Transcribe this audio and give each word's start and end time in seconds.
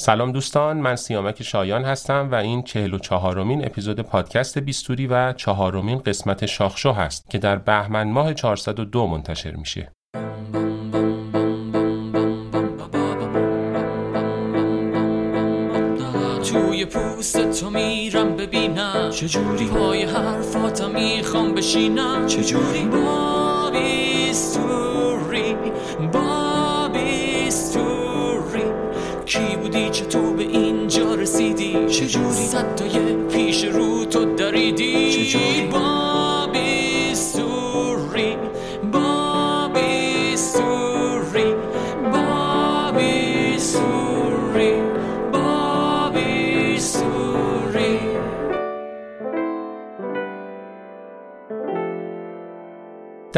سلام 0.00 0.32
دوستان 0.32 0.76
من 0.76 0.96
سیامک 0.96 1.42
شایان 1.42 1.84
هستم 1.84 2.28
و 2.32 2.34
این 2.34 2.62
چهل 2.62 2.94
و 2.94 2.98
چهارمین 2.98 3.64
اپیزود 3.64 4.00
پادکست 4.00 4.58
بیستوری 4.58 5.06
و 5.06 5.32
چهارمین 5.32 5.98
قسمت 5.98 6.46
شاخشو 6.46 6.92
هست 6.92 7.30
که 7.30 7.38
در 7.38 7.56
بهمن 7.56 8.10
ماه 8.10 8.34
402 8.34 9.06
منتشر 9.06 9.56
میشه. 9.56 9.92
توی 16.52 16.84
پوست 16.84 17.60
تو 17.60 17.70
میرم 17.70 18.36
ببینم. 18.36 19.10
چجوری 19.10 19.66
پای 19.66 20.02
حرفاتم 20.02 20.90
می‌خوام 20.90 21.54
بشینم؟ 21.54 22.26
چجوری 22.26 22.84
بابی 22.84 24.32
ستوری 24.32 25.56
بابی 26.12 27.50
ستوری 27.50 28.07
کی 29.28 29.56
بودی؟ 29.56 29.90
چطور 29.90 30.36
به 30.36 30.42
اینجا 30.42 31.14
رسیدی؟ 31.14 31.86
چجوری؟ 31.86 32.34
صدای 32.34 33.16
پیش 33.32 33.64
رو 33.64 34.04
تو 34.04 34.34
دریدی؟ 34.34 35.12
چجوری؟ 35.12 35.68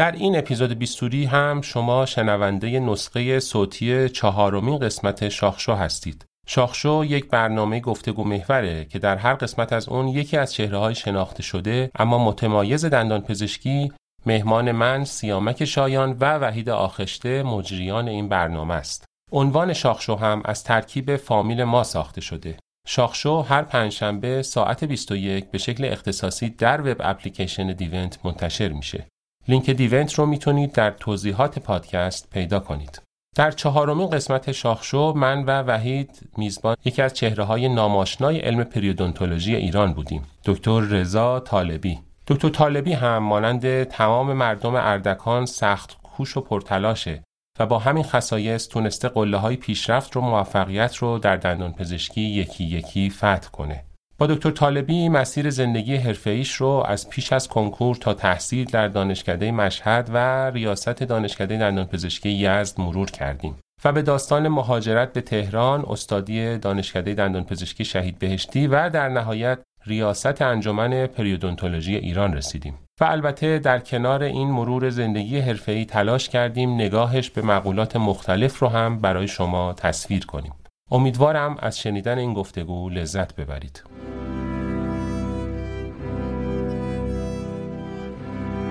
در 0.01 0.11
این 0.11 0.37
اپیزود 0.37 0.73
بیستوری 0.73 1.25
هم 1.25 1.61
شما 1.61 2.05
شنونده 2.05 2.79
نسخه 2.79 3.39
صوتی 3.39 4.09
چهارمین 4.09 4.77
قسمت 4.77 5.29
شاخشو 5.29 5.73
هستید. 5.73 6.25
شاخشو 6.47 7.05
یک 7.07 7.29
برنامه 7.29 7.79
گفتگو 7.79 8.23
محوره 8.23 8.85
که 8.85 8.99
در 8.99 9.17
هر 9.17 9.33
قسمت 9.33 9.73
از 9.73 9.89
اون 9.89 10.07
یکی 10.07 10.37
از 10.37 10.53
چهره 10.53 10.77
های 10.77 10.95
شناخته 10.95 11.43
شده 11.43 11.91
اما 11.95 12.25
متمایز 12.25 12.85
دندان 12.85 13.21
پزشکی 13.21 13.91
مهمان 14.25 14.71
من 14.71 15.03
سیامک 15.03 15.65
شایان 15.65 16.17
و 16.19 16.37
وحید 16.37 16.69
آخشته 16.69 17.43
مجریان 17.43 18.07
این 18.07 18.29
برنامه 18.29 18.73
است. 18.73 19.05
عنوان 19.31 19.73
شاخشو 19.73 20.15
هم 20.15 20.41
از 20.45 20.63
ترکیب 20.63 21.15
فامیل 21.15 21.63
ما 21.63 21.83
ساخته 21.83 22.21
شده. 22.21 22.57
شاخشو 22.87 23.41
هر 23.41 23.61
پنجشنبه 23.61 24.41
ساعت 24.41 24.83
21 24.83 25.51
به 25.51 25.57
شکل 25.57 25.85
اختصاصی 25.85 26.49
در 26.49 26.81
وب 26.81 26.97
اپلیکیشن 26.99 27.67
دیونت 27.67 28.19
منتشر 28.25 28.69
میشه. 28.69 29.10
لینک 29.47 29.69
دیونت 29.69 30.13
رو 30.13 30.25
می‌تونید 30.25 30.71
در 30.71 30.91
توضیحات 30.91 31.59
پادکست 31.59 32.29
پیدا 32.29 32.59
کنید. 32.59 33.01
در 33.35 33.51
چهارمین 33.51 34.09
قسمت 34.09 34.51
شاخشو 34.51 35.13
من 35.13 35.43
و 35.43 35.61
وحید 35.61 36.19
میزبان 36.37 36.75
یکی 36.85 37.01
از 37.01 37.13
چهره 37.13 37.43
های 37.43 37.69
ناماشنای 37.69 38.39
علم 38.39 38.63
پریودونتولوژی 38.63 39.55
ایران 39.55 39.93
بودیم. 39.93 40.23
دکتر 40.45 40.79
رضا 40.79 41.39
طالبی. 41.39 41.99
دکتر 42.27 42.49
طالبی 42.49 42.93
هم 42.93 43.17
مانند 43.17 43.83
تمام 43.83 44.33
مردم 44.33 44.75
اردکان 44.75 45.45
سخت 45.45 45.97
کوش 46.03 46.37
و 46.37 46.41
پرتلاشه 46.41 47.23
و 47.59 47.65
با 47.65 47.79
همین 47.79 48.03
خصایص 48.03 48.67
تونسته 48.67 49.09
قله 49.09 49.37
های 49.37 49.55
پیشرفت 49.55 50.15
رو 50.15 50.21
موفقیت 50.21 50.95
رو 50.95 51.19
در 51.19 51.35
دندان 51.35 51.73
پزشکی 51.73 52.21
یکی 52.21 52.63
یکی 52.63 53.09
فتح 53.09 53.49
کنه. 53.51 53.83
با 54.21 54.27
دکتر 54.27 54.51
طالبی 54.51 55.09
مسیر 55.09 55.49
زندگی 55.49 55.95
حرفه‌ایش 55.95 56.53
رو 56.53 56.83
از 56.87 57.09
پیش 57.09 57.33
از 57.33 57.47
کنکور 57.47 57.95
تا 57.95 58.13
تحصیل 58.13 58.65
در 58.65 58.87
دانشکده 58.87 59.51
مشهد 59.51 60.09
و 60.13 60.49
ریاست 60.49 61.03
دانشکده 61.03 61.57
دندانپزشکی 61.57 62.29
یزد 62.29 62.81
مرور 62.81 63.11
کردیم 63.11 63.55
و 63.85 63.91
به 63.91 64.01
داستان 64.01 64.47
مهاجرت 64.47 65.13
به 65.13 65.21
تهران، 65.21 65.85
استادی 65.87 66.57
دانشکده 66.57 67.13
دندانپزشکی 67.13 67.85
شهید 67.85 68.19
بهشتی 68.19 68.67
و 68.67 68.89
در 68.89 69.09
نهایت 69.09 69.59
ریاست 69.85 70.41
انجمن 70.41 71.07
پریودونتولوژی 71.07 71.95
ایران 71.95 72.33
رسیدیم. 72.33 72.73
و 73.01 73.03
البته 73.03 73.59
در 73.59 73.79
کنار 73.79 74.23
این 74.23 74.51
مرور 74.51 74.89
زندگی 74.89 75.39
حرفه‌ای 75.39 75.85
تلاش 75.85 76.29
کردیم 76.29 76.73
نگاهش 76.73 77.29
به 77.29 77.41
مقولات 77.41 77.95
مختلف 77.95 78.59
رو 78.59 78.67
هم 78.67 78.99
برای 78.99 79.27
شما 79.27 79.73
تصویر 79.73 80.25
کنیم. 80.25 80.53
امیدوارم 80.93 81.55
از 81.59 81.79
شنیدن 81.79 82.17
این 82.17 82.33
گفتگو 82.33 82.89
لذت 82.89 83.35
ببرید. 83.35 83.83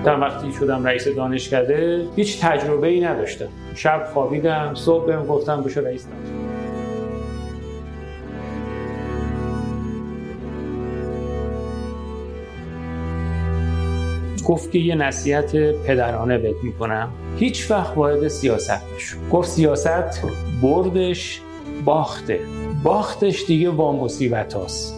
تا 0.05 0.19
وقتی 0.19 0.53
شدم 0.53 0.85
رئیس 0.85 1.07
دانشکده 1.07 2.07
هیچ 2.15 2.41
تجربه 2.41 2.87
ای 2.87 3.01
نداشتم. 3.01 3.47
شب 3.75 4.09
خوابیدم 4.13 4.73
صبح 4.75 5.05
بهم 5.05 5.25
گفتم 5.25 5.63
بشو 5.63 5.81
رئیس 5.81 6.07
دانشکده. 6.07 6.41
گفت 14.47 14.71
که 14.71 14.79
یه 14.79 14.95
نصیحت 14.95 15.55
پدرانه 15.55 16.37
بهت 16.37 16.55
می‌کنم. 16.63 17.11
هیچ 17.37 17.71
وقت 17.71 17.97
وارد 17.97 18.27
سیاست 18.27 18.81
نشو. 18.95 19.17
گفت 19.31 19.49
سیاست 19.49 20.23
بردش 20.61 21.41
باخته. 21.85 22.39
باختش 22.83 23.43
دیگه 23.47 23.69
با 23.69 23.91
مصیبت 23.91 24.53
هاست. 24.53 24.97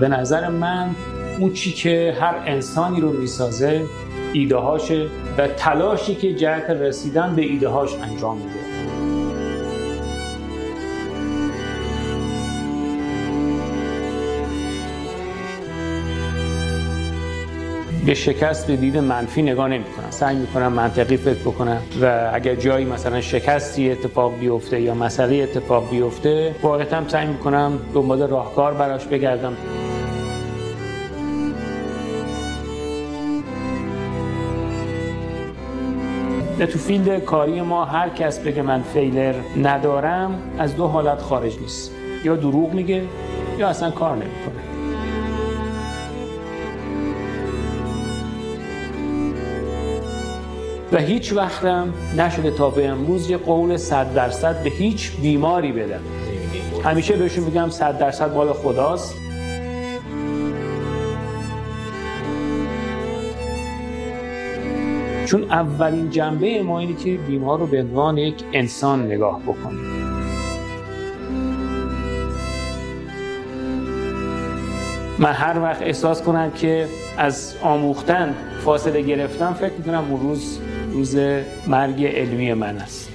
به 0.00 0.08
نظر 0.08 0.48
من 0.48 0.90
اون 1.40 1.52
چی 1.52 1.72
که 1.72 2.16
هر 2.20 2.34
انسانی 2.46 3.00
رو 3.00 3.12
می‌سازه 3.12 3.84
ایده 4.32 4.56
هاشه 4.56 5.08
و 5.38 5.48
تلاشی 5.48 6.14
که 6.14 6.34
جهت 6.34 6.70
رسیدن 6.70 7.36
به 7.36 7.42
ایده 7.42 7.68
هاش 7.68 7.94
انجام 7.94 8.36
میده. 8.36 8.63
به 18.06 18.14
شکست 18.14 18.66
به 18.66 18.76
دید 18.76 18.98
منفی 18.98 19.42
نگاه 19.42 19.68
نمی 19.68 19.84
کنم 19.84 20.10
سعی 20.10 20.36
می 20.36 20.46
کنم 20.46 20.72
منطقی 20.72 21.16
فکر 21.16 21.38
بکنم 21.38 21.82
و 22.02 22.30
اگر 22.34 22.54
جایی 22.54 22.84
مثلا 22.84 23.20
شکستی 23.20 23.90
اتفاق 23.90 24.38
بیفته 24.38 24.80
یا 24.80 24.94
مسئله 24.94 25.36
اتفاق 25.36 25.90
بیفته 25.90 26.54
واقعا 26.62 27.08
سعی 27.08 27.26
می 27.26 27.38
کنم 27.38 27.78
دنبال 27.94 28.22
راهکار 28.22 28.74
براش 28.74 29.04
بگردم. 29.04 29.56
تو 36.58 36.78
فیلد 36.78 37.24
کاری 37.24 37.60
ما 37.60 37.84
هر 37.84 38.08
کس 38.08 38.38
بگه 38.38 38.62
من 38.62 38.82
فیلر 38.82 39.34
ندارم 39.62 40.42
از 40.58 40.76
دو 40.76 40.86
حالت 40.86 41.18
خارج 41.18 41.58
نیست. 41.60 41.92
یا 42.24 42.36
دروغ 42.36 42.72
میگه 42.72 43.02
یا 43.58 43.68
اصلا 43.68 43.90
کار 43.90 44.12
نمی‌کنه. 44.12 44.63
و 50.94 50.98
هیچ 50.98 51.32
وقتم 51.32 51.94
نشده 52.16 52.50
تا 52.50 52.70
به 52.70 52.88
امروز 52.88 53.30
یه 53.30 53.36
قول 53.36 53.76
صد 53.76 54.14
درصد 54.14 54.62
به 54.62 54.70
هیچ 54.70 55.12
بیماری 55.22 55.72
بدم. 55.72 56.00
همیشه 56.84 57.16
بهشون 57.16 57.44
میگم 57.44 57.70
صد 57.70 57.98
درصد 57.98 58.34
مال 58.34 58.52
خداست. 58.52 59.14
چون 65.26 65.42
اولین 65.42 66.10
جنبه 66.10 66.62
ما 66.62 66.78
اینه 66.78 66.96
که 66.96 67.16
بیمار 67.16 67.58
رو 67.58 67.66
به 67.66 67.80
عنوان 67.80 68.18
یک 68.18 68.44
انسان 68.52 69.06
نگاه 69.06 69.40
بکنیم. 69.42 69.94
من 75.18 75.32
هر 75.32 75.60
وقت 75.60 75.82
احساس 75.82 76.22
کنم 76.22 76.50
که 76.50 76.88
از 77.18 77.54
آموختن 77.62 78.34
فاصله 78.64 79.02
گرفتم 79.02 79.52
فکر 79.52 79.72
می‌کنم 79.78 80.04
اون 80.10 80.20
روز 80.20 80.58
روز 80.94 81.16
مرگ 81.66 82.04
علمی 82.04 82.54
من 82.54 82.76
است. 82.76 83.10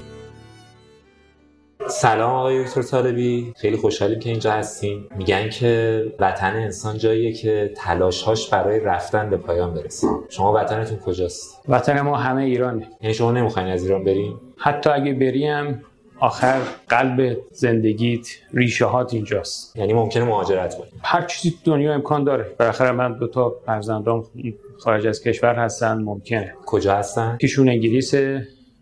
سلام 1.87 2.35
آقای 2.35 2.63
دکتر 2.63 2.81
طالبی. 2.81 3.53
خیلی 3.57 3.77
خوشحالیم 3.77 4.19
که 4.19 4.29
اینجا 4.29 4.51
هستیم. 4.51 5.07
میگن 5.17 5.49
که 5.49 6.03
وطن 6.19 6.55
انسان 6.55 6.97
جاییه 6.97 7.33
که 7.33 7.73
تلاشهاش 7.77 8.49
برای 8.49 8.79
رفتن 8.79 9.29
به 9.29 9.37
پایان 9.37 9.73
برسه. 9.73 10.07
شما 10.29 10.53
وطنتون 10.53 10.97
کجاست؟ 10.97 11.61
وطن 11.67 12.01
ما 12.01 12.17
همه 12.17 12.43
ایرانه. 12.43 12.87
یعنی 13.01 13.13
شما 13.13 13.31
نمی‌خواین 13.31 13.67
از 13.67 13.83
ایران 13.83 14.03
بریم 14.03 14.39
حتی 14.57 14.89
اگه 14.89 15.13
بریم 15.13 15.81
آخر 16.19 16.61
قلب 16.89 17.37
زندگیت 17.51 18.27
ریشه 18.53 18.85
هات 18.85 19.13
اینجاست. 19.13 19.77
یعنی 19.77 19.93
ممکنه 19.93 20.23
مهاجرت 20.23 20.77
کنیم 20.77 20.91
هر 21.03 21.21
چیزی 21.21 21.51
تو 21.51 21.71
دنیا 21.71 21.93
امکان 21.93 22.23
داره. 22.23 22.55
بالاخره 22.59 22.91
من 22.91 23.17
دو 23.17 23.27
تا 23.27 23.55
فرزندام 23.65 24.23
خارج 24.79 25.07
از 25.07 25.23
کشور 25.23 25.55
هستن 25.55 25.93
ممکنه. 25.93 26.53
کجا 26.65 26.95
هستن؟ 26.95 27.33
یکیشون 27.35 27.69
انگلیس 27.69 28.13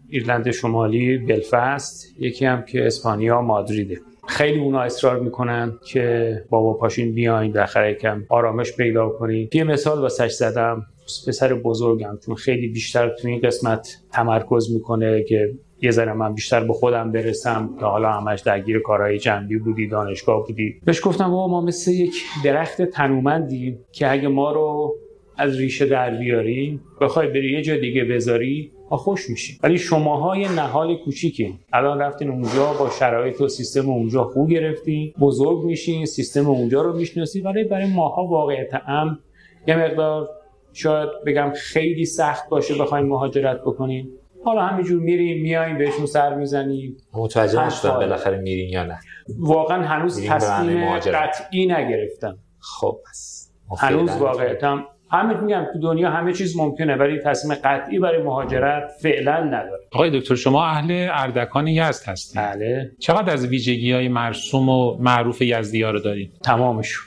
ایرلند 0.09 0.51
شمالی 0.51 1.17
بلفست 1.17 2.05
یکی 2.19 2.45
هم 2.45 2.61
که 2.61 2.87
اسپانیا 2.87 3.41
مادریده. 3.41 3.97
خیلی 4.27 4.59
اونا 4.59 4.81
اصرار 4.81 5.19
می‌کنن 5.19 5.73
که 5.85 6.35
بابا 6.49 6.73
پاشین 6.73 7.13
بیاین 7.13 7.51
بالاخره 7.51 7.91
یکم 7.91 8.25
آرامش 8.29 8.75
پیدا 8.75 9.09
کنین. 9.09 9.49
یه 9.53 9.63
مثال 9.63 9.99
واسش 10.01 10.31
زدم. 10.31 10.85
پسر 11.27 11.53
بزرگم 11.53 12.17
چون 12.25 12.35
خیلی 12.35 12.67
بیشتر 12.67 13.09
تو 13.09 13.27
این 13.27 13.41
قسمت 13.41 13.97
تمرکز 14.11 14.71
می‌کنه 14.73 15.23
که 15.23 15.53
یه 15.81 15.91
ذره 15.91 16.13
من 16.13 16.33
بیشتر 16.33 16.63
به 16.63 16.73
خودم 16.73 17.11
برسم 17.11 17.69
که 17.79 17.85
حالا 17.85 18.11
همش 18.11 18.41
درگیر 18.41 18.79
کارهای 18.79 19.19
جنبی 19.19 19.57
بودی 19.57 19.87
دانشگاه 19.87 20.45
بودی. 20.47 20.75
بهش 20.85 21.01
گفتم 21.03 21.31
بابا 21.31 21.47
ما 21.47 21.61
مثل 21.61 21.91
یک 21.91 22.23
درخت 22.43 22.81
تنومندی 22.81 23.77
که 23.91 24.11
اگه 24.11 24.27
ما 24.27 24.51
رو 24.51 24.95
از 25.37 25.57
ریشه 25.57 25.85
در 25.85 26.17
بیاری 26.17 26.79
بخوای 27.01 27.27
بری 27.27 27.51
یه 27.51 27.61
جا 27.61 27.77
دیگه 27.77 28.03
بذاری 28.03 28.71
ما 28.91 28.97
خوش 28.97 29.29
میشیم. 29.29 29.59
ولی 29.63 29.77
شماها 29.77 30.37
یه 30.37 30.51
نهال 30.51 30.95
کوچیکی 30.95 31.59
الان 31.73 31.99
رفتین 31.99 32.29
اونجا 32.29 32.73
با 32.79 32.89
شرایط 32.89 33.41
و 33.41 33.47
سیستم 33.47 33.89
اونجا 33.89 34.23
خوب 34.23 34.49
گرفتین 34.49 35.13
بزرگ 35.19 35.63
میشین 35.63 36.05
سیستم 36.05 36.49
اونجا 36.49 36.81
رو 36.81 36.97
می‌شناسی 36.97 37.41
ولی 37.41 37.63
برای 37.63 37.93
ماها 37.93 38.25
واقعیت 38.25 38.81
ام 38.87 39.19
یه 39.67 39.75
مقدار 39.75 40.29
شاید 40.73 41.09
بگم 41.25 41.51
خیلی 41.55 42.05
سخت 42.05 42.49
باشه 42.49 42.75
بخوایم 42.75 43.05
مهاجرت 43.05 43.61
بکنیم 43.61 44.09
حالا 44.45 44.61
همینجور 44.61 45.01
میریم 45.01 45.41
میایم 45.41 45.77
بهشون 45.77 46.05
سر 46.05 46.35
می‌زنیم. 46.35 46.97
متوجه 47.13 47.65
نشدم 47.65 47.93
بالاخره 47.93 48.37
میرین 48.37 48.69
یا 48.69 48.83
نه. 48.83 48.99
واقعا 49.39 49.83
هنوز 49.83 50.27
تصمیم 50.27 50.99
قطعی 50.99 51.65
نگرفتم. 51.65 52.37
خب 52.59 52.97
پس. 53.09 53.51
هنوز 53.79 54.09
واقعیتم 54.09 54.85
همه 55.11 55.41
میگم 55.41 55.65
تو 55.73 55.79
دنیا 55.79 56.09
همه 56.09 56.33
چیز 56.33 56.57
ممکنه 56.57 56.95
ولی 56.95 57.19
تصمیم 57.19 57.57
قطعی 57.63 57.99
برای 57.99 58.23
مهاجرت 58.23 58.91
فعلا 59.01 59.43
نداره 59.43 59.81
آقای 59.91 60.19
دکتر 60.19 60.35
شما 60.35 60.65
اهل 60.65 61.07
اردکان 61.11 61.67
یزد 61.67 62.09
هستید. 62.09 62.41
بله. 62.41 62.91
چقدر 62.99 63.33
از 63.33 63.45
ویژگی 63.45 63.91
های 63.91 64.07
مرسوم 64.07 64.69
و 64.69 64.97
معروف 64.99 65.41
یزدی 65.41 65.81
ها 65.83 65.91
رو 65.91 65.99
دارید؟ 65.99 66.31
تمامشون. 66.43 67.03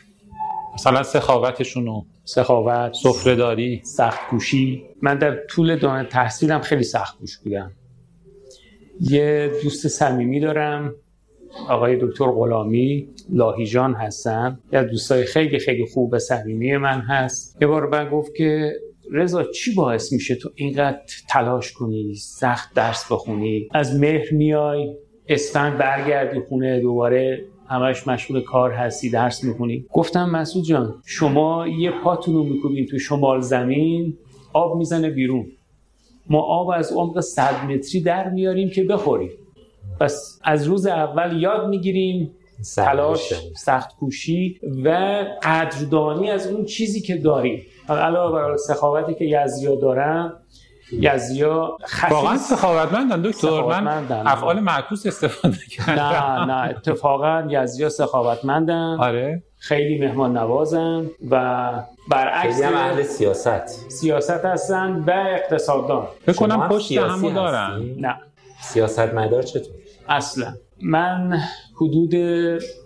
مثلا 0.74 1.02
سخاوتشون 1.02 1.88
و 1.88 2.02
سخاوت 2.24 2.92
سفرهداری. 3.02 3.80
سخت 3.84 4.28
کوشی 4.30 4.84
من 5.02 5.18
در 5.18 5.36
طول 5.46 5.76
دانه 5.76 6.08
تحصیلم 6.08 6.60
خیلی 6.60 6.82
سخت 6.82 7.18
کوش 7.18 7.38
بودم. 7.38 7.72
یه 9.00 9.52
دوست 9.62 9.88
صمیمی 9.88 10.40
دارم 10.40 10.94
آقای 11.68 11.96
دکتر 12.00 12.30
غلامی 12.30 13.08
لاهیجان 13.30 13.94
هستن 13.94 14.58
یه 14.72 14.82
دوستای 14.82 15.24
خیلی 15.24 15.58
خیلی 15.58 15.86
خوب 15.86 16.18
صمیمی 16.18 16.76
من 16.76 17.00
هست. 17.00 17.58
یه 17.60 17.68
بار 17.68 17.88
من 17.88 18.10
گفت 18.10 18.34
که 18.34 18.72
رضا 19.12 19.44
چی 19.44 19.74
باعث 19.74 20.12
میشه 20.12 20.34
تو 20.34 20.50
اینقدر 20.54 21.00
تلاش 21.28 21.72
کنی 21.72 22.14
سخت 22.14 22.74
درس 22.74 23.12
بخونی؟ 23.12 23.68
از 23.70 24.00
مهر 24.00 24.34
میای 24.34 24.96
اسفند 25.28 25.78
برگردی 25.78 26.40
خونه 26.40 26.80
دوباره 26.80 27.44
همش 27.70 28.08
مشغول 28.08 28.40
کار 28.40 28.72
هستی 28.72 29.10
درس 29.10 29.44
می‌کنی 29.44 29.86
گفتم 29.92 30.30
مسعود 30.30 30.64
جان 30.64 30.94
شما 31.04 31.68
یه 31.68 31.90
پاتون 31.90 32.34
رو 32.34 32.44
می‌کنید 32.44 32.88
تو 32.88 32.98
شمال 32.98 33.40
زمین 33.40 34.16
آب 34.52 34.76
می‌زنه 34.76 35.10
بیرون. 35.10 35.46
ما 36.30 36.40
آب 36.40 36.70
از 36.70 36.92
عمق 36.92 37.20
100 37.20 37.64
متری 37.64 38.00
در 38.00 38.28
میاریم 38.30 38.70
که 38.70 38.84
بخوریم. 38.84 39.30
پس 40.00 40.40
از 40.44 40.64
روز 40.64 40.86
اول 40.86 41.42
یاد 41.42 41.68
می‌گیریم. 41.68 42.30
تلاش 42.76 43.34
سخت 43.56 43.96
کوشی 43.96 44.60
و 44.84 44.88
قدردانی 45.42 46.30
از 46.30 46.46
اون 46.46 46.64
چیزی 46.64 47.00
که 47.00 47.16
داریم. 47.16 47.62
علاوه 47.88 48.32
بر 48.32 48.56
سخاوتی 48.56 49.14
که 49.14 49.24
یزیا 49.24 49.74
دارن 49.74 50.32
یزیا 50.92 51.78
واقعا 52.10 52.36
سخاوتمندن 52.36 53.22
دکتر. 53.22 53.62
من 53.80 54.04
افعال 54.26 54.60
معکوس 54.60 55.06
استفاده 55.06 55.56
کردم. 55.70 56.02
نه 56.02 56.44
نه 56.44 56.70
اتفاقا 56.70 57.46
یزیا 57.50 57.88
سخاوتمندن. 57.88 58.96
آره. 59.00 59.42
خیلی 59.58 59.98
مهمان 59.98 60.38
نوازن 60.38 61.06
و 61.30 61.72
برعکس 62.08 62.62
هم 62.62 62.74
اهل 62.74 63.02
سیاست. 63.02 63.66
سیاست 63.90 64.44
هستن 64.44 65.04
و 65.06 65.10
اقتصاددان. 65.10 66.06
فکر 66.26 66.36
کنم 66.36 66.68
پشت 66.68 66.92
همو 66.92 67.30
دارن. 67.30 67.82
نه. 67.98 68.16
سیاست 68.60 69.14
مدار 69.14 69.42
چطور؟ 69.42 69.72
اصلا. 70.08 70.54
من 70.82 71.40
حدود 71.76 72.14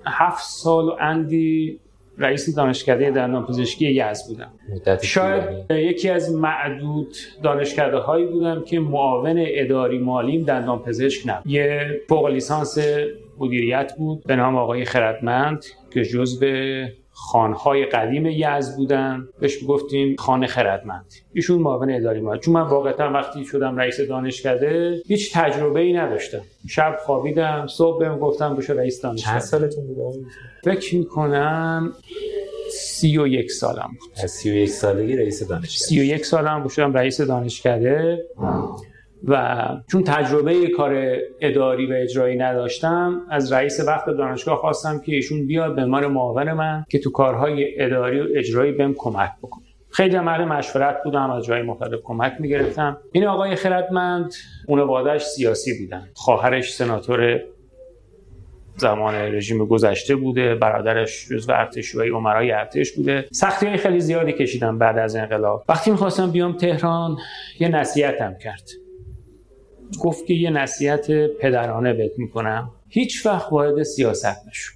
هفت 0.06 0.44
سال 0.44 0.88
و 0.88 0.96
اندی 1.00 1.80
رئیس 2.18 2.56
دانشکده 2.56 3.10
دندان 3.10 3.46
پزشکی 3.46 3.90
یزد 3.90 4.26
بودم. 4.28 4.52
شاید 5.02 5.70
یکی 5.70 6.08
از 6.08 6.34
معدود 6.34 7.16
دانشکده 7.42 7.96
هایی 7.96 8.26
بودم 8.26 8.64
که 8.64 8.80
معاون 8.80 9.44
اداری 9.48 9.98
مالیم 9.98 10.44
دندان 10.44 10.78
پزشک 10.78 11.22
نبود. 11.26 11.46
یه 11.46 12.00
فوق 12.08 12.26
لیسانس 12.26 12.78
مدیریت 13.38 13.94
بود 13.98 14.24
به 14.26 14.36
نام 14.36 14.56
آقای 14.56 14.84
خردمند 14.84 15.64
که 15.90 16.04
جزو 16.04 16.46
خانهای 17.14 17.86
قدیم 17.86 18.26
یزد 18.26 18.76
بودن. 18.76 19.28
بهش 19.40 19.58
گفتیم 19.68 20.16
خانه 20.18 20.46
خردمند. 20.46 21.12
ایشون 21.32 21.58
معاون 21.58 21.90
اداری 21.90 22.20
مال 22.20 22.38
چون 22.38 22.54
من 22.54 22.62
واقعا 22.62 23.12
وقتی 23.12 23.44
شدم 23.44 23.76
رئیس 23.76 24.00
دانشکده 24.00 25.02
هیچ 25.06 25.32
تجربه 25.34 25.80
ای 25.80 25.92
نداشتم. 25.92 26.42
شب 26.68 26.96
خوابیدم 27.04 27.66
صبح 27.66 27.98
بهم 27.98 28.18
گفتم 28.18 28.56
بشو 28.56 28.72
رئیس 28.72 29.00
دانشکده. 29.00 29.30
چند 29.30 29.40
سالتون 29.40 29.86
بود؟ 29.86 30.26
فکر 30.64 30.96
می‌کنم 30.96 31.92
سی 32.72 33.18
و 33.18 33.26
یک 33.26 33.50
سالم 33.50 33.90
بود. 34.00 34.26
سی 34.26 34.50
و 34.50 34.54
یک 34.54 34.68
سالگی 34.68 35.16
رئیس 35.16 35.48
دانشکده. 35.48 35.86
سی 35.86 36.00
و 36.00 36.04
یک 36.04 36.26
سالم 36.26 36.62
بود 36.62 36.72
شدم 36.72 36.92
رئیس 36.92 37.20
دانشکده. 37.20 38.24
و 39.28 39.68
چون 39.90 40.04
تجربه 40.04 40.66
کار 40.66 41.16
اداری 41.40 41.86
و 41.86 41.92
اجرایی 41.92 42.36
نداشتم 42.36 43.20
از 43.30 43.52
رئیس 43.52 43.80
وقت 43.86 44.06
دانشگاه 44.06 44.56
خواستم 44.56 45.00
که 45.00 45.14
ایشون 45.14 45.46
بیاد 45.46 45.76
به 45.76 45.84
من 45.84 46.06
معاون 46.06 46.52
من 46.52 46.84
که 46.88 46.98
تو 46.98 47.10
کارهای 47.10 47.82
اداری 47.82 48.20
و 48.20 48.26
اجرایی 48.34 48.72
بهم 48.72 48.94
کمک 48.94 49.30
بکنه. 49.42 49.64
خیلی 49.90 50.16
عمل 50.16 50.44
مشورت 50.44 50.96
بودم 51.04 51.30
از 51.30 51.44
جای 51.44 51.62
مختلف 51.62 52.00
کمک 52.04 52.32
می‌گرفتم. 52.38 52.96
این 53.12 53.26
آقای 53.26 53.54
خردمند 53.54 54.32
خانواده‌اش 54.66 55.24
سیاسی 55.26 55.78
بودن. 55.78 56.08
خواهرش 56.14 56.74
سناتور 56.74 57.40
زمان 58.76 59.14
رژیم 59.14 59.66
گذشته 59.66 60.16
بوده 60.16 60.54
برادرش 60.54 61.28
جزو 61.28 61.52
و 61.94 62.02
عمرای 62.02 62.52
ارتش 62.52 62.92
بوده. 62.92 63.24
سختی 63.32 63.76
خیلی 63.76 64.00
زیادی 64.00 64.32
کشیدم 64.32 64.78
بعد 64.78 64.98
از 64.98 65.16
انقلاب. 65.16 65.64
وقتی 65.68 65.90
می‌خواستم 65.90 66.30
بیام 66.30 66.52
تهران 66.52 67.16
یه 67.60 67.68
نصیحتم 67.68 68.34
کرد. 68.42 68.83
گفت 69.98 70.26
که 70.26 70.34
یه 70.34 70.50
نصیحت 70.50 71.10
پدرانه 71.26 71.92
بهت 71.92 72.12
می‌کنم. 72.18 72.70
هیچ 72.88 73.26
وقت 73.26 73.52
وارد 73.52 73.82
سیاست 73.82 74.48
نشو. 74.48 74.72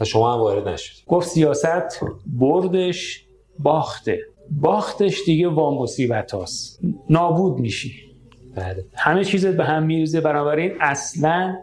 و 0.00 0.04
شما 0.04 0.34
هم 0.34 0.40
وارد 0.40 0.68
نشد 0.68 1.04
گفت 1.06 1.28
سیاست 1.28 2.00
بردش 2.26 3.26
باخته. 3.58 4.20
باختش 4.50 5.22
دیگه 5.26 5.48
با 5.48 5.82
مصیبت 5.82 6.32
هاست. 6.32 6.80
نابود 7.10 7.58
میشی. 7.58 7.92
بله. 8.54 8.84
همه 8.94 9.24
چیزت 9.24 9.56
به 9.56 9.64
هم 9.64 9.82
میریزه. 9.82 10.20
بنابراین 10.20 10.72
اصلا 10.80 11.56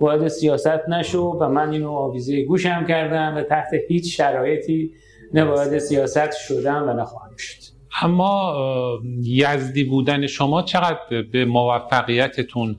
وارد 0.00 0.28
سیاست 0.28 0.88
نشو 0.88 1.22
و 1.40 1.48
من 1.48 1.72
اینو 1.72 1.90
آویزه 1.90 2.42
گوشم 2.42 2.86
کردم 2.88 3.36
و 3.36 3.42
تحت 3.42 3.70
هیچ 3.88 4.16
شرایطی 4.16 4.92
نه 5.34 5.44
وارد 5.44 5.78
سیاست 5.78 6.32
شدم 6.32 6.88
و 6.88 6.92
نخواهم 6.92 7.36
شد. 7.36 7.59
اما 8.02 8.54
یزدی 9.22 9.84
بودن 9.84 10.26
شما 10.26 10.62
چقدر 10.62 11.22
به 11.32 11.44
موفقیتتون 11.44 12.76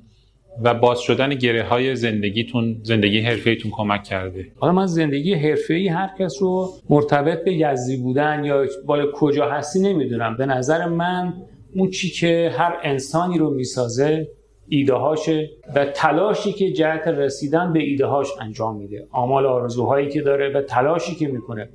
و 0.64 0.74
باز 0.74 1.00
شدن 1.00 1.36
گره 1.36 1.64
های 1.64 1.96
زندگیتون 1.96 2.78
زندگی 2.84 3.20
حرفه‌ایتون 3.20 3.72
کمک 3.72 4.04
کرده؟ 4.04 4.48
حالا 4.60 4.74
من 4.74 4.86
زندگی 4.86 5.34
حرفه‌ای 5.34 5.88
هر 5.88 6.10
کس 6.20 6.42
رو 6.42 6.70
مرتبط 6.90 7.44
به 7.44 7.54
یزدی 7.54 7.98
بودن 7.98 8.44
یا 8.44 8.66
بالا 8.86 9.06
کجا 9.14 9.50
هستی 9.50 9.80
نمی‌دونم. 9.80 10.38
به 10.38 10.46
نظر 10.46 10.86
من 10.86 11.34
اون 11.76 11.90
چی 11.90 12.10
که 12.10 12.52
هر 12.58 12.78
انسانی 12.84 13.38
رو 13.38 13.50
می‌سازه 13.50 14.28
ایده 14.70 14.94
هاشه 14.94 15.50
و 15.76 15.86
تلاشی 15.86 16.52
که 16.52 16.72
جهت 16.72 17.08
رسیدن 17.08 17.74
به 17.74 17.80
ایده 17.80 18.08
انجام 18.42 18.78
میده. 18.78 19.08
آمال 19.12 19.46
آرزوهایی 19.46 20.10
که 20.10 20.22
داره 20.22 20.50
و 20.50 20.62
تلاشی 20.62 21.16
که 21.16 21.28
می‌کنه. 21.28 21.70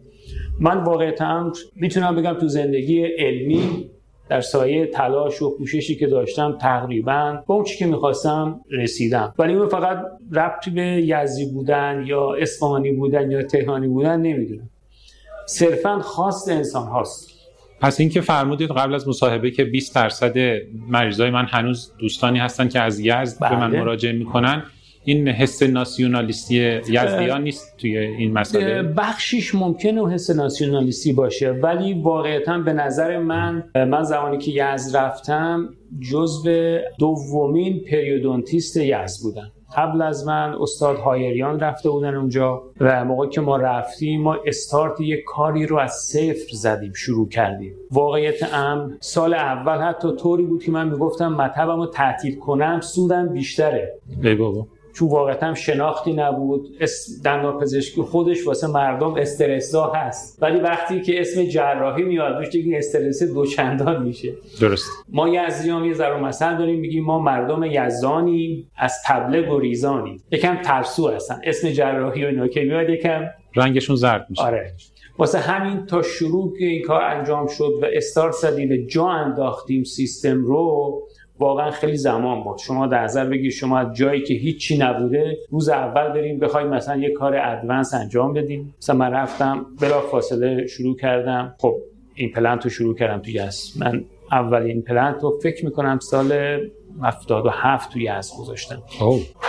من 0.60 0.84
واقعا 0.84 1.52
می‌تونم 1.76 2.16
بگم 2.16 2.34
تو 2.34 2.48
زندگی 2.48 3.04
علمی 3.04 3.90
در 4.28 4.40
سایه 4.40 4.86
تلاش 4.86 5.42
و 5.42 5.56
کوششی 5.56 5.94
که 5.94 6.06
داشتم 6.06 6.58
تقریبا 6.60 7.42
به 7.48 7.54
اون 7.54 7.64
چی 7.64 7.78
که 7.78 7.86
می‌خواستم 7.86 8.60
رسیدم. 8.70 9.34
ولی 9.38 9.54
اون 9.54 9.68
فقط 9.68 10.02
ربطی 10.32 10.70
به 10.70 10.82
یزدی 10.82 11.44
بودن 11.44 12.04
یا 12.06 12.34
اصفهانی 12.34 12.92
بودن 12.92 13.30
یا 13.30 13.42
تهرانی 13.42 13.88
بودن 13.88 14.20
نمی‌دونم. 14.20 14.68
صرفا 15.46 15.98
خاص 15.98 16.48
انسان 16.48 16.88
هاست. 16.88 17.30
پس 17.80 18.00
اینکه 18.00 18.20
فرمودید 18.20 18.70
قبل 18.70 18.94
از 18.94 19.08
مصاحبه 19.08 19.50
که 19.50 19.64
20 19.64 19.94
درصد 19.94 20.34
مریضای 20.88 21.30
من 21.30 21.46
هنوز 21.48 21.92
دوستانی 21.98 22.38
هستن 22.38 22.68
که 22.68 22.80
از 22.80 23.00
یزد 23.00 23.40
به 23.40 23.56
من 23.56 23.70
بله. 23.70 23.80
مراجعه 23.80 24.12
می‌کنن 24.12 24.62
این 25.06 25.28
حس 25.28 25.62
ناسیونالیستی 25.62 26.54
یزدیان 26.88 27.42
نیست 27.42 27.76
توی 27.78 27.98
این 27.98 28.32
مسئله؟ 28.32 28.82
بخشیش 28.82 29.54
ممکنه 29.54 30.12
حس 30.12 30.30
ناسیونالیستی 30.30 31.12
باشه 31.12 31.50
ولی 31.50 31.94
واقعیتا 32.02 32.58
به 32.58 32.72
نظر 32.72 33.18
من 33.18 33.64
من 33.74 34.02
زمانی 34.02 34.38
که 34.38 34.50
یزد 34.50 34.96
رفتم 34.96 35.68
جزو 36.10 36.78
دومین 36.98 37.80
پریودونتیست 37.90 38.76
یزد 38.76 39.22
بودم. 39.22 39.52
قبل 39.76 40.02
از 40.02 40.26
من 40.26 40.54
استاد 40.60 40.96
هایریان 40.96 41.60
رفته 41.60 41.90
بودن 41.90 42.14
اونجا 42.14 42.62
و 42.80 43.04
موقعی 43.04 43.30
که 43.30 43.40
ما 43.40 43.56
رفتیم 43.56 44.22
ما 44.22 44.38
استارت 44.46 45.00
یک 45.00 45.24
کاری 45.26 45.66
رو 45.66 45.78
از 45.78 45.92
صفر 45.92 46.52
زدیم 46.52 46.92
شروع 46.92 47.28
کردیم. 47.28 47.74
واقعیت 47.90 48.54
ام 48.54 48.96
سال 49.00 49.34
اول 49.34 49.78
حتی 49.78 50.16
طوری 50.16 50.42
بود 50.42 50.62
که 50.62 50.70
من 50.70 50.88
می‌گفتم 50.88 51.32
مطبم 51.32 51.76
رو 51.76 51.86
تعطیل 51.86 52.38
کنم 52.38 52.80
سودم 52.80 53.28
بیشتره. 53.28 53.92
ای 54.22 54.34
بابا. 54.34 54.66
چون 54.98 55.08
واقعا 55.08 55.54
شناختی 55.54 56.12
نبود. 56.12 56.68
دندان 57.24 57.58
پزشکی 57.58 58.02
خودش 58.02 58.46
واسه 58.46 58.66
مردم 58.66 59.14
استرسا 59.14 59.92
هست. 59.94 60.42
ولی 60.42 60.60
وقتی 60.60 61.00
که 61.00 61.20
اسم 61.20 61.44
جراحی 61.44 62.02
میاد 62.02 62.36
روش 62.36 62.48
دیگه 62.48 62.78
استرس 62.78 63.22
دوچندان 63.22 64.02
میشه. 64.02 64.32
درست. 64.60 64.90
ما 65.08 65.28
یزدیان 65.28 65.84
یه 65.84 65.94
ذره 65.94 66.20
مثلا 66.20 66.58
داریم 66.58 66.80
میگیم 66.80 67.04
ما 67.04 67.18
مردم 67.18 67.62
یزدانی 67.62 68.66
از 68.76 68.94
تبلغ 69.06 69.52
و 69.52 69.58
ریزانی 69.58 70.20
یکم 70.32 70.62
ترسو 70.62 71.08
هستن. 71.08 71.40
اسم 71.44 71.70
جراحی 71.70 72.24
و 72.24 72.26
اینا 72.26 72.48
که 72.48 72.60
میاد 72.60 72.90
یکم 72.90 73.24
رنگشون 73.56 73.96
زرد 73.96 74.26
میشه. 74.30 74.42
آره. 74.42 74.72
واسه 75.18 75.38
همین 75.38 75.86
تا 75.86 76.02
شروع 76.02 76.58
که 76.58 76.64
این 76.64 76.82
کار 76.82 77.02
انجام 77.02 77.46
شد 77.46 77.72
و 77.82 77.86
استارت 77.92 78.34
زدیم 78.34 78.86
جا 78.86 79.08
انداختیم 79.08 79.84
سیستم 79.84 80.44
رو 80.44 81.02
واقعا 81.38 81.70
خیلی 81.70 81.96
زمان 81.96 82.44
بود. 82.44 82.58
شما 82.58 82.86
در 82.86 83.04
نظر 83.04 83.24
بگیر 83.24 83.50
شما 83.50 83.78
از 83.78 83.96
جایی 83.96 84.22
که 84.22 84.34
هیچی 84.34 84.78
نبوده 84.78 85.38
روز 85.50 85.68
اول 85.68 86.08
بریم 86.08 86.38
بخوایم 86.38 86.66
مثلا 86.66 86.96
یه 86.96 87.10
کار 87.10 87.36
advance 87.36 87.94
انجام 87.94 88.32
بدیم. 88.32 88.74
مثلا 88.78 88.96
من 88.96 89.10
رفتم 89.10 89.66
بلافاصله 89.80 90.66
شروع 90.66 90.96
کردم. 90.96 91.54
خب 91.58 91.74
ایمپلنت 92.14 92.64
رو 92.64 92.70
شروع 92.70 92.94
کردم 92.94 93.22
تو 93.22 93.30
یزد. 93.30 93.76
من 93.80 94.04
اولین 94.32 94.82
ایمپلنت 94.82 95.22
رو 95.22 95.38
فکر 95.42 95.64
می‌کنم 95.64 95.98
سال 95.98 96.58
77 97.02 97.92
توی 97.92 98.08
یزد 98.08 98.32
گذاشتم. 98.40 98.82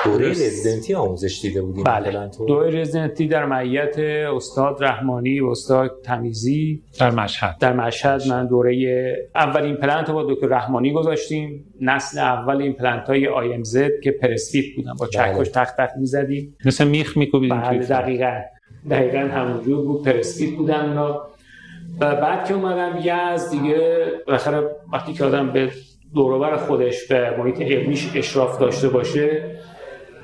دوره 0.06 0.30
رزیدنتی 0.30 0.94
آموزش 0.94 1.40
دیده 1.42 1.62
بودیم 1.62 1.84
بله. 1.84 2.30
دوره 2.48 2.82
رزیدنتی 2.82 3.28
در 3.28 3.46
معیت 3.46 4.00
استاد 4.36 4.84
رحمانی 4.84 5.40
و 5.40 5.48
استاد 5.48 5.92
تمیزی. 6.04 6.82
در 7.00 7.12
مشهد. 7.12 7.58
در 7.60 7.74
مشهد 7.74 8.28
من 8.28 8.48
دوره 8.48 8.76
اولین 9.36 9.76
ایمپلنت 9.76 10.10
رو 10.10 10.16
با 10.16 10.34
دکتر 10.34 10.48
رحمانی 10.48 10.92
گذاشتیم. 10.92 11.66
نسل 11.82 12.20
اول 12.20 12.62
ایمپلنت 12.62 13.08
های 13.08 13.28
IMZ 13.28 14.00
که 14.04 14.12
press 14.12 14.46
fit 14.46 14.66
بودن. 14.76 14.94
با 15.00 15.08
چکش 15.08 15.48
تق 15.48 15.78
تق 15.78 15.98
می‌زدیم. 15.98 16.56
مثل 16.66 16.88
میخ 16.88 17.18
میکوبیدیم 17.18 17.62
بله 17.62 17.80
دقیقا. 17.80 18.42
دقیقا 18.90 19.20
همونجور 19.20 19.86
بود. 19.86 20.04
press 20.04 20.36
fit 20.36 20.56
بودن 20.56 20.98
و 20.98 21.14
بعد 22.00 22.48
که 22.48 22.54
اومدم 22.54 22.98
یزد 23.04 23.50
دیگه 23.50 24.06
بالاخره 24.28 24.64
وقتی 24.94 25.14
که 25.14 25.26
آدم 25.26 25.52
به 25.52 25.72
دوروبر 26.16 26.58
خودش 26.58 27.08
به 27.08 27.38
محیط 27.38 27.62
علمیش 27.62 28.12
اشراف 28.16 28.60
داشته 28.60 28.90
باشه 28.90 29.44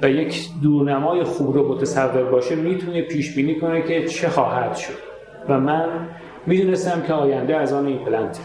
و 0.02 0.10
یک 0.10 0.50
دورنمای 0.64 1.24
خوب 1.24 1.56
رو 1.56 1.74
متصور 1.74 2.24
باشه 2.24 2.56
می‌تونه 2.56 3.02
پیش 3.02 3.36
بینی 3.36 3.60
کنه 3.60 3.82
که 3.82 4.08
چه 4.08 4.30
خواهد 4.30 4.76
شد. 4.76 4.94
و 5.50 5.60
من 5.60 5.90
می‌دونستم 6.46 7.02
که 7.08 7.14
آینده 7.14 7.56
از 7.56 7.74
آن 7.74 7.86
ایمپلنته 7.86 8.40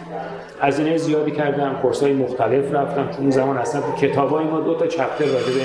هزینه 0.60 0.96
زیادی 0.96 1.30
کردم 1.30 1.78
course 1.82 2.02
های 2.02 2.12
مختلف 2.12 2.74
رفتم. 2.74 3.10
چون 3.10 3.20
اون 3.20 3.30
زمان 3.30 3.58
اصلا 3.58 3.80
تو 3.80 3.92
کتاب 3.92 4.30
های 4.30 4.44
ما 4.44 4.60
دو 4.60 4.74
تا 4.74 4.86
chapter 4.86 5.24
راجع 5.24 5.54
به 5.54 5.60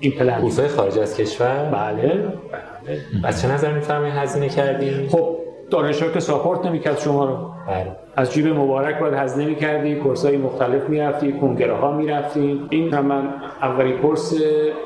ایمپلنت 0.00 0.40
course 0.40 0.60
خارج 0.60 0.98
از 0.98 1.16
کشور؟ 1.16 1.64
بله. 1.64 2.08
بله. 2.08 3.00
از 3.24 3.42
چه 3.42 3.48
نظر 3.48 3.72
میفرمایید 3.72 4.14
هزینه 4.14 4.48
کردیم 4.48 5.08
خب 5.08 5.41
دانشگاه 5.72 6.12
که 6.12 6.20
support 6.20 6.66
نمی‌کرد 6.66 6.98
شما 6.98 7.24
رو. 7.24 7.36
بله. 7.68 7.96
از 8.16 8.32
جیب 8.32 8.46
مبارک 8.46 8.98
باید 8.98 9.14
هزینه 9.14 9.46
می‌کردی 9.46 9.96
course 9.96 10.24
های 10.24 10.36
مختلف 10.36 10.88
می‌رفتی 10.88 11.32
کنگره 11.32 11.76
ها 11.76 11.90
می‌رفتی. 11.90 12.66
این 12.70 12.94
هم 12.94 13.06
من 13.06 13.34
اولین 13.62 13.98
کورس 13.98 14.34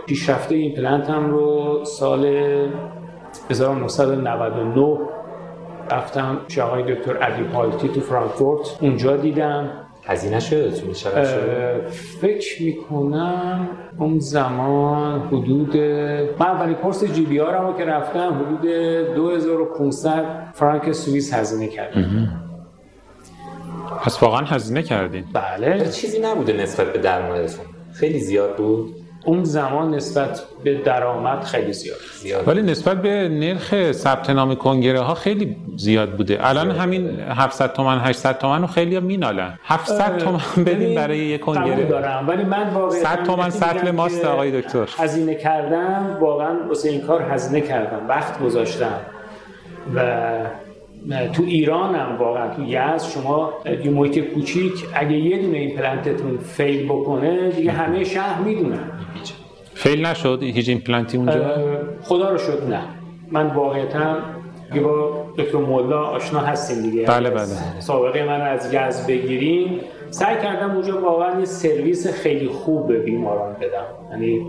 پیشرفته 0.06 0.54
ایمپلنتم 0.54 1.30
رو 1.30 1.84
سال 1.84 2.24
1999 3.50 4.98
رفتم 5.90 6.38
پیش 6.46 6.58
آقای 6.58 6.94
دکتر 6.94 7.16
علی 7.16 7.44
پالتی 7.44 7.88
تو 7.88 8.00
فرانکفورت. 8.00 8.78
اونجا 8.80 9.16
دیدم. 9.16 9.85
هزینه 10.06 10.40
شده 10.40 10.92
چقدر 10.92 11.24
شد؟ 11.24 11.88
فکر 12.20 12.62
می‌کنم 12.62 13.68
اون 13.98 14.18
زمان 14.18 15.20
حدود 15.20 15.76
من 16.38 16.46
اولین 16.46 16.74
کورس 16.74 17.04
جی 17.04 17.26
بی 17.26 17.40
آر 17.40 17.74
که 17.78 17.84
رفتم 17.84 18.34
حدود 18.34 18.70
2500 19.14 20.24
فرانک 20.54 20.92
سوئیس 20.92 21.34
هزینه 21.34 21.68
کردم. 21.68 22.28
پس 24.04 24.22
واقعا 24.22 24.44
هزینه 24.44 24.82
کردین. 24.82 25.24
بله. 25.32 25.90
چیزی 25.90 26.18
نبوده 26.18 26.52
نسبت 26.52 26.92
به 26.92 26.98
درآمدتون 26.98 27.64
خیلی 27.92 28.18
زیاد 28.18 28.56
بود. 28.56 28.94
اون 29.26 29.44
زمان 29.44 29.94
نسبت 29.94 30.42
به 30.64 30.74
درآمد 30.74 31.42
خیلی 31.42 31.72
زیاد. 31.72 31.98
زیاد. 32.22 32.48
ولی 32.48 32.62
نسبت 32.62 33.02
به 33.02 33.28
نرخ 33.28 33.92
ثبت 33.92 34.30
نام 34.30 34.54
کنگره 34.54 35.00
ها 35.00 35.14
خیلی 35.14 35.56
زیاد 35.76 36.10
بوده. 36.16 36.38
الان 36.48 36.70
همین 36.70 37.20
700 37.20 37.72
تومن 37.72 37.98
800 37.98 38.38
تومن 38.38 38.60
رو 38.60 38.66
خیلی 38.66 39.00
مینالن. 39.00 39.58
700 39.64 40.18
تومن 40.18 40.64
بدیم 40.66 40.94
برای 40.94 41.18
یک 41.18 41.40
کنگره. 41.40 41.84
دارم. 41.84 42.28
ولی 42.28 42.44
من 42.44 42.70
واقعا 42.70 43.00
100 43.00 43.24
تومن 43.24 43.50
سطل 43.50 43.90
ماست 43.90 44.24
آقای 44.24 44.60
دکتر. 44.60 44.88
هزینه 44.98 45.34
کردم 45.34 46.18
واقعا 46.20 46.68
واسه 46.68 46.88
این 46.88 47.00
کار 47.00 47.22
هزینه 47.22 47.60
کردم. 47.60 48.08
وقت 48.08 48.40
گذاشتم. 48.40 49.00
و 49.94 50.00
تو 51.32 51.42
ایران 51.42 51.94
هم 51.94 52.16
واقعا 52.18 52.54
تو 52.54 52.62
یزد 52.62 53.02
شما 53.14 53.52
یه 53.84 53.90
محیط 53.90 54.18
کوچیک 54.18 54.72
اگه 54.94 55.16
یه 55.16 55.42
دونه 55.42 55.58
این 55.58 55.76
پلنتتون 55.76 56.38
فیل 56.38 56.86
بکنه 56.86 57.50
دیگه 57.50 57.72
همه 57.72 58.04
شهر 58.04 58.42
می‌دونن. 58.42 58.90
fail 59.74 60.06
نشد؟ 60.06 60.42
هیچ 60.42 60.68
ایمپلنتی 60.68 61.16
اونجا؟ 61.16 61.56
خدا 62.02 62.30
رو 62.30 62.38
شد 62.38 62.62
نه. 62.70 62.80
من 63.30 63.46
واقعیتا 63.46 64.16
دیگه 64.72 64.80
با 64.80 65.26
دکتر 65.38 65.58
مولا 65.58 66.02
آشنا 66.02 66.40
هستیم 66.40 66.82
دیگه. 66.82 67.06
بله، 67.06 67.30
بله. 67.30 67.46
سابقه 67.80 68.24
من 68.24 68.40
از 68.40 68.74
یزد 68.74 69.06
بگیریم. 69.08 69.80
سعی 70.10 70.36
کردم 70.42 70.70
اونجا 70.70 71.00
واقعا 71.00 71.40
یه 71.40 71.44
سرویس 71.44 72.06
خیلی 72.06 72.48
خوب 72.48 72.88
به 72.88 72.98
بیماران 72.98 73.52
بدم. 73.54 73.84
یعنی 74.10 74.46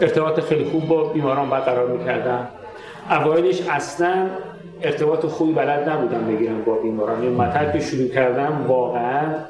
ارتباط 0.00 0.40
خیلی 0.40 0.64
خوب 0.64 0.88
با 0.88 1.04
بیماران 1.04 1.50
برقرار 1.50 1.96
می‌کردم. 1.98 2.48
اوایلش 3.10 3.62
اصلا 3.70 4.26
ارتباط 4.84 5.26
خوبی 5.26 5.52
بلد 5.52 5.88
نبودم 5.88 6.26
بگیرم 6.26 6.64
با 6.64 6.82
بیماران. 6.82 7.22
یه 7.24 7.30
مطلب 7.30 7.72
که 7.72 7.80
شروع 7.80 8.08
کردم 8.08 8.64
واقعا 8.68 9.44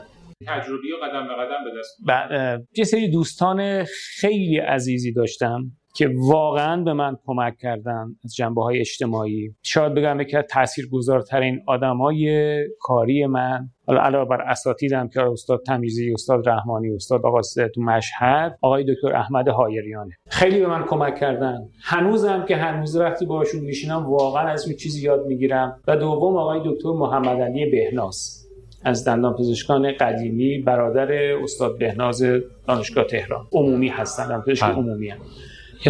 تجربی 0.46 0.92
و 0.92 0.96
قدم 1.04 1.28
به 1.28 1.34
قدم 1.34 1.64
به 1.64 1.70
دست 1.78 1.96
ب- 2.08 2.78
یه 2.78 2.84
سری 2.84 3.10
دوستان 3.10 3.84
خیلی 4.20 4.58
عزیزی 4.58 5.12
داشتم. 5.12 5.60
که 5.96 6.10
واقعا 6.14 6.82
به 6.82 6.92
من 6.92 7.16
کمک 7.26 7.56
کردن 7.56 8.06
از 8.24 8.34
جنبه 8.34 8.62
های 8.62 8.80
اجتماعی. 8.80 9.54
شاید 9.62 9.94
بگم 9.94 10.20
یکی 10.20 10.36
از 10.36 10.44
تاثیرگذارترین 10.50 11.60
آدم 11.66 11.96
های 11.96 12.56
کاری 12.80 13.26
من 13.26 13.68
حالا 13.86 14.00
علاوه 14.00 14.28
بر 14.28 14.42
اساتیدم 14.42 15.08
که 15.08 15.22
استاد 15.22 15.62
تمیزی 15.66 16.12
استاد 16.12 16.48
رحمانی 16.48 16.90
استاد 16.94 17.26
آقا 17.26 17.40
تو 17.74 17.80
مشهد 17.80 18.58
آقای 18.62 18.84
دکتر 18.94 19.16
احمد 19.16 19.48
هایریانه 19.48 20.12
خیلی 20.28 20.60
به 20.60 20.66
من 20.66 20.84
کمک 20.84 21.14
کردن. 21.20 21.68
هنوزم 21.82 22.44
که 22.48 22.56
هنوز 22.56 22.96
وقتی 22.96 23.26
باشون 23.26 23.60
میشینم 23.60 24.06
واقعا 24.06 24.48
از 24.48 24.66
اون 24.66 24.76
چیزی 24.76 25.02
یاد 25.02 25.26
می‌گیرم. 25.26 25.80
و 25.86 25.96
دوم 25.96 26.36
آقای 26.36 26.60
دکتر 26.64 26.88
محمد 26.88 27.40
علی 27.40 27.70
بهناز 27.70 28.46
از 28.84 29.04
دندان 29.04 29.34
پزشکان 29.34 29.92
قدیمی 29.92 30.58
برادر 30.58 31.12
استاد 31.42 31.78
بهناز 31.78 32.22
دانشگاه 32.68 33.04
تهران. 33.04 33.46
عمومی 33.52 33.88
هستن 33.88 34.22
دندان 34.22 34.42
پزشک 34.42 34.64
بله. 34.64 34.74
عمومی 34.74 35.08
هم. 35.08 35.18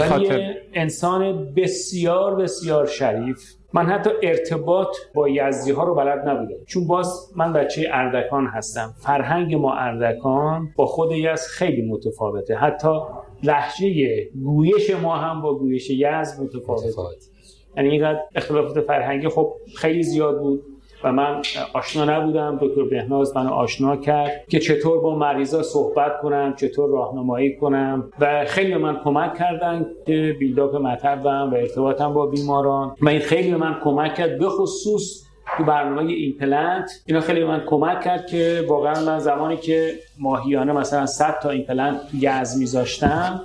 خاطر 0.00 0.54
انسان 0.74 1.52
بسیار 1.56 2.34
بسیار 2.34 2.86
شریف. 2.86 3.54
من 3.72 3.86
حتی 3.86 4.10
ارتباط 4.22 4.96
با 5.14 5.28
یزدی 5.28 5.70
ها 5.70 5.84
رو 5.84 5.94
بلد 5.94 6.28
نبودم. 6.28 6.64
چون 6.66 6.86
باز 6.86 7.32
من 7.36 7.52
بچه 7.52 7.88
اردکان 7.92 8.46
هستم. 8.46 8.94
فرهنگ 8.98 9.54
ما 9.54 9.74
اردکان 9.74 10.68
با 10.76 10.86
خود 10.86 11.12
یزد 11.12 11.46
خیلی 11.48 11.82
متفاوته. 11.82 12.54
حتی 12.54 13.00
لحجه 13.42 14.28
گویش 14.44 14.90
ما 14.90 15.16
هم 15.16 15.42
با 15.42 15.58
گویش 15.58 15.90
یزد 15.90 16.42
متفاوته. 16.42 16.86
متفاوت. 16.86 17.30
یعنی 17.76 17.88
اینقدر 17.88 18.20
اختلافات 18.34 18.80
فرهنگی 18.80 19.28
خب 19.28 19.52
خیلی 19.76 20.02
زیاد 20.02 20.38
بود. 20.38 20.62
و 21.04 21.12
من 21.12 21.42
آشنا 21.72 22.04
نبودم. 22.04 22.58
دکتر 22.62 22.82
بهناز 22.82 23.36
منو 23.36 23.50
آشنا 23.50 23.96
کرد 23.96 24.44
که 24.48 24.58
چطور 24.58 25.00
با 25.00 25.16
مریضا 25.16 25.62
صحبت 25.62 26.20
کنم 26.22 26.54
چطور 26.56 26.90
راهنمایی 26.90 27.56
کنم 27.56 28.10
و 28.20 28.44
خیلی 28.44 28.70
به 28.70 28.78
من 28.78 29.00
کمک 29.04 29.34
کردن 29.38 29.86
که 30.06 30.36
build 30.38 30.65
up 30.65 30.76
مطبم 30.76 31.50
و 31.52 31.54
ارتباطم 31.54 32.12
با 32.12 32.26
بیماران. 32.26 32.96
و 33.00 33.08
این 33.08 33.20
خیلی 33.20 33.50
به 33.50 33.56
من 33.56 33.76
کمک 33.84 34.14
کرد 34.14 34.38
به 34.38 34.48
خصوص 34.48 35.24
تو 35.56 35.64
برنامه 35.64 36.12
ایمپلنت. 36.12 36.90
اینا 37.06 37.20
خیلی 37.20 37.40
به 37.40 37.46
من 37.46 37.62
کمک 37.66 38.00
کرد 38.00 38.26
که 38.26 38.64
واقعا 38.68 39.04
من 39.04 39.18
زمانی 39.18 39.56
که 39.56 39.94
ماهیانه 40.18 40.72
مثلا 40.72 41.06
100 41.06 41.38
تا 41.42 41.50
ایمپلنت 41.50 42.00
یزد 42.20 42.58
میذاشتم 42.58 43.40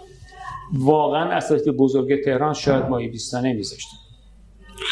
واقعا 0.74 1.30
اساتید 1.30 1.78
بزرگ 1.78 2.24
تهران 2.24 2.54
شاید 2.54 2.86
ماهی 2.86 3.08
20 3.08 3.32
تا 3.32 3.42
نمیذاشتم. 3.42 3.98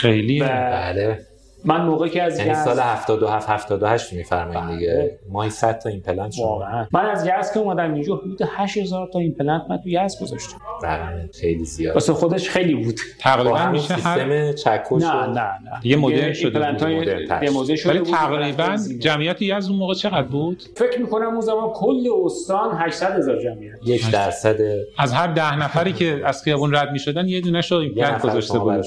خیلی 0.01 0.39
و 0.39 0.45
بله. 0.47 1.19
من 1.65 1.85
موقعی 1.85 2.09
که 2.09 2.23
از 2.23 2.39
یعنی 2.39 2.53
سال 2.53 2.79
77 2.79 3.49
78 3.49 4.13
میفرمایید. 4.13 4.79
دیگه. 4.79 5.19
ماهی 5.29 5.49
100 5.49 5.79
تا 5.79 5.89
ایمپلنت 5.89 6.31
شما 6.31 6.47
واقعا. 6.47 6.87
من 6.91 7.05
از 7.05 7.23
یزد 7.23 7.53
که 7.53 7.59
اومدم 7.59 7.93
اینجا 7.93 8.15
حدود 8.15 8.41
8000 8.47 9.09
تا 9.13 9.19
ایمپلنت 9.19 9.61
من 9.69 9.77
تو 9.77 9.89
یزد 9.89 10.21
گذاشتم. 10.21 10.57
بله 10.83 11.29
خیلی 11.41 11.65
زیاد. 11.65 11.93
واسه 11.93 12.13
خودش 12.13 12.49
خیلی 12.49 12.75
بود. 12.75 12.95
با 12.95 13.01
تقریبا 13.19 13.71
میشه 13.71 13.93
هر 13.93 14.17
سیستم 14.17 14.51
چکش 14.51 15.03
نه 15.03 15.25
نه 15.25 15.41
نه. 15.41 15.79
دیگه 15.81 15.95
مدرن 15.95 16.33
شده 16.33 16.59
ایمپلنت 16.59 16.83
های 16.83 16.99
مدرن‌تر. 16.99 17.39
دمده 17.39 17.75
شده 17.75 17.89
ولی 17.89 18.11
تقریبا. 18.11 18.77
جمعیت 18.99 19.41
یزد 19.41 19.69
اون 19.69 19.79
موقع 19.79 19.93
چقدر 19.93 20.27
بود؟ 20.27 20.63
فکر 20.75 20.99
می‌کنم 20.99 21.27
اون 21.27 21.41
زمان 21.41 21.69
کل 21.73 22.07
استان 22.25 22.77
800 22.77 23.17
هزار 23.17 23.43
جمعیت. 23.43 23.75
یک 23.85 24.11
درصد 24.11 24.57
از 24.97 25.13
هر 25.13 25.27
ده 25.27 25.55
نفری 25.55 25.93
که 25.93 26.21
از 26.25 26.43
خیابون 26.43 26.75
رد 26.75 26.91
می‌شدن 26.91 27.27
یه 27.27 27.41
دونه 27.41 27.61
شو 27.61 27.75
یه 27.75 27.81
ایمپلنت 27.81 28.21
گذاشته 28.21 28.59
بود. 28.59 28.85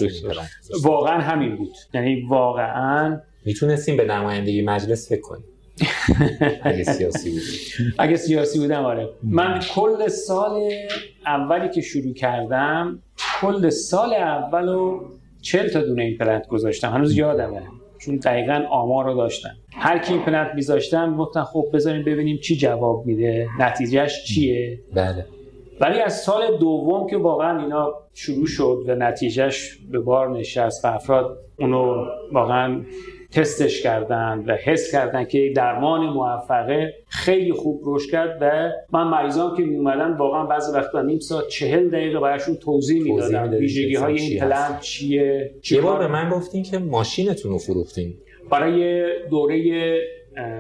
واقعا 0.83 1.21
همین 1.21 1.57
بود. 1.57 1.77
یعنی 1.95 2.23
واقعا 2.29 2.60
می‌تونستیم 3.45 3.97
به 3.97 4.05
نمایندگی 4.05 4.63
مجلس 4.63 5.09
فکر 5.09 5.21
کنیم. 5.21 5.45
اگه 6.63 6.85
سیاسی 6.85 7.31
بود 7.31 7.43
اگه 7.99 8.17
سیاسی 8.17 8.59
بودم 8.59 8.85
آره. 8.85 9.09
من 9.23 9.61
کل 9.75 10.09
سال 10.09 10.71
اولی 11.27 11.69
که 11.69 11.81
شروع 11.81 12.15
کردم 12.15 13.03
کل 13.41 13.71
سال 13.71 14.15
اول 14.15 14.69
رو 14.69 15.11
40 15.43 15.69
تا 15.69 15.81
دونه 15.81 16.03
ایمپلنت 16.03 16.47
گذاشتم. 16.47 16.91
هنوز 16.91 17.17
یادمه. 17.17 17.63
چون 17.99 18.17
دقیقا 18.17 18.65
آمار 18.71 19.05
رو 19.05 19.15
داشتم. 19.15 19.57
هر 19.73 19.99
کی 19.99 20.13
ایمپلنت 20.13 20.55
میذاشتم 20.55 21.17
گفتن 21.17 21.43
خب 21.43 21.67
بذاریم 21.75 22.05
ببینیم 22.05 22.37
چی 22.37 22.57
جواب 22.57 23.07
میده. 23.07 23.49
نتیجهش 23.59 24.25
چیه؟ 24.25 24.81
بله. 24.95 25.27
ولی 25.81 26.01
از 26.01 26.21
سال 26.21 26.59
دوم 26.59 27.07
که 27.07 27.17
واقعا 27.17 27.63
اینا 27.63 27.95
شروع 28.15 28.47
شد 28.47 28.85
و 28.87 28.95
نتیجهش 28.95 29.79
به 29.91 29.99
بار 29.99 30.31
نشست 30.31 30.85
و 30.85 30.89
افراد 30.89 31.39
اونو 31.59 32.05
واقعا 32.33 32.81
تستش 33.33 33.83
کردن 33.83 34.45
و 34.47 34.53
حس 34.53 34.93
کردن 34.93 35.25
که 35.25 35.53
درمان 35.57 36.01
موفقه 36.01 36.95
خیلی 37.09 37.53
خوب 37.53 37.83
رشد 37.87 38.11
کرد 38.11 38.39
و 38.41 38.71
من 38.93 39.05
مریضان 39.05 39.57
که 39.57 39.63
می 39.63 39.77
اومدن 39.77 40.17
واقعا 40.17 40.47
بعضی 40.47 40.73
وقتا 40.73 41.03
نیم 41.03 41.19
ساعت 41.19 41.49
چهل 41.49 41.89
دقیقه 41.89 42.21
براشون 42.21 42.57
توضیح 42.57 43.03
می‌دادم 43.03 43.51
ویژگی 43.51 43.95
های 43.95 44.17
که 44.17 44.23
این 44.23 44.43
هست. 44.43 44.81
چیه؟ 44.81 45.55
چی 45.63 45.75
یه 45.75 45.81
بار 45.81 45.99
به 45.99 46.07
من 46.07 46.31
گفتین 46.31 46.63
که 46.63 46.79
ماشینتون 46.79 47.53
رو 47.53 47.59
فروختین. 47.59 48.15
برای 48.51 49.05
دوره 49.29 49.55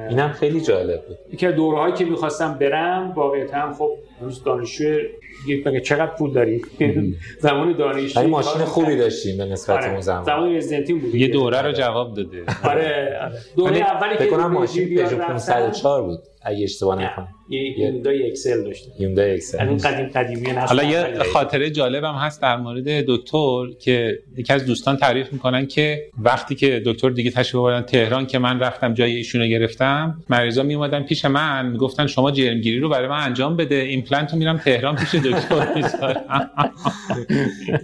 اینم 0.08 0.28
خیلی 0.28 0.60
جالب 0.60 1.02
بود. 1.06 1.44
از 1.44 1.54
دورهایی 1.54 1.94
که 1.94 2.04
می‌خواستم 2.04 2.58
برم 2.60 3.12
واقعیت 3.16 3.54
هم 3.54 3.72
خب 3.72 3.90
روز 4.20 4.44
دانشجو 4.44 4.84
یک 4.84 5.29
بگه 5.66 5.80
چقدر 5.80 6.14
پول 6.18 6.32
داریم؟ 6.32 6.62
زمان 7.38 7.72
دانشجو 7.72 8.20
ولی 8.20 8.28
ماشین 8.28 8.64
خوبی 8.64 8.96
داشتیم 8.96 9.36
به 9.36 9.44
نسبت 9.44 9.76
آره. 9.76 9.90
اون 9.90 10.00
زمان. 10.00 10.24
زمان 10.24 10.56
رزیدنتی 10.56 10.94
بود. 10.94 11.14
یه 11.14 11.28
دوره 11.28 11.62
رو 11.62 11.72
جواب 11.72 12.14
داده. 12.14 12.44
آره 12.64 13.18
آره. 13.22 13.32
دوره 13.56 13.72
ولی 13.72 13.80
اولی 13.82 14.12
که 14.12 14.24
فکر 14.24 14.30
کنم 14.30 14.52
ماشین 14.52 14.88
پژو 14.88 15.18
رفتم، 15.18 15.52
504 15.52 16.02
بود 16.02 16.18
اگه 16.42 16.64
اشتباه 16.64 17.02
نکنم. 17.02 17.28
یه 17.50 17.60
هیوندای 17.60 18.30
اکسل 18.30 18.64
داشتم 18.64 18.90
از 18.98 19.02
اون 19.02 19.18
اکسل 19.18 19.88
قدیم 19.88 20.06
قدیمی 20.06 20.50
حالا 20.50 20.82
یه. 20.82 21.18
خاطره 21.32 21.70
جالبم 21.70 22.14
هست 22.14 22.42
در 22.42 22.56
مورد 22.56 22.84
دکتر 23.06 23.66
که 23.80 24.18
یکی 24.36 24.52
از 24.52 24.66
دوستان 24.66 24.96
تعریف 24.96 25.32
می‌کنن 25.32 25.66
که 25.66 26.02
وقتی 26.18 26.54
که 26.54 26.82
دکتر 26.86 27.10
دیگه 27.10 27.30
تشریف 27.30 27.54
آوردن 27.54 27.82
تهران 27.82 28.26
که 28.26 28.38
من 28.38 28.60
رفتم 28.60 28.94
جای 28.94 29.16
ایشونو 29.16 29.46
گرفتم 29.46 30.22
مریضا 30.28 30.62
می 30.62 30.74
اومدن 30.74 31.02
پیش 31.02 31.24
من 31.24 31.66
می‌گفتن 31.66 32.06
شما 32.06 32.30
جرمگیری 32.30 32.78
رو 32.78 32.88
برای 32.88 33.08
من 33.08 33.20
انجام 33.24 33.56
بده 33.56 33.74
ایمپلنت 33.74 34.32
رو 34.32 34.38
میرم 34.38 34.58
تهران 34.58 34.96
پیش 34.96 35.14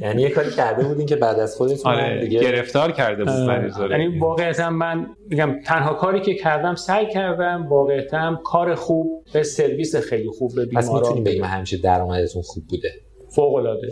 یعنی 0.02 0.22
یه 0.22 0.30
کاری 0.30 0.50
کرده 0.50 0.84
بودین 0.84 1.06
که 1.06 1.16
بعد 1.16 1.40
از 1.40 1.56
خودتون 1.56 1.92
آره 1.92 2.20
دیگه 2.20 2.40
گرفتار 2.40 2.92
کرده 2.92 3.24
بود 3.24 3.90
یعنی 3.90 4.18
واقعیتا 4.18 4.70
من 4.70 5.06
میگم 5.28 5.60
تنها 5.66 5.94
کاری 5.94 6.20
که 6.20 6.34
کردم 6.34 6.74
سعی 6.74 7.06
کردم 7.06 7.66
واقعیتا 7.70 8.40
کار 8.44 8.74
خوب 8.74 9.24
به 9.32 9.42
سرویس 9.42 9.96
خیلی 9.96 10.28
خوب 10.28 10.54
به 10.54 10.66
پس 10.66 10.86
بیماران 10.86 11.02
می‌تونیم 11.02 11.24
بگیم 11.24 11.44
همیشه 11.44 11.76
درآمدتون 11.76 12.42
خوب 12.42 12.64
بوده. 12.68 12.90
فوق 13.30 13.54
العاده 13.54 13.88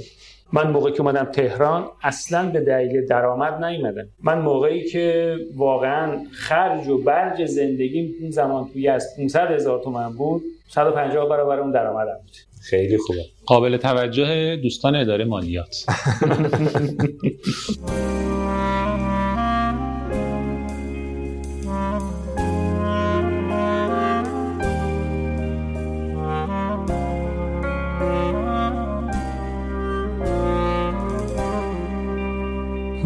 من 0.53 0.71
موقعی 0.71 0.93
که 0.93 1.01
اومدم 1.01 1.25
تهران 1.25 1.85
اصلا 2.03 2.51
به 2.51 2.61
دلیل 2.61 3.07
درآمد 3.07 3.65
نیومدم. 3.65 4.09
من 4.23 4.39
موقعی 4.39 4.85
که 4.85 5.37
واقعا 5.57 6.19
خرج 6.33 6.89
و 6.89 6.99
برج 6.99 7.45
زندگیم 7.45 8.15
اون 8.21 8.31
زمان 8.31 8.69
توی 8.73 8.89
از 8.89 9.07
500 9.17 9.51
هزار 9.51 9.83
تومن 9.83 10.13
بود 10.17 10.43
150 10.69 11.29
برابر 11.29 11.61
اون 11.61 11.71
درآمدم 11.71 12.19
بود. 12.23 12.37
خیلی 12.63 12.99
خوبه. 12.99 13.25
قابل 13.47 13.77
توجه 13.77 14.57
دوستان 14.57 14.97
اداره 14.97 15.25
مالیات. 15.25 15.85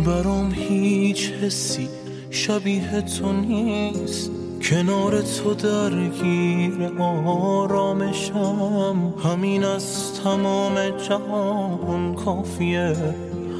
برام 0.06 0.52
هیچ 0.52 1.30
حسی 1.30 1.88
شبیه 2.30 3.00
تو 3.00 3.32
نیست. 3.32 4.30
کنار 4.62 5.22
تو 5.22 5.54
درگیر 5.54 6.92
آرامشم. 7.26 8.34
همین 9.24 9.64
از 9.64 10.07
تمام 10.24 10.74
جهان 11.08 12.14
کافیه. 12.14 12.96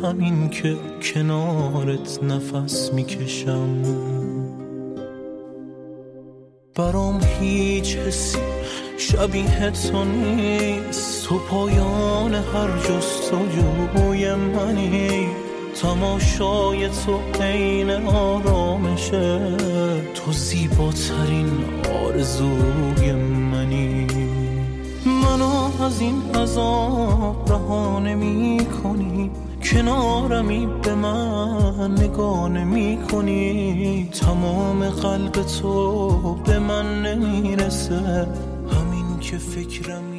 همین 0.03 0.51
که 0.51 0.77
کنارت 1.03 2.23
نفس 2.23 2.93
می‌کشم. 2.93 3.83
برام 6.75 7.21
هیچ 7.41 7.97
حسی 7.97 8.39
شبیه 8.99 9.71
تو 9.71 10.05
نیست. 10.05 11.29
تو 11.29 11.39
پایان 11.39 12.35
هر 12.35 12.69
جستجوی 12.89 14.35
منی. 14.35 15.27
تماشای 15.83 16.89
تو 16.89 17.43
عین 17.43 17.91
آرامشه. 18.07 19.57
تو 20.15 20.33
زیباترین 20.33 21.65
آرزوی 22.05 23.13
منی. 23.53 24.18
منو 25.29 25.83
از 25.85 26.01
این 26.01 26.23
عذاب 26.35 27.53
رها 27.53 28.01
نمی 28.01 28.67
کنی 28.83 29.31
کنارمی 29.63 30.69
به 30.83 30.95
من 30.95 31.93
نگاه 31.93 32.49
نمی 32.49 32.99
کنی 33.13 34.09
تمام 34.21 34.89
قلب 34.89 35.33
تو 35.33 36.35
به 36.35 36.59
من 36.59 37.03
نمی‌رسه. 37.03 38.29
همین 38.73 39.19
که 39.21 39.39
فکرمی 39.39 40.18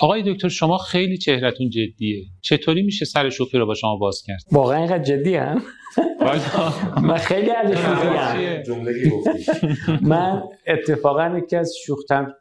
آقای 0.00 0.22
دکتر 0.34 0.48
شما 0.48 0.78
خیلی 0.78 1.18
چهرتون 1.18 1.70
جدیه. 1.70 2.24
چطوری 2.42 2.82
میشه 2.82 3.04
سر 3.04 3.30
شوخی 3.30 3.58
رو 3.58 3.66
با 3.66 3.74
شما 3.74 3.96
باز 3.96 4.22
کرد؟ 4.26 4.42
واقعا 4.52 4.78
اینقدر 4.78 5.02
جدی 5.02 5.34
هم 5.34 5.62
من 7.02 7.16
خیلی 7.16 7.50
از 7.50 7.74
گفتی. 9.10 9.76
من 10.02 10.42
اتفاقا 10.66 11.38
یکی 11.38 11.56
از 11.56 11.74
شوخ 11.86 11.98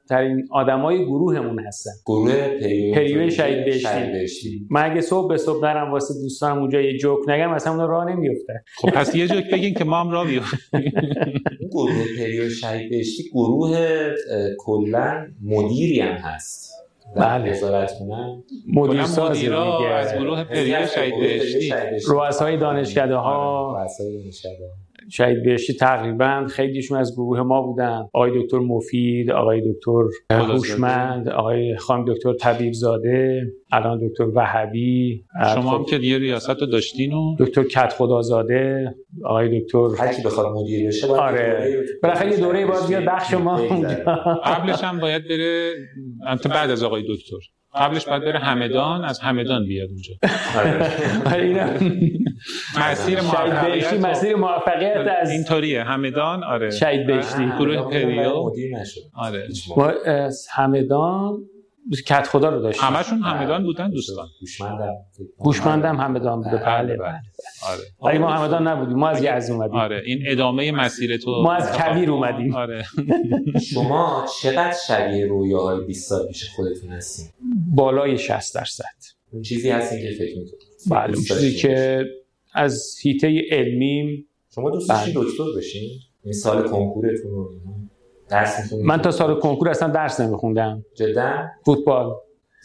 ترین 0.09 0.47
آدمای 0.51 1.05
گروهمون 1.05 1.59
هستم. 1.59 1.91
گروه 2.05 2.47
پریو 2.93 3.29
شهید 3.29 3.65
بهشتی. 3.65 4.67
من 4.69 4.91
اگه 4.91 5.01
صبح 5.01 5.29
به 5.29 5.37
صبح 5.37 5.61
برم 5.61 5.91
واسه 5.91 6.13
دوستانم 6.13 6.59
اونجا 6.59 6.81
یه 6.81 6.97
جوک 6.97 7.19
نگم 7.27 7.49
اصلا 7.49 7.73
اون 7.73 7.87
راه 7.87 8.11
نمیفته 8.11 8.53
خب 8.77 8.89
پس 8.89 9.15
یه 9.15 9.27
جوک 9.27 9.43
بگین 9.53 9.73
که 9.73 9.83
ما 9.83 9.99
هم 9.99 10.09
را 10.09 10.23
بیافتیم 10.25 10.91
اون 11.59 11.69
گروه 11.69 12.05
پریو 12.17 12.49
شهید 12.49 12.89
بهشتی 12.89 13.23
گروه 13.33 13.77
کلا 14.57 15.27
مدیری 15.43 15.99
هم 15.99 16.13
هست. 16.13 16.68
بله. 17.15 17.51
مدیر 18.73 18.93
کلا 18.93 19.05
سازی 19.05 19.39
مدیرا 19.39 19.79
میگه 19.79 19.91
از 19.93 20.13
گروه 20.13 20.43
پریو 20.43 20.87
شهید 20.87 21.19
بهشتی. 21.19 21.73
رؤسای 22.07 22.57
دانشکده 22.57 23.15
ها 23.15 23.77
رؤسای 23.83 24.23
دانشکده 24.23 24.65
ها. 24.65 24.88
شهید 25.11 25.43
بهشتی 25.43 25.73
تقریبا 25.73 26.45
خیلیشون 26.49 26.97
از 26.97 27.13
گروه 27.13 27.41
ما 27.41 27.61
بودن. 27.61 28.07
آقای 28.13 28.43
دکتر 28.43 28.59
مفید 28.59 29.31
آقای 29.31 29.61
دکتر 29.71 30.03
هوشمند 30.31 31.29
آقای 31.29 31.77
خانم 31.77 32.05
دکتر 32.13 32.33
طبیب 32.33 32.73
زاده 32.73 33.41
الان 33.71 34.07
دکتر 34.07 34.23
وهبی. 34.23 35.23
شما 35.53 35.77
هم 35.77 35.85
که 35.85 35.97
دیگه 35.97 36.17
ریاست 36.17 36.61
رو 36.61 36.67
داشتین 36.67 37.13
و 37.13 37.35
دکتر 37.39 37.63
کت 37.63 37.93
خدازاده 37.93 38.95
آقای 39.25 39.59
دکتر 39.59 39.87
هر 39.99 40.13
کی 40.13 40.21
بخواد 40.21 40.57
مدیر 40.57 40.87
بشه 40.87 41.07
آره. 41.07 41.75
بالاخره 42.03 42.31
یه 42.31 42.37
دوره 42.37 42.65
باید 42.65 42.87
بیاد 42.87 43.05
بخش 43.05 43.33
ما 43.33 43.55
قبلش 44.45 44.83
هم 44.83 44.99
باید 44.99 45.27
بره 45.27 45.71
البته 46.27 46.49
بعد 46.49 46.69
از 46.69 46.83
آقای 46.83 47.01
دکتر. 47.01 47.58
قبلش 47.75 48.05
باید 48.05 48.21
بره 48.21 48.39
همدان 48.39 49.03
از 49.05 49.19
همدان 49.19 49.65
بیاد 49.65 49.89
اونجا. 49.89 50.13
آره. 50.57 50.91
آره، 51.33 51.43
اینا 51.43 51.65
مسیر 52.79 53.21
موفقیت 53.21 53.93
مسیر 53.93 54.35
موفقیت 54.35 55.07
از 55.21 55.31
اینطوریه. 55.31 55.83
همدان؟ 55.83 56.43
آره. 56.43 56.69
شهید 56.69 57.07
بهشتی. 57.07 57.45
گروه 57.45 57.75
همدان 57.75 57.89
پریو. 57.91 58.43
مدیر 58.43 58.77
نشد. 58.77 59.01
آره. 59.15 59.47
ما 59.77 59.87
از 60.05 60.47
همدان 60.51 61.37
کت 62.07 62.27
خدا 62.27 62.49
رو 62.49 62.61
داشتیم. 62.61 62.83
همشون 62.83 63.21
همدان 63.21 63.63
بودن 63.63 63.89
دوستان. 63.89 64.27
هوشمندم 64.41 64.93
هوشمندم 65.39 65.95
همدان 65.95 66.41
بوده 66.41 66.57
بله 66.57 66.97
بله 66.97 67.21
آره. 67.69 67.83
ولی 68.03 68.17
ما 68.17 68.31
همدان 68.31 68.67
نبودیم. 68.67 68.97
ما 68.97 69.09
از 69.09 69.23
یزد 69.23 69.51
اومدیم. 69.51 69.75
آره 69.75 70.01
این 70.05 70.19
ادامه 70.27 70.71
مسیر 70.71 71.17
تو 71.17 71.41
ما 71.43 71.53
از 71.53 71.71
کویر 71.71 72.11
اومدیم. 72.11 72.55
آره. 72.55 72.83
شما 73.73 74.25
چقدر 74.41 74.75
شبیه 74.87 75.25
رویاهای 75.25 75.85
20 75.85 76.09
سال 76.09 76.27
پیش 76.27 76.49
خودتون 76.49 76.91
هستین؟ 76.91 77.27
بالای 77.75 78.17
60 78.17 78.55
درصد. 78.55 78.83
اون 79.31 79.41
چیزی 79.41 79.69
هستین 79.69 79.99
که 80.01 80.15
فکر 80.19 80.39
می‌کنید 80.39 80.53
بله 80.91 81.15
اون 81.15 81.23
چیزی 81.23 81.55
که 81.55 82.05
از 82.53 82.97
هیته 83.01 83.41
علمیم. 83.51 84.27
شما 84.55 84.69
دوست 84.69 84.89
داشتین 84.89 85.13
دکتر 85.17 85.43
بشین. 85.57 85.89
این 86.23 86.33
سال 86.33 86.67
کنکورتون 86.67 87.31
رو 87.31 87.51
درس؟ 88.29 88.73
من 88.73 89.01
تا 89.01 89.11
سال 89.11 89.39
کنکور 89.39 89.69
اصلا 89.69 89.89
درس 89.89 90.19
نمیخوندم. 90.19 90.85
جدا؟ 90.95 91.47
فوتبال. 91.65 92.15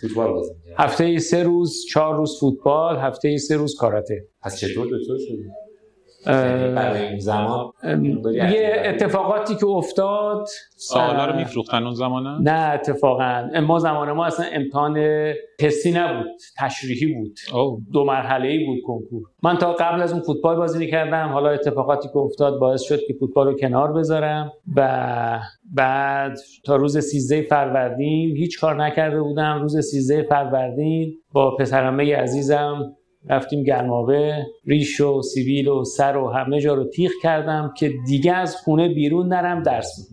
فوتبال 0.01 0.33
بازی 0.33 0.53
هفته 0.79 1.05
ای 1.05 1.19
سه 1.19 1.43
روز 1.43 1.85
چهار 1.91 2.17
روز 2.17 2.41
فوتبال 2.41 2.97
هفته 2.97 3.29
ای 3.29 3.39
سه 3.39 3.57
روز 3.57 3.77
کاراته. 3.77 4.29
پس 4.43 4.59
چطور 4.59 4.87
دکتر 4.87 5.19
شدی؟ 5.19 5.64
برای 6.27 7.09
اون 7.09 7.19
زمان 7.19 7.73
یه 8.33 8.83
اتفاقاتی 8.85 9.55
که 9.55 9.67
افتاد 9.67 10.47
سوالا 10.77 11.27
رو 11.27 11.37
میفروختن 11.37 11.83
اون 11.83 11.95
زمانه؟ 11.95 12.41
نه 12.41 12.73
اتفاقا. 12.75 13.49
ما 13.67 13.79
زمان 13.79 14.13
ما 14.13 14.27
اصلا 14.27 14.47
امتحان 14.53 14.99
تستی 15.61 15.93
نبود 15.93 16.27
تشریحی 16.59 17.15
بود. 17.15 17.39
او 17.55 17.81
دو 17.93 18.05
مرحله 18.05 18.49
ای 18.49 18.67
بود 18.67 18.79
کنکور. 18.87 19.23
من 19.43 19.57
تا 19.59 19.73
قبل 19.73 20.03
از 20.03 20.13
اون 20.13 20.23
فوتبال 20.23 20.57
بازی 20.57 20.79
می‌کردم. 20.79 21.29
حالا 21.29 21.51
اتفاقاتی 21.51 22.09
که 22.09 22.17
افتاد 22.17 22.59
باعث 22.61 22.83
شد 22.83 22.99
که 23.07 23.15
فوتبال 23.21 23.47
رو 23.47 23.55
کنار 23.55 23.93
بذارم 23.93 24.53
و 24.77 25.41
بعد 25.75 26.39
تا 26.65 26.77
روز 26.77 26.99
13 26.99 27.43
فروردین 27.43 28.37
هیچ 28.37 28.61
کار 28.61 28.85
نکرده 28.85 29.23
بودم. 29.23 29.59
روز 29.63 29.91
13 29.91 30.23
فروردین 30.23 31.15
با 31.33 31.57
پسرمه 31.57 32.17
عزیزم 32.17 32.93
رفتیم 33.29 33.63
گرمابه 33.63 34.47
ریش 34.67 35.01
و 35.01 35.23
سیبیل 35.23 35.69
و 35.69 35.85
سر 35.85 36.17
و 36.17 36.31
همه 36.31 36.61
جا 36.61 36.75
رو 36.75 36.85
تیغ 36.85 37.11
کردم 37.23 37.75
که 37.77 37.93
دیگه 38.07 38.33
از 38.33 38.57
خونه 38.57 38.89
بیرون 38.89 39.29
نرم 39.29 39.63
درس 39.63 40.09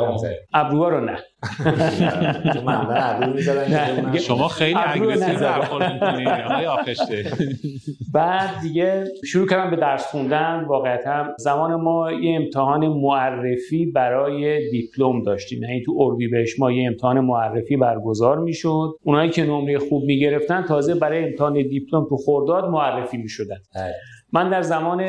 بخونم 0.00 0.16
ابروها 0.52 0.88
رو 0.88 1.00
نه. 1.00 1.18
شما 4.26 4.48
خیلی 4.48 4.78
نزدم. 5.12 5.40
برخورد 5.40 5.92
می‌کنید 5.92 6.28
آقای 6.28 6.66
آخشته 6.66 7.24
بعد 8.14 8.50
دیگه 8.62 9.04
شروع 9.24 9.48
کردم 9.48 9.70
به 9.70 9.76
درس 9.76 10.06
خوندن. 10.06 10.64
واقعا 10.68 11.34
زمان 11.38 11.74
ما 11.74 12.12
یه 12.12 12.36
امتحان 12.36 12.88
معرفی 12.88 13.86
برای 13.86 14.70
دیپلم 14.70 15.22
داشتیم. 15.22 15.62
یعنی 15.62 15.82
تو 15.82 15.94
اردیبهشت 15.98 16.60
ما 16.60 16.72
یه 16.72 16.86
امتحان 16.86 17.20
معرفی 17.20 17.76
برگزار 17.76 18.38
می‌شد. 18.38 18.94
اونایی 19.02 19.30
که 19.30 19.44
نمره 19.44 19.78
خوب 19.78 20.04
می‌گرفتن 20.04 20.62
تازه 20.62 20.94
برای 20.94 21.24
امتحان 21.24 21.52
دیپلم 21.52 22.06
تو 22.08 22.16
خرداد 22.16 22.64
معرفی 22.64 23.16
می‌شدن. 23.16 23.56
بله. 23.74 23.94
من 24.32 24.50
در 24.50 24.62
زمان 24.62 25.06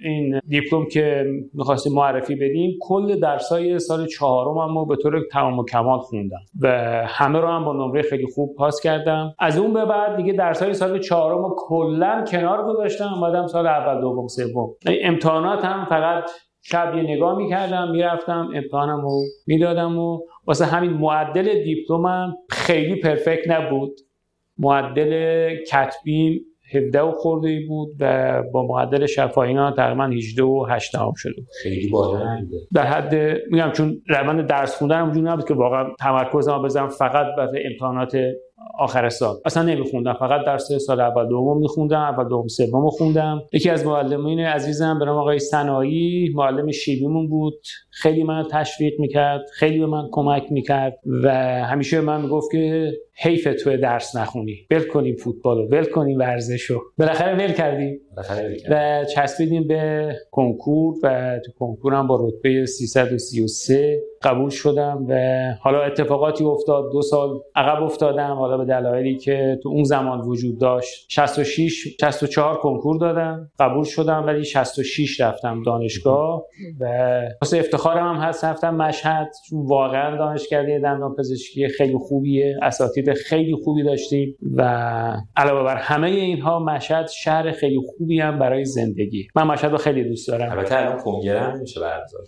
این 0.00 0.40
دیپلم 0.48 0.86
که 0.92 1.24
می‌خواستیم 1.54 1.92
معرفی 1.92 2.34
بدیم 2.34 2.78
کل 2.80 3.20
درسای 3.20 3.78
سال 3.78 4.06
چهارم 4.06 4.58
هم 4.58 4.88
به 4.88 4.96
طور 4.96 5.20
تمام 5.32 5.58
و 5.58 5.64
کمال 5.64 5.98
خوندم 5.98 6.40
و 6.60 6.68
همه 7.06 7.40
رو 7.40 7.48
هم 7.48 7.64
با 7.64 7.72
نمره 7.72 8.02
خیلی 8.02 8.26
خوب 8.34 8.56
پاس 8.56 8.80
کردم. 8.80 9.34
از 9.38 9.58
اون 9.58 9.72
به 9.72 9.84
بعد 9.84 10.16
دیگه 10.16 10.32
درسای 10.32 10.74
سال 10.74 10.98
چهارم 10.98 11.38
رو 11.38 11.56
کلا 11.58 12.24
کنار 12.30 12.64
گذاشتم 12.64 13.08
اومدم 13.14 13.46
سال 13.46 13.66
اول 13.66 14.00
دوم 14.00 14.26
سوم. 14.26 14.68
امتحانات 14.86 15.64
هم 15.64 15.86
فقط 15.88 16.30
شب 16.62 16.94
یه 16.96 17.02
نگاه 17.02 17.38
می‌کردم 17.38 17.90
می‌رفتم 17.90 18.50
امتحانم 18.54 19.00
رو 19.00 19.20
می‌دادم 19.46 19.98
و 19.98 20.20
واسه 20.46 20.64
همین 20.64 20.90
معدل 20.90 21.64
دیپلمم 21.64 22.34
خیلی 22.50 22.96
پرفکت 23.00 23.50
نبود. 23.50 24.00
معدل 24.58 25.54
کتبیم 25.72 26.40
17 26.74 27.00
و 27.00 27.12
خورده 27.12 27.48
ای 27.48 27.66
بود 27.66 27.96
و 28.00 28.42
با 28.52 28.66
معدل 28.66 29.06
شفایینا 29.06 29.70
تقریبا 29.70 30.04
18 30.04 30.42
و 30.42 30.66
8 30.70 30.92
دهم 30.92 31.12
شده 31.16 31.42
خیلی 31.62 31.90
بالا 31.90 32.40
در 32.74 32.86
حد 32.86 33.14
میگم 33.50 33.70
چون 33.72 34.02
روند 34.08 34.46
درس 34.46 34.76
خوندن 34.76 35.00
اونجوری 35.00 35.26
نبود 35.26 35.48
که 35.48 35.54
واقعا 35.54 35.84
تمرکزم 36.00 36.62
بزنم 36.62 36.88
فقط 36.88 37.26
برای 37.38 37.66
امتحانات 37.66 38.16
آخر 38.78 39.08
سال. 39.08 39.36
اصلا 39.44 39.62
نمیخوندم. 39.62 40.16
فقط 40.20 40.46
درس 40.46 40.72
سال 40.72 41.00
اول 41.00 41.28
دوم 41.28 41.58
میخوندم 41.58 42.00
اول 42.00 42.28
دوم 42.28 42.48
سوم 42.48 42.90
خوندم. 42.90 43.42
یکی 43.52 43.70
از 43.70 43.86
معلمین 43.86 44.40
عزیزم 44.40 44.98
به 44.98 45.04
نام 45.04 45.16
آقای 45.18 45.38
سنایی 45.38 46.32
معلم 46.34 46.70
شیمیمون 46.70 47.28
بود. 47.28 47.60
خیلی 47.90 48.22
من 48.22 48.44
تشویق 48.50 49.00
می‌کرد 49.00 49.40
خیلی 49.54 49.78
به 49.78 49.86
من 49.86 50.08
کمک 50.12 50.52
می‌کرد 50.52 50.98
و 51.22 51.30
همیشه 51.64 52.00
به 52.00 52.06
من 52.06 52.20
می‌گفت 52.20 52.52
که 52.52 52.92
حیف 53.16 53.48
تو 53.64 53.76
درس 53.76 54.16
نخونی. 54.16 54.66
ول 54.70 54.82
کنیم 54.82 55.16
فوتبال 55.16 55.58
رو 55.58 55.68
ول 55.68 55.84
کنیم 55.84 56.18
ورزشو 56.18 56.80
بالاخره 56.98 57.34
ول 57.34 57.52
کردیم. 57.52 58.00
و 58.70 59.04
چسبیدیم 59.14 59.68
به 59.68 60.12
کنکور 60.30 60.94
و 61.02 61.38
تو 61.44 61.52
کنکورم 61.58 62.06
با 62.06 62.28
رتبه 62.28 62.66
333 62.66 64.00
قبول 64.22 64.50
شدم 64.50 65.06
و 65.08 65.14
حالا 65.60 65.82
اتفاقاتی 65.82 66.44
افتاد. 66.44 66.92
دو 66.92 67.02
سال 67.02 67.40
عقب 67.54 67.82
افتادم 67.82 68.34
حالا 68.34 68.56
به 68.56 68.64
دلایلی 68.64 69.16
که 69.16 69.58
تو 69.62 69.68
اون 69.68 69.84
زمان 69.84 70.20
وجود 70.20 70.58
داشت. 70.58 71.06
66 71.08 71.96
64 72.00 72.56
کنکور 72.56 72.98
دادم 72.98 73.50
قبول 73.58 73.84
شدم 73.84 74.26
ولی 74.26 74.44
66 74.44 75.20
رفتم 75.20 75.62
دانشگاه 75.62 76.44
و 76.80 76.86
واسه 77.42 77.58
افتخارم 77.58 78.14
هم 78.14 78.22
هست 78.22 78.44
رفتم 78.44 78.74
مشهد. 78.74 79.28
چون 79.48 79.66
واقعا 79.66 80.16
دانشکده 80.16 80.78
دندان 80.78 81.14
پزشکی 81.14 81.68
خیلی 81.68 81.98
خوبیه. 81.98 82.58
اساتید 82.62 83.12
خیلی 83.12 83.54
خوبی 83.64 83.82
داشتیم 83.82 84.36
و 84.56 84.62
علاوه 85.36 85.64
بر 85.64 85.76
همه 85.76 86.10
اینها 86.10 86.58
مشهد 86.58 87.08
شهر 87.08 87.52
خیلی 87.52 87.80
خوبی 88.08 88.20
هم 88.20 88.38
برای 88.38 88.64
زندگی. 88.64 89.28
من 89.34 89.42
مشهد 89.42 89.70
رو 89.70 89.78
خیلی 89.78 90.04
دوست 90.04 90.28
دارم. 90.28 90.50
البته 90.50 90.76
الان 90.76 90.98
کنگره 90.98 91.40
هم 91.40 91.58
میشه 91.60 91.80
برگزار 91.80 92.22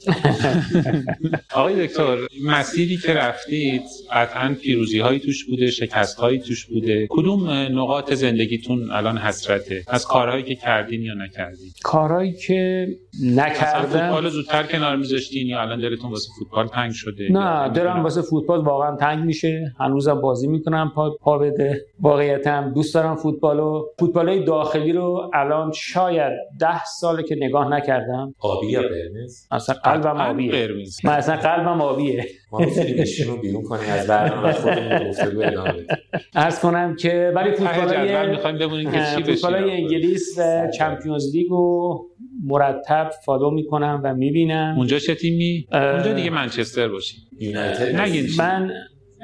آقای 1.54 1.86
دکتر 1.86 2.16
مسیری 2.44 2.96
که 2.96 3.14
رفتید 3.14 3.82
قطعا 4.12 4.56
پیروزی 4.62 4.98
هایی 4.98 5.18
توش 5.18 5.44
بوده 5.44 5.70
شکست 5.70 6.18
هایی 6.18 6.38
توش 6.38 6.66
بوده. 6.66 7.06
کدوم 7.10 7.50
نقاط 7.50 8.12
زندگیتون 8.12 8.90
الان 8.90 9.18
حسرته؟ 9.18 9.82
از 9.88 10.06
کارهایی 10.06 10.42
که 10.42 10.54
کردین 10.54 11.02
یا 11.02 11.14
نکردین؟ 11.14 11.70
کارهایی 11.82 12.32
که 12.32 12.88
نکردم. 13.24 13.86
فوتبال 13.86 14.28
زودتر 14.28 14.62
کنار 14.62 14.96
میذاشتین 14.96 15.46
یا 15.46 15.60
الان 15.60 15.80
دلتون 15.80 16.10
واسه 16.10 16.28
فوتبال 16.38 16.66
تنگ 16.66 16.92
شده؟ 16.92 17.28
نه 17.32 17.68
دلم 17.68 18.02
واسه 18.02 18.22
فوتبال 18.22 18.60
واقعا 18.60 18.96
تنگ 18.96 19.24
میشه. 19.24 19.74
هنوزم 19.80 20.20
بازی 20.20 20.48
می‌کنم 20.48 20.92
پا, 20.94 21.10
پا 21.10 21.38
بده. 21.38 21.86
واقعیتم 22.00 22.72
دوست 22.74 22.94
دارم 22.94 23.16
فوتبالو. 23.16 23.86
فوتبال 23.98 24.44
داخلی 24.44 24.92
رو 24.92 25.30
الان 25.34 25.59
شاید 25.74 26.32
ده 26.60 26.84
ساله 26.84 27.22
که 27.22 27.36
نگاه 27.38 27.68
نکردم. 27.68 28.34
آبی 28.38 28.66
یا 28.66 28.80
قرمز؟ 28.80 29.46
اصلا 29.50 29.74
قلبم 29.74 30.20
آبیه. 30.20 30.52
قرمز. 30.52 31.04
من 31.04 31.12
اصلا 31.12 31.36
قلبم 31.36 31.80
آبیه. 31.80 32.26
ما 32.52 32.58
می‌تونیم 32.58 33.04
رو 33.26 33.36
بیرون 33.36 33.62
کنیم 33.62 33.90
از 33.90 34.06
برنامه 34.06 34.48
و 34.48 34.52
خودمون 34.52 35.08
گفتگو 35.08 35.42
ادامه 35.42 35.72
بدیم. 35.72 35.86
عرض 36.34 36.60
کنم 36.60 36.96
که 36.96 37.32
ولی 37.34 37.50
فوتبالای 37.52 38.30
می‌خوایم 38.30 38.58
ببینیم 38.58 38.90
که 38.90 38.98
چی 39.14 39.22
بشه. 39.22 39.34
فوتبالای 39.34 39.70
انگلیس 39.70 40.38
و 40.38 40.70
چمپیونز 40.78 41.34
لیگ 41.34 41.50
رو 41.50 42.06
مرتب 42.44 43.10
فالو 43.24 43.50
می‌کنم 43.50 44.00
و 44.04 44.14
می‌بینم. 44.14 44.74
اونجا 44.76 44.98
چه 44.98 45.14
تیمی؟ 45.14 45.66
اونجا 45.72 46.12
دیگه 46.12 46.30
منچستر 46.30 46.88
باشین 46.88 47.20
یونایتد. 47.40 47.94
من 48.38 48.70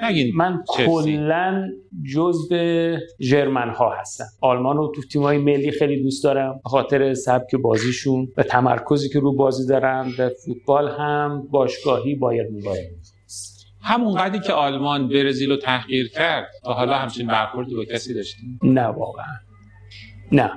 نگین. 0.02 0.37
من. 0.37 0.64
کلا 0.68 1.68
جزء 2.14 2.96
ژرمن 3.20 3.70
ها 3.70 3.94
هستم. 4.00 4.24
آلمان 4.40 4.76
رو 4.76 4.92
تو 4.94 5.02
تیمای 5.02 5.38
ملی 5.38 5.70
خیلی 5.70 6.02
دوست 6.02 6.24
دارم. 6.24 6.61
به 6.64 6.70
خاطر 6.70 7.14
سبک 7.14 7.54
بازیشون 7.54 8.28
و 8.37 8.42
تمرکزی 8.42 9.09
که 9.09 9.20
رو 9.20 9.32
بازی 9.37 9.66
دارن 9.66 10.12
و 10.18 10.30
فوتبال 10.44 10.88
هم 10.88 11.48
باشگاهی 11.50 12.14
بایر 12.14 12.46
میباید. 12.46 12.90
همون 13.82 14.14
قدری 14.14 14.40
که 14.40 14.52
آلمان 14.52 15.09
برزیل 15.09 15.50
رو 15.50 15.56
تحقیر 15.56 16.09
کرد 16.09 16.48
تا 16.64 16.72
حالا 16.72 16.98
همچین 16.98 17.26
برخوردی 17.26 17.74
با 17.74 17.85
کسی 17.85 18.14
داشتین؟ 18.14 18.59
نه 18.62 18.87
واقعا. 18.87 19.35
نه. 20.32 20.50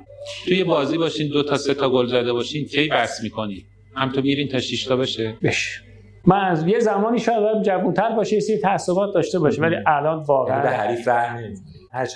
توی 0.46 0.64
بازی 0.64 0.98
باشین 0.98 1.28
دو 1.28 1.44
تا 1.44 1.58
سه 1.58 1.74
تا 1.74 1.90
گل 1.90 2.08
زده 2.08 2.34
باشین 2.34 2.66
کی 2.66 2.88
بس 2.88 3.24
می‌کنی؟ 3.24 3.66
هم 3.96 4.12
تو 4.12 4.22
میرین 4.22 4.48
تا 4.48 4.60
6 4.60 4.84
تا 4.84 4.96
بشه؟ 4.96 5.38
بشه. 5.44 5.89
من 6.26 6.46
از 6.46 6.68
یه 6.68 6.80
زمانی 6.80 7.20
شاید 7.20 7.44
آدم 7.44 7.62
جوانتر 7.62 8.10
باشه 8.16 8.34
یه 8.34 8.40
سری 8.40 8.58
تعصبات 8.58 9.14
داشته 9.14 9.40
باشه 9.40 9.62
ولی 9.62 9.76
الان 9.88 10.14
یعنی 10.14 10.20
به 10.20 10.26
واقعا 10.28 10.70
حریف 10.70 11.08
رحم 11.08 11.40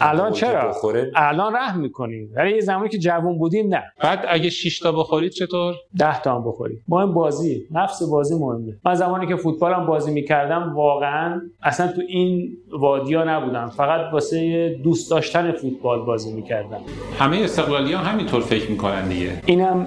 الان 0.01 0.31
چرا؟ 0.31 0.69
بخوره. 0.69 1.11
الان 1.15 1.55
رحم 1.55 1.79
می‌کنیم 1.79 2.29
ولی 2.35 2.55
یه 2.55 2.61
زمانی 2.61 2.89
که 2.89 2.97
جوان 2.97 3.37
بودیم 3.37 3.67
نه. 3.67 3.83
بعد 4.03 4.25
اگه 4.27 4.49
6 4.49 4.79
تا 4.79 4.91
بخورید 4.91 5.31
چطور؟ 5.31 5.75
ده 5.97 6.21
تا 6.21 6.35
هم 6.35 6.43
بخوریم. 6.43 6.83
مهم 6.87 7.13
بازی. 7.13 7.61
نفس 7.71 8.03
بازی 8.03 8.39
مهمه. 8.39 8.73
من 8.85 8.93
زمانی 8.93 9.27
که 9.27 9.35
فوتبالم 9.35 9.85
بازی 9.85 10.11
می‌کردم 10.11 10.73
واقعا 10.75 11.41
اصلا 11.63 11.87
تو 11.87 12.01
این 12.07 12.57
وادیا 12.71 13.23
نبودم. 13.23 13.69
فقط 13.69 14.13
واسه 14.13 14.69
دوست 14.83 15.11
داشتن 15.11 15.51
فوتبال 15.51 16.05
بازی 16.05 16.33
می‌کردم. 16.33 16.79
همه 17.19 17.37
استقلالی 17.37 17.93
ها 17.93 17.99
همینطور 17.99 18.41
فکر 18.41 18.71
می‌کنن 18.71 19.07
دیگه. 19.07 19.31
اینم 19.45 19.85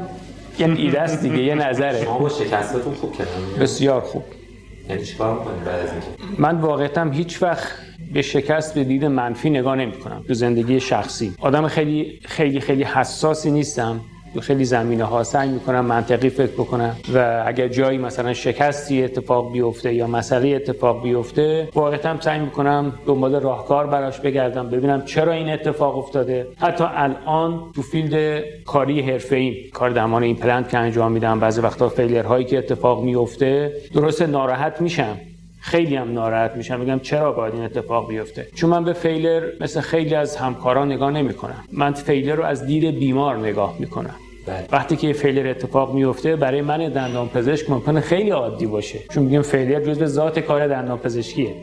یه 0.59 0.75
ایده 0.77 1.01
است 1.01 1.23
دیگه 1.23 1.43
یه 1.43 1.55
نظره. 1.55 2.05
شما 2.05 2.19
با 2.19 2.29
شکستاتون 2.29 2.95
خوب 2.95 3.11
می‌ری. 3.11 3.61
بسیار 3.61 4.01
خوب. 4.01 4.23
یعنی 4.89 5.05
چیکار 5.05 5.39
بعد 5.39 5.69
از 5.69 5.91
اینکه؟ 5.93 6.07
من 6.43 6.61
واقعا 6.61 7.11
هیچ 7.11 7.43
وقت 7.43 7.69
به 8.13 8.23
شکست 8.23 8.75
به 8.75 8.85
دید 8.85 9.05
منفی 9.05 9.51
نگاه 9.51 9.77
نمی 9.77 9.93
کنم 9.93 10.25
تو 10.29 10.35
زندگی 10.35 10.81
شخصی. 10.81 11.35
آدم 11.39 11.69
خیلی 11.69 12.21
خیلی 12.25 12.61
خیلی 12.61 12.83
حساسی 12.83 13.51
نیستم. 13.51 14.01
خیلی 14.41 14.65
زمینه 14.65 15.05
ها 15.05 15.23
سعی 15.23 15.49
می‌کنم 15.49 15.85
منطقی 15.85 16.31
فکر 16.31 16.53
بکنم. 16.53 16.97
و 17.15 17.43
اگر 17.47 17.69
جایی 17.69 17.99
مثلا 17.99 18.33
شکستی 18.33 19.05
اتفاق 19.05 19.53
بیفته 19.53 19.95
یا 19.95 20.07
مسئله 20.07 20.49
اتفاق 20.49 21.03
بیفته 21.03 21.69
واقعا 21.75 22.21
سعی 22.21 22.41
می‌کنم 22.41 22.93
دنبال 23.07 23.41
راهکار 23.41 23.87
براش 23.87 24.21
بگردم 24.21 24.71
ببینم 24.71 25.05
چرا 25.05 25.33
این 25.33 25.51
اتفاق 25.51 25.99
افتاده. 25.99 26.47
حتی 26.59 26.85
الان 26.95 27.61
تو 27.75 27.83
field 27.83 28.45
کاری 28.65 29.01
حرفه‌ای 29.01 29.69
کار 29.69 29.91
درمان 29.91 30.23
ایمپلنت 30.23 30.69
که 30.71 30.79
انجام 30.79 31.13
میدم 31.13 31.41
بعضی 31.41 31.61
وقتا 31.61 31.89
failure 31.89 32.23
هایی 32.25 32.45
که 32.45 32.59
اتفاق 32.59 33.03
میفته 33.03 33.73
درست 33.95 34.23
ناراحت 34.23 34.81
میشم. 34.81 35.17
خیلی 35.61 35.97
هم 35.97 36.13
ناراحت 36.13 36.57
میشم 36.57 36.81
میگم 36.81 36.99
چرا 36.99 37.33
باید 37.33 37.55
این 37.55 37.65
اتفاق 37.65 38.09
بیفته؟ 38.09 38.47
چون 38.55 38.71
من 38.71 38.85
به 38.85 38.93
failure 38.93 39.43
مثل 39.61 39.81
خیلی 39.81 40.15
از 40.15 40.37
همکاران 40.37 40.93
نگاه 40.93 41.11
نمی‌کنم. 41.11 41.65
من 41.73 41.93
failure 41.93 42.35
رو 42.35 42.45
از 42.45 42.67
دید 42.67 42.99
بیمار 42.99 43.37
نگاه 43.37 43.75
می‌کنم. 43.79 44.15
بله. 44.47 44.65
وقتی 44.73 44.97
که 44.97 45.13
failure 45.13 45.51
اتفاق 45.51 45.95
میفته 45.95 46.37
برای 46.37 46.61
من 46.61 46.89
دندان 46.89 47.29
پزشک 47.29 47.71
ممکنه 47.71 48.01
خیلی 48.01 48.31
عادی 48.31 48.67
باشه. 48.67 48.99
چون 49.11 49.23
میگیم 49.23 49.43
failure 49.43 49.81
جزء 49.81 50.07
ذات 50.07 50.39
کار 50.39 50.69
دندان 50.69 50.99
پزشکیه 50.99 51.55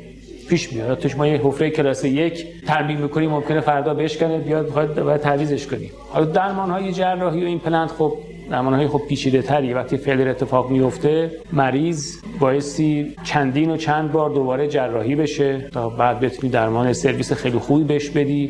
پیش 0.50 0.74
میاد. 0.74 1.00
توش 1.00 1.18
ما 1.18 1.28
یه 1.28 1.42
حفره 1.44 1.70
کلاس 1.70 2.04
یک 2.06 2.46
ترمیم 2.68 2.98
می‌کنیم 2.98 3.30
ممکنه 3.30 3.62
فردا 3.62 3.94
بشکنه 3.94 4.38
بیاد 4.38 4.68
بخواد 4.68 5.18
تعویضش 5.18 5.68
کنیم 5.68 5.92
حالا 6.10 6.26
درمان 6.26 6.70
های 6.70 6.92
جراحی 6.92 7.44
و 7.44 7.48
ایمپلنت 7.48 7.92
خب 7.92 8.14
درمان 8.54 8.74
های 8.74 8.88
خب 8.88 9.02
پیچیده 9.10 9.42
تری 9.42 9.74
وقتی 9.74 9.98
failure 9.98 10.28
اتفاق 10.28 10.70
میفته 10.70 11.32
مریض 11.54 12.18
بایستی 12.40 13.16
چندین 13.24 13.72
و 13.72 13.78
چند 13.78 14.12
بار 14.12 14.30
دوباره 14.30 14.68
جراحی 14.68 15.16
بشه 15.16 15.70
تا 15.72 15.90
بعد 15.90 16.20
بتونی 16.20 16.52
درمان 16.52 16.94
سرویس 16.94 17.34
خیلی 17.34 17.58
خوبی 17.58 17.84
بهش 17.84 18.10
بدی. 18.10 18.50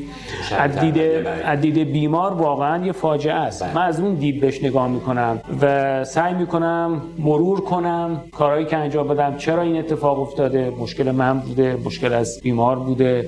از 0.59 0.79
دید 0.79 0.97
از 1.45 1.61
دید 1.61 1.91
بیمار 1.91 2.33
واقعا 2.33 2.85
یه 2.85 2.91
فاجعه 2.91 3.33
است. 3.33 3.63
من 3.75 3.81
از 3.81 3.99
اون 3.99 4.13
دید 4.15 4.41
بهش 4.41 4.63
نگاه 4.63 4.87
می‌کنم 4.87 5.41
و 5.61 6.03
سعی 6.03 6.33
می‌کنم 6.33 7.01
مرور 7.19 7.61
کنم 7.61 8.21
کارهایی 8.31 8.65
که 8.65 8.77
انجام 8.77 9.07
بدم. 9.07 9.37
چرا 9.37 9.61
این 9.61 9.77
اتفاق 9.77 10.19
افتاده؟ 10.19 10.69
مشکل 10.79 11.11
من 11.11 11.39
بوده 11.39 11.77
مشکل 11.85 12.13
از 12.13 12.39
بیمار 12.43 12.79
بوده. 12.79 13.25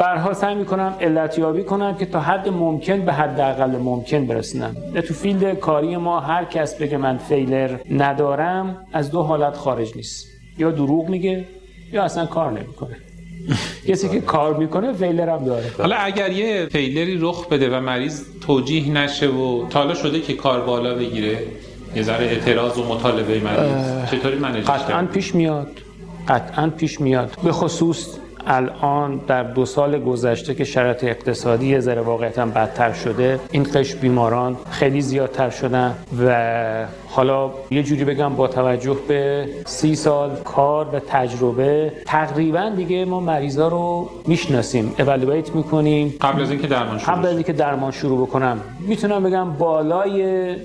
برها 0.00 0.34
سعی 0.34 0.54
می‌کنم 0.54 0.94
علتیابی 1.00 1.62
کنم 1.62 1.94
که 1.94 2.06
تا 2.06 2.20
حد 2.20 2.48
ممکن 2.48 3.00
به 3.00 3.12
حداقل 3.12 3.76
ممکن 3.76 4.26
برسونم 4.26 4.76
تو 5.08 5.14
فیلد 5.14 5.58
کاری 5.58 5.96
ما 5.96 6.20
هر 6.20 6.44
کس 6.44 6.74
بگه 6.74 6.96
من 6.96 7.18
فیلر 7.18 7.76
ندارم 7.90 8.86
از 8.92 9.10
دو 9.10 9.22
حالت 9.22 9.56
خارج 9.56 9.96
نیست. 9.96 10.26
یا 10.58 10.70
دروغ 10.70 11.08
میگه 11.08 11.44
یا 11.92 12.02
اصلا 12.02 12.26
کار 12.26 12.50
نمی‌کنه. 12.50 12.96
کسی 13.88 14.08
که 14.08 14.20
کار 14.20 14.56
می‌کنه 14.56 14.92
فیلر 14.92 15.28
هم 15.28 15.44
داره. 15.44 15.64
حالا 15.78 15.96
اگر 15.96 16.32
یه 16.32 16.66
فیلری 16.66 17.18
رخ 17.20 17.48
بده 17.48 17.76
و 17.76 17.80
مریض 17.80 18.24
توجیه 18.46 18.92
نشه 18.92 19.28
و 19.28 19.68
تالا 19.68 19.94
شده 19.94 20.20
که 20.20 20.32
کار 20.34 20.60
بالا 20.60 20.94
بگیره 20.94 21.38
یه 21.96 22.02
ذره 22.02 22.26
اعتراض 22.26 22.78
و 22.78 22.84
مطالبه 22.84 23.40
مریض 23.40 24.10
چطوری 24.10 24.38
منیجش 24.38 24.66
قطعا 24.66 25.06
پیش 25.06 25.34
میاد. 25.34 25.68
قطعا 26.28 26.70
پیش 26.70 27.00
میاد. 27.00 27.36
به 27.44 27.52
خصوص 27.52 28.19
الان 28.46 29.20
در 29.26 29.42
دو 29.42 29.64
سال 29.64 29.98
گذشته 29.98 30.54
که 30.54 30.64
شرایط 30.64 31.04
اقتصادی 31.04 31.66
یه 31.66 31.80
ذره 31.80 32.00
واقعیتا 32.00 32.46
بدتر 32.46 32.92
شده 32.92 33.40
این 33.50 33.62
قش 33.62 33.94
بیماران 33.94 34.56
خیلی 34.70 35.00
زیادتر 35.00 35.50
شدن 35.50 35.94
و 36.26 36.86
حالا 37.08 37.50
یه 37.70 37.82
جوری 37.82 38.04
بگم 38.04 38.34
با 38.34 38.48
توجه 38.48 38.96
به 39.08 39.48
سی 39.66 39.94
سال 39.94 40.30
کار 40.44 40.86
و 40.92 41.00
تجربه 41.08 41.92
تقریبا 42.06 42.72
دیگه 42.76 43.04
ما 43.04 43.20
مریضا 43.20 43.68
رو 43.68 44.10
می‌شناسیم 44.26 44.94
اولویت 44.98 45.54
می‌کنیم. 45.54 46.14
قبل 46.20 46.42
از 46.42 46.50
اینکه 46.50 46.66
درمان 46.66 46.98
شروع 46.98 47.16
قبل 47.16 47.26
از 47.26 47.34
اینکه 47.34 47.52
درمان 47.52 47.90
شروع 47.90 48.26
بکنم 48.26 48.60
می‌تونم 48.80 49.22
بگم 49.22 49.52
بالای 49.52 50.56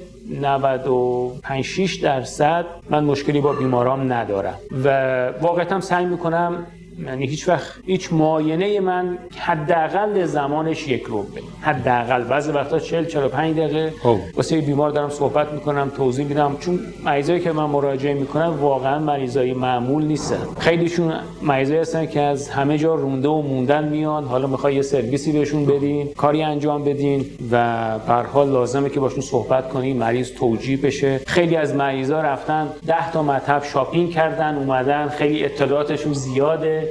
95 0.41 1.65
6 1.65 1.95
درصد 1.95 2.65
من 2.89 3.03
مشکلی 3.03 3.41
با 3.41 3.53
بیمارام 3.53 4.13
ندارم 4.13 4.55
و 4.83 5.27
واقعا 5.41 5.81
سعی 5.81 6.05
می‌کنم 6.05 6.65
یعنی 7.03 7.27
هیچ 7.27 7.49
وقت 7.49 7.73
هیچ 7.86 8.13
معاینه 8.13 8.79
من 8.79 9.17
حداقل 9.38 10.25
زمانش 10.25 10.88
یک 10.88 11.03
روبه 11.03 11.41
حداقل. 11.62 12.23
بعضی 12.23 12.51
وقتا 12.51 12.79
40 12.79 13.05
45 13.05 13.58
دقیقه. 13.58 13.93
خب. 14.03 14.17
واسه 14.36 14.62
بیمار 14.62 14.89
دارم 14.89 15.10
صحبت 15.10 15.53
می‌کنم 15.53 15.91
توضیح 15.97 16.25
میدم. 16.25 16.58
چون 16.60 16.79
مریضایی 17.05 17.39
که 17.39 17.51
من 17.51 17.65
مراجعه 17.65 18.13
می‌کنم 18.13 18.58
واقعا 18.62 18.99
مریضای 18.99 19.53
معمول 19.53 20.05
نیستن. 20.05 20.38
خیلیشون 20.60 21.13
مریضایی 21.41 21.79
هستن 21.79 22.05
که 22.05 22.21
از 22.21 22.49
همه 22.49 22.77
جا 22.77 22.95
رونده 22.95 23.27
و 23.27 23.41
موندن 23.41 23.88
میان. 23.88 24.23
حالا 24.23 24.47
می‌خوای 24.47 24.75
یه 24.75 24.81
سرویسی 24.81 25.31
بهشون 25.31 25.65
بدین 25.65 26.13
کاری 26.17 26.43
انجام 26.43 26.84
بدین 26.84 27.25
و 27.51 27.99
به 28.08 28.13
حال 28.13 28.49
لازمه 28.49 28.89
که 28.89 28.99
باشون 28.99 29.21
صحبت 29.21 29.69
کنین 29.69 29.97
مریض 29.97 30.31
توجیه 30.31 30.77
بشه. 30.77 31.17
خیلی 31.27 31.55
از 31.55 31.75
مریضا 31.75 32.21
رفتن 32.21 32.67
10 32.88 33.12
تا 33.12 33.23
مطب 33.23 33.63
شاپینگ 33.63 34.12
کردن 34.12 34.55
اومدن. 34.55 35.08
خیلی 35.08 35.45
اطلاعاتشون 35.45 36.13
زیاده. 36.13 36.84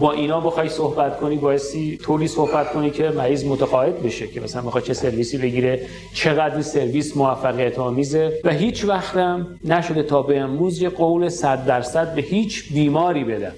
با 0.00 0.12
اینا 0.12 0.40
بخوای 0.40 0.68
صحبت 0.68 1.20
کنی 1.20 1.36
بایستی 1.36 1.96
طوری 1.96 2.28
صحبت 2.28 2.72
کنی 2.72 2.90
که 2.90 3.08
مریض 3.08 3.44
متقاعد 3.44 4.02
بشه 4.02 4.26
که 4.26 4.40
مثلا 4.40 4.62
می‌خواد 4.62 4.84
چه 4.84 4.94
سرویسی 4.94 5.38
بگیره 5.38 5.80
چقدر 6.14 6.54
این 6.54 6.62
سرویس 6.62 7.16
موفقیت 7.16 7.78
آمیزه 7.78 8.32
و 8.44 8.50
هیچ 8.50 8.84
وقتم 8.84 9.58
نشده 9.64 10.02
تا 10.02 10.22
به 10.22 10.38
امروز 10.38 10.82
یه 10.82 10.88
قول 10.88 11.28
100 11.28 11.66
درصد 11.66 12.14
به 12.14 12.22
هیچ 12.22 12.72
بیماری 12.72 13.24
بدم. 13.24 13.52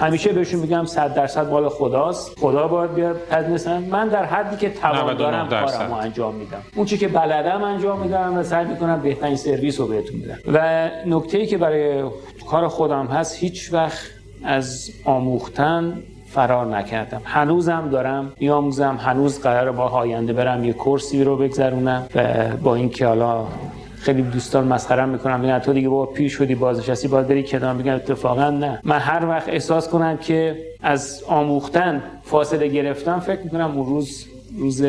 همیشه 0.00 0.32
بهشون 0.32 0.60
میگم 0.60 0.84
100 0.84 1.14
درصد 1.14 1.50
مال 1.50 1.68
خداست. 1.68 2.38
خدا 2.38 2.68
باید 2.68 2.94
بیاد 2.94 3.16
مثلا 3.50 3.80
من 3.80 4.08
در 4.08 4.24
حدی 4.24 4.56
که 4.56 4.70
توان 4.70 5.16
دارم 5.16 5.48
کارمو 5.48 5.94
انجام 5.94 6.34
میدم. 6.34 6.62
اون 6.76 6.86
چی 6.86 6.98
که 6.98 7.08
بلدم 7.08 7.62
انجام 7.62 8.00
میدم 8.00 8.38
و 8.38 8.42
سعی 8.42 8.64
می‌کنم 8.64 9.00
بهترین 9.02 9.36
سرویس 9.36 9.80
رو 9.80 9.86
بهتون 9.86 10.20
بدم. 10.20 10.38
و 10.52 10.90
نکته 11.06 11.38
ای 11.38 11.46
که 11.46 11.58
برای 11.58 12.04
کار 12.50 12.68
خودم 12.68 13.06
هست 13.06 13.38
هیچ 13.38 13.72
وقت 13.72 14.13
از 14.44 14.90
آموختن 15.04 16.02
فرار 16.26 16.66
نکردم. 16.76 17.20
هنوزم 17.24 17.88
دارم 17.92 18.32
میآموزم 18.40 18.96
هنوز 18.96 19.40
قرار 19.40 19.72
با 19.72 19.88
آینده 19.88 20.32
برم 20.32 20.64
یه 20.64 20.72
کورسی 20.72 21.24
رو 21.24 21.36
بگذرونم 21.36 22.06
و 22.14 22.48
با 22.62 22.74
اینکه 22.74 23.06
حالا 23.06 23.46
خیلی 23.96 24.22
دوستان 24.22 24.68
مسخره 24.68 25.04
می‌کنم 25.04 25.40
میگن 25.40 25.58
تو 25.58 25.72
دیگه 25.72 25.88
با 25.88 26.06
پیر 26.06 26.28
شدی 26.28 26.54
بازنشستی 26.54 27.08
باید 27.08 27.28
بری 27.28 27.42
کنار. 27.42 27.74
میگن 27.74 27.92
اتفاقا 27.92 28.50
نه. 28.50 28.80
من 28.84 28.98
هر 28.98 29.26
وقت 29.26 29.48
احساس 29.48 29.88
کنم 29.88 30.16
که 30.16 30.56
از 30.82 31.24
آموختن 31.26 32.02
فاصله 32.22 32.68
گرفتم 32.68 33.20
فکر 33.20 33.40
می‌کنم 33.44 33.78
اون 33.78 33.86
روز 33.86 34.26
روز 34.58 34.82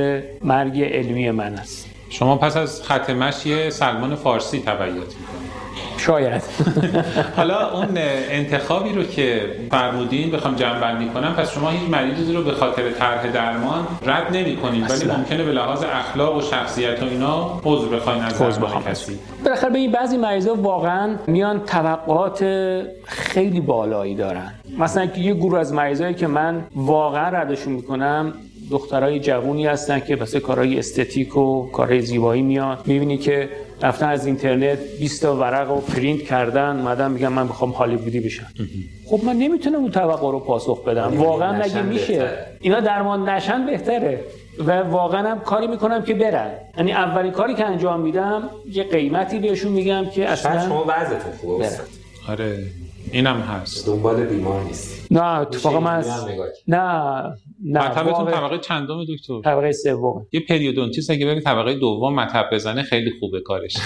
مرگ 0.44 0.82
علمی 0.82 1.32
من 1.32 1.54
است. 1.54 1.89
شما 2.10 2.38
پس 2.38 2.58
از 2.58 2.82
خط 2.82 3.10
مشی 3.10 3.72
سلمان 3.72 4.15
فارسی 4.15 4.60
تبعیت 4.60 4.94
می‌کنید. 4.94 5.64
شاید. 6.06 6.44
حالا 7.38 7.72
اون 7.72 7.98
انتخابی 8.30 8.94
رو 8.94 9.04
که 9.04 9.41
فرمودین 9.72 10.32
بخوام 10.32 10.56
جمع 10.56 10.80
بندی 10.80 11.06
کنم 11.06 11.34
پس 11.34 11.52
شما 11.54 11.70
هیچ 11.70 11.89
مریضی 11.89 12.34
رو 12.34 12.44
به 12.44 12.52
خاطر 12.52 12.91
طرح 12.91 13.28
درمان 13.32 13.88
رد 14.06 14.38
نمی 14.38 14.56
کنید 14.56 14.91
ولی 14.91 15.12
ممکنه 15.12 15.44
به 15.44 15.52
لحاظ 15.52 15.84
اخلاق 15.84 16.38
و 16.38 16.41
شخصیت 16.41 17.04
و 17.04 17.06
اینا 17.06 17.62
عذر 17.63 17.88
بخواین 17.88 18.24
از 18.24 18.39
درمان 18.39 18.84
کسی. 18.84 19.20
بالاخره 19.44 19.70
به 19.70 19.80
این 19.80 19.91
بعضی 19.91 20.18
مریضا 20.18 20.56
واقعا 20.56 21.15
میان 21.28 21.60
توقعات 21.60 22.46
خیلی 23.04 23.62
بالایی 23.62 24.15
دارن. 24.15 24.52
مثلا 24.80 25.06
یه 25.18 25.34
گروه 25.34 25.60
از 25.60 25.74
مریضایی 25.74 26.13
که 26.13 26.28
من 26.28 26.63
واقعا 26.76 27.30
ردشون 27.30 27.74
می‌کنم 27.74 28.34
دخترای 28.72 29.20
جوونی 29.20 29.65
هستن 29.65 30.00
که 30.00 30.15
واسه 30.15 30.39
کارهای 30.39 30.80
استتیک 30.80 31.38
و 31.38 31.72
کارهای 31.72 32.02
زیبایی 32.02 32.41
میان. 32.41 32.78
می‌بینی 32.86 33.18
که 33.18 33.50
رفتن 33.81 34.09
از 34.09 34.25
اینترنت 34.25 34.79
20 34.99 35.21
تا 35.21 35.35
ورق 35.35 35.69
رو 35.69 35.75
پرینت 35.75 36.21
کردن 36.21 36.79
اومدن 36.79 37.11
میگن 37.11 37.27
من 37.27 37.43
می‌خوام 37.43 37.71
هالیوودی 37.71 38.19
بشم. 38.19 38.47
خب 39.05 39.19
من 39.23 39.35
نمی‌تونم 39.35 39.79
اون 39.79 39.91
توقع 39.91 40.31
رو 40.31 40.39
پاسخ 40.39 40.83
بدم. 40.83 41.17
واقعا 41.17 41.65
نگه 41.65 41.81
میشه؟ 41.81 42.29
اینا 42.61 42.79
درمان 42.79 43.29
نشن 43.29 43.65
بهتره. 43.65 44.23
و 44.59 44.71
واقعا 44.71 45.31
هم 45.31 45.39
کاری 45.39 45.67
می‌کنم 45.67 46.03
که 46.03 46.13
برن. 46.13 46.51
یعنی 46.77 46.91
اولین 46.91 47.31
کاری 47.31 47.55
که 47.55 47.65
انجام 47.65 48.01
میدم 48.01 48.49
یه 48.71 48.83
قیمتی 48.83 49.39
بهشون 49.39 49.71
میگم 49.71 50.05
که 50.05 50.29
اصلا 50.29 50.65
شما 50.65 50.85
وضعتون 50.88 51.31
خوبه. 51.41 51.69
آره. 52.29 52.57
اینم 53.12 53.39
هست. 53.39 53.88
دنبال 53.88 54.26
بیمار 54.26 54.63
نیست. 54.63 55.12
نه 55.12 55.24
اتفاقا 55.39 55.80
من 55.80 56.04
نه 56.68 56.80
نه 57.63 57.89
مطبتون 57.89 58.32
طبقه 58.32 58.58
چندم 58.58 59.04
دکتر؟ 59.04 59.41
طبقه 59.41 59.72
سوم. 59.72 60.28
یه 60.32 60.39
پریودونتیست 60.50 61.10
اگه 61.10 61.26
بره 61.26 61.41
طبقه 61.41 61.74
دوم 61.76 62.15
مطب 62.15 62.46
بزنه 62.52 62.84
خیلی 62.84 63.12
خوبه 63.20 63.41
کارش. 63.41 63.78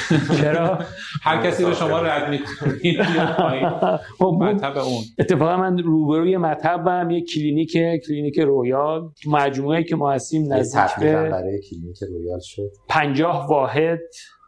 چرا؟ 0.42 0.80
هر 1.24 1.46
کسی 1.48 1.64
رو 1.64 1.74
شما 1.74 2.00
رد 2.00 2.30
می‌کنید 2.30 3.02
خب 4.20 4.38
مطب 4.42 4.78
اون. 4.78 5.04
اتفاقا 5.20 5.58
من 5.58 5.78
روبروی 5.78 6.38
مطبم 6.38 7.10
یه 7.10 7.24
کلینیک 7.26 7.78
کلینیک 8.08 8.40
رویال. 8.40 9.10
مجموعه 9.28 9.84
که 9.84 9.96
ما 9.96 10.12
هستیم 10.12 10.54
نزدیک 10.54 11.00
به 11.00 11.30
برای 11.30 11.62
کلینیک 11.70 11.98
رویال 12.10 12.40
شد. 12.44 12.72
50 12.90 13.48
واحد. 13.50 14.00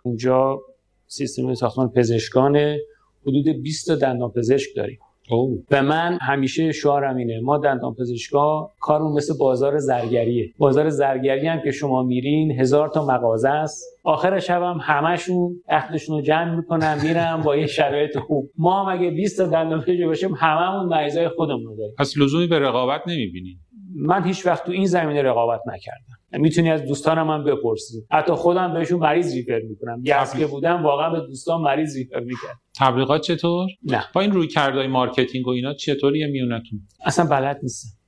اونجا 0.04 0.60
سیستم 1.08 1.54
ساختمان 1.54 1.90
پزشکانه. 1.90 2.80
حدود 3.22 3.50
20 3.64 3.88
تا 3.88 3.96
دندان 3.96 4.32
پزشک 4.32 4.70
داریم. 4.76 5.00
او 5.30 5.64
و 5.72 5.84
من 5.84 6.18
همیشه 6.22 6.72
شعارم 6.72 7.18
اینه 7.18 7.40
ما 7.40 7.58
دندان 7.58 7.94
پزشکا 7.94 8.72
کارمون 8.80 9.14
مثل 9.14 9.34
بازار 9.40 9.78
زرگریه. 9.78 10.52
بازار 10.58 10.90
زرگری 10.90 11.48
هم 11.48 11.62
که 11.64 11.72
شما 11.72 12.04
میرین 12.04 12.52
هزار 12.52 12.90
تا 12.90 13.06
مغازه 13.06 13.50
است. 13.50 13.84
آخر 14.04 14.40
شب 14.40 14.62
هم 14.62 14.80
همشون 14.82 15.62
اخلشون 15.70 16.16
رو 16.16 16.22
جمع 16.22 16.56
می‌کنن 16.56 17.00
میرن 17.04 17.42
با 17.46 17.58
یه 17.58 17.68
شرایط 17.68 18.18
خوب. 18.18 18.50
ما 18.58 18.84
هم 18.84 19.00
اگه 19.00 19.12
20 19.12 19.38
تا 19.38 19.48
دندان 19.48 19.82
پزشک 19.82 20.06
باشیم 20.06 20.34
هممون 20.34 20.86
مریضای 20.86 21.30
خودمون 21.30 21.66
رو 21.66 21.76
داریم. 21.76 21.96
پس 22.00 22.18
لزومی 22.18 22.48
به 22.48 22.60
رقابت 22.60 23.02
نمی‌بینین. 23.08 23.58
من 23.96 24.24
هیچ 24.24 24.46
وقت 24.46 24.66
تو 24.66 24.72
این 24.72 24.86
زمینه 24.86 25.22
رقابت 25.22 25.62
نکردم. 25.68 26.42
می‌تونی 26.44 26.72
از 26.72 26.86
دوستانم 26.86 27.30
هم 27.30 27.44
بپرسی. 27.44 28.06
حتی 28.12 28.34
خودم 28.34 28.74
بهشون 28.74 29.00
مریض 29.00 29.36
ریفر 29.36 29.60
می‌کنم. 29.70 30.02
یه 30.04 30.16
که 30.40 30.48
بودم 30.48 30.84
واقعا 30.84 31.10
به 31.10 31.20
دوستان 31.20 31.62
مریض 31.62 31.98
ریفر 31.98 32.20
می‌کرد 32.20 32.60
تبلیغات 32.80 33.22
چطور؟ 33.22 33.70
نه. 33.84 34.04
با 34.14 34.22
این 34.22 34.32
رویکردهای 34.32 34.88
marketing 34.88 35.48
و 35.48 35.50
اینا 35.50 35.74
چطوریه 35.74 36.28
میونتون؟ 36.28 36.80
اصلا 37.06 37.26
بلد 37.26 37.60
نیستم. 37.64 38.01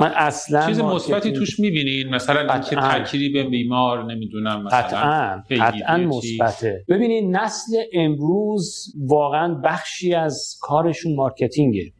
من 0.00 0.12
اصلا 0.16 0.66
چیز 0.66 0.80
مثبتی 0.80 1.32
توش 1.32 1.60
می‌بینین؟ 1.60 2.08
مثلا 2.08 2.52
اینکه. 2.54 2.76
تکری 2.76 3.28
به 3.28 3.44
بیمار 3.44 4.04
نمی‌دونم 4.04 4.62
مثلا 4.62 5.42
قطعا؟ 5.48 5.96
مثبته. 5.96 6.84
ببینید 6.88 7.36
نسل 7.36 7.72
امروز 7.92 8.94
واقعا 9.06 9.60
بخشی 9.64 10.14
از 10.14 10.58
کارشون 10.60 11.14
marketing 11.14 11.78
ه. 11.78 11.92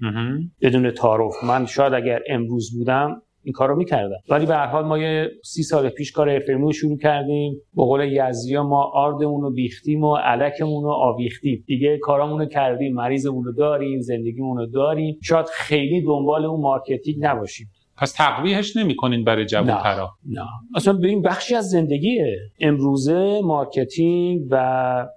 بدون 0.62 0.90
تعارف. 0.90 1.44
من 1.44 1.66
شاید 1.66 1.94
اگر 1.94 2.20
امروز 2.28 2.78
بودم 2.78 3.22
این 3.42 3.52
کارو 3.52 3.76
می‌کردم. 3.76 4.16
ولی 4.28 4.46
به 4.46 4.54
هر 4.54 4.66
حال 4.66 4.84
ما 4.84 4.98
یه 4.98 5.30
سی 5.44 5.62
سال 5.62 5.88
پیش 5.88 6.12
کار 6.12 6.30
حرفه‌ایمون 6.30 6.66
رو 6.66 6.72
شروع 6.72 6.98
کردیم. 6.98 7.54
به 7.76 7.82
قول 7.82 8.12
یزدیا 8.12 8.62
ما 8.62 8.90
آردمون 8.94 9.42
رو 9.42 9.50
بیختیم 9.50 10.04
و 10.04 10.16
علکمون 10.16 10.84
رو 10.84 10.90
آویختیم. 10.90 11.64
دیگه 11.66 11.98
کارامون 11.98 12.38
رو 12.38 12.46
کردیم. 12.46 12.94
مریضمون 12.94 13.44
رو 13.44 13.52
داریم 13.52 14.00
زندگیمون 14.00 14.58
رو 14.58 14.66
داریم. 14.66 15.18
شاید 15.22 15.46
خیلی 15.46 16.02
دنبال 16.02 16.44
اون 16.44 16.60
marketing 16.60 17.16
نباشیم. 17.20 17.70
پس 17.98 18.12
تقویهش 18.12 18.76
نمی‌کنین 18.76 19.24
برای 19.24 19.46
جوانترا؟ 19.46 20.10
نه 20.26 20.46
اصلا 20.74 20.92
ببین 20.92 21.22
بخشی 21.22 21.54
از 21.54 21.70
زندگیه. 21.70 22.38
امروزه 22.60 23.40
marketing 23.44 24.46
و 24.50 24.56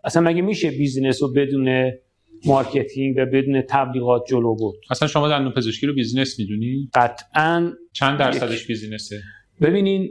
اصلا 0.03 0.21
مگه 0.21 0.41
میشه 0.41 0.71
business 0.71 1.23
رو 1.23 1.33
بدون 1.33 1.91
marketing 2.45 3.15
و 3.17 3.25
بدون 3.25 3.61
تبلیغات 3.61 4.23
جلو 4.27 4.55
برد؟ 4.55 4.75
اصلا 4.89 5.07
شما 5.07 5.29
دندون 5.29 5.51
پزشکی 5.51 5.87
رو 5.87 5.93
business 5.93 6.39
می‌دونی؟ 6.39 6.89
قطعا 6.93 7.71
چند 7.93 8.19
درصدش 8.19 8.67
business 8.67 9.06
ه؟ 9.06 9.15
ببینین 9.61 10.09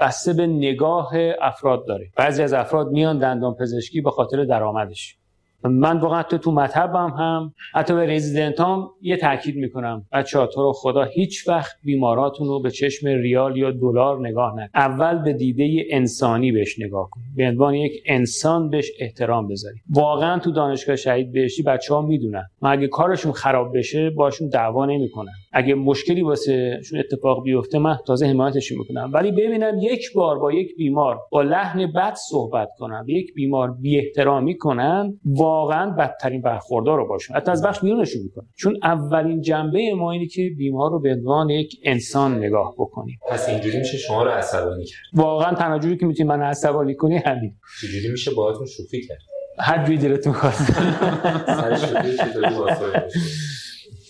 بسته 0.00 0.32
به 0.32 0.46
نگاه 0.46 1.12
افراد 1.40 1.86
داره. 1.88 2.10
بعضی 2.16 2.42
از 2.42 2.52
افراد 2.52 2.90
میان 2.90 3.18
دندان 3.18 3.54
پزشکی 3.60 4.00
به 4.00 4.10
خاطر 4.10 4.44
درآمدش. 4.44 5.16
من 5.64 6.00
واقعا 6.00 6.18
حتی 6.18 6.38
تو 6.38 6.52
مطبم 6.52 7.14
هم 7.18 7.54
حتی 7.74 7.94
به 7.94 8.06
رزیدنت 8.06 8.60
یه 9.02 9.16
تاکید 9.16 9.56
می‌کنم. 9.56 10.06
بچه 10.12 10.38
ها 10.38 10.46
تو 10.46 10.62
رو 10.62 10.72
خدا 10.72 11.04
هیچ 11.04 11.48
وقت 11.48 11.76
بیماراتون 11.84 12.48
رو 12.48 12.60
به 12.60 12.70
چشم 12.70 13.08
ریال 13.08 13.56
یا 13.56 13.70
دلار 13.70 14.28
نگاه 14.28 14.54
نکن. 14.54 14.70
اول 14.74 15.18
به 15.18 15.32
دیده 15.32 15.84
انسانی 15.90 16.52
بهش 16.52 16.78
نگاه 16.78 17.10
کن. 17.10 17.20
به 17.36 17.48
عنوان 17.48 17.74
یک 17.74 18.02
انسان 18.06 18.70
بهش 18.70 18.90
احترام 19.00 19.48
بذاری. 19.48 19.76
واقعا 19.90 20.38
تو 20.38 20.50
دانشگاه 20.50 20.96
شهید 20.96 21.32
بهشتی 21.32 21.62
بچه 21.62 21.94
ها 21.94 22.02
می‌دونن. 22.02 22.44
من 22.62 22.70
اگه 22.70 22.88
کارشون 22.88 23.32
خراب 23.32 23.78
بشه 23.78 24.10
باشون 24.10 24.48
دعوا 24.48 24.86
نمی‌کنن. 24.86 25.32
اگه 25.52 25.74
مشکلی 25.74 26.22
واسه 26.22 26.80
شون 26.84 26.98
اتفاق 26.98 27.42
بیفته 27.44 27.78
من 27.78 27.98
تازه 28.06 28.26
حمایتشون 28.26 28.78
می‌کنم. 28.78 29.10
ولی 29.14 29.32
ببینم 29.32 29.78
یک 29.80 30.12
بار 30.14 30.38
با 30.38 30.52
یک 30.52 30.76
بیمار 30.76 31.18
با 31.30 31.42
لحن 31.42 31.92
بد 31.92 32.14
صحبت 32.14 32.68
کنن 32.78 33.04
یک 33.08 33.34
بیمار 33.34 33.70
بی 33.70 33.98
احترامی 33.98 34.58
کنن 34.58 35.20
واقعا 35.50 35.90
بدترین 35.90 36.42
برخوردار 36.42 36.96
رو 36.96 37.08
باشون 37.08 37.36
حتی 37.36 37.50
از 37.50 37.62
بخش 37.62 37.80
بیرونشون 37.80 38.22
می‌کنن. 38.22 38.46
چون 38.56 38.78
اولین 38.82 39.40
جنبه 39.40 39.94
ما 39.96 40.12
اینه 40.12 40.26
که 40.26 40.50
بیمار 40.58 40.90
رو 40.90 41.00
به 41.00 41.12
عنوان 41.12 41.50
یک 41.50 41.80
انسان 41.84 42.38
نگاه 42.38 42.74
بکنیم. 42.78 43.18
پس 43.28 43.48
اینجوری 43.48 43.78
میشه 43.78 43.98
شما 43.98 44.22
رو 44.22 44.30
عصبانی 44.30 44.84
کرد. 44.84 45.00
واقعا 45.12 45.54
تنها 45.54 45.78
جوری 45.78 45.96
که 45.96 46.06
می‌تونی 46.06 46.28
من 46.28 46.42
عصبانی 46.42 46.94
کنی 46.94 47.16
همین. 47.16 47.54
چجوری 47.80 48.08
میشه 48.12 48.30
باهاتون 48.30 48.66
شوخی 48.66 49.06
کرد. 49.06 49.18
هر 49.58 49.84
جوری 49.84 49.98
دلت 49.98 50.26
می‌خواد 50.26 50.52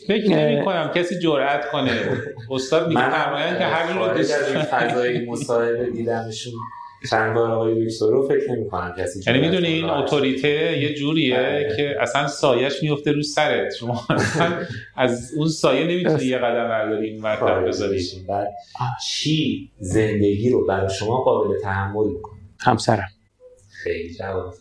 فکر 0.07 0.31
نمی 0.31 0.65
کنم 0.65 0.91
کسی 0.95 1.19
جرأت 1.19 1.71
کنه. 1.73 1.91
استاد 2.51 2.89
میگه 2.89 3.01
من 3.01 3.11
فرمایند 3.11 3.59
که 3.59 3.65
همین 3.65 3.97
رو 3.97 4.63
فضای 4.63 5.27
مصاحبه 5.27 5.91
دیدمشون 5.91 6.53
چند 7.11 7.35
بار 7.35 7.51
آقای 7.51 7.87
دکتر 7.87 8.07
رو 8.07 8.29
فکر 8.29 8.53
نمی 8.53 8.69
کنم 8.69 8.95
کسی 8.99 9.31
یعنی 9.31 9.41
می‌دونی 9.41 9.67
این. 9.67 9.85
اتوریته 9.85 10.79
یه 10.79 10.95
جوریه 10.95 11.37
بله. 11.37 11.77
که 11.77 11.97
اصلا 12.01 12.27
سایش 12.27 12.83
میفته 12.83 13.13
رو 13.13 13.23
سرت. 13.23 13.75
شما 13.75 14.05
اصلا 14.11 14.59
از 14.97 15.33
اون 15.37 15.49
سایه 15.49 15.85
نمی‌تونی 15.85 16.25
یه 16.25 16.39
قدم 16.39 16.69
برداری 16.69 17.11
این 17.11 17.35
خارج 17.37 17.69
بذاری. 17.69 18.03
چی 19.09 19.71
زندگی 19.79 20.51
رو 20.51 20.67
برای 20.67 20.91
شما 20.91 21.17
قابل 21.17 21.59
تحمل 21.59 22.07
می‌کنه؟ 22.09 22.41
همسرم. 22.61 23.09
خیلی 23.85 24.15
جواب 24.15 24.55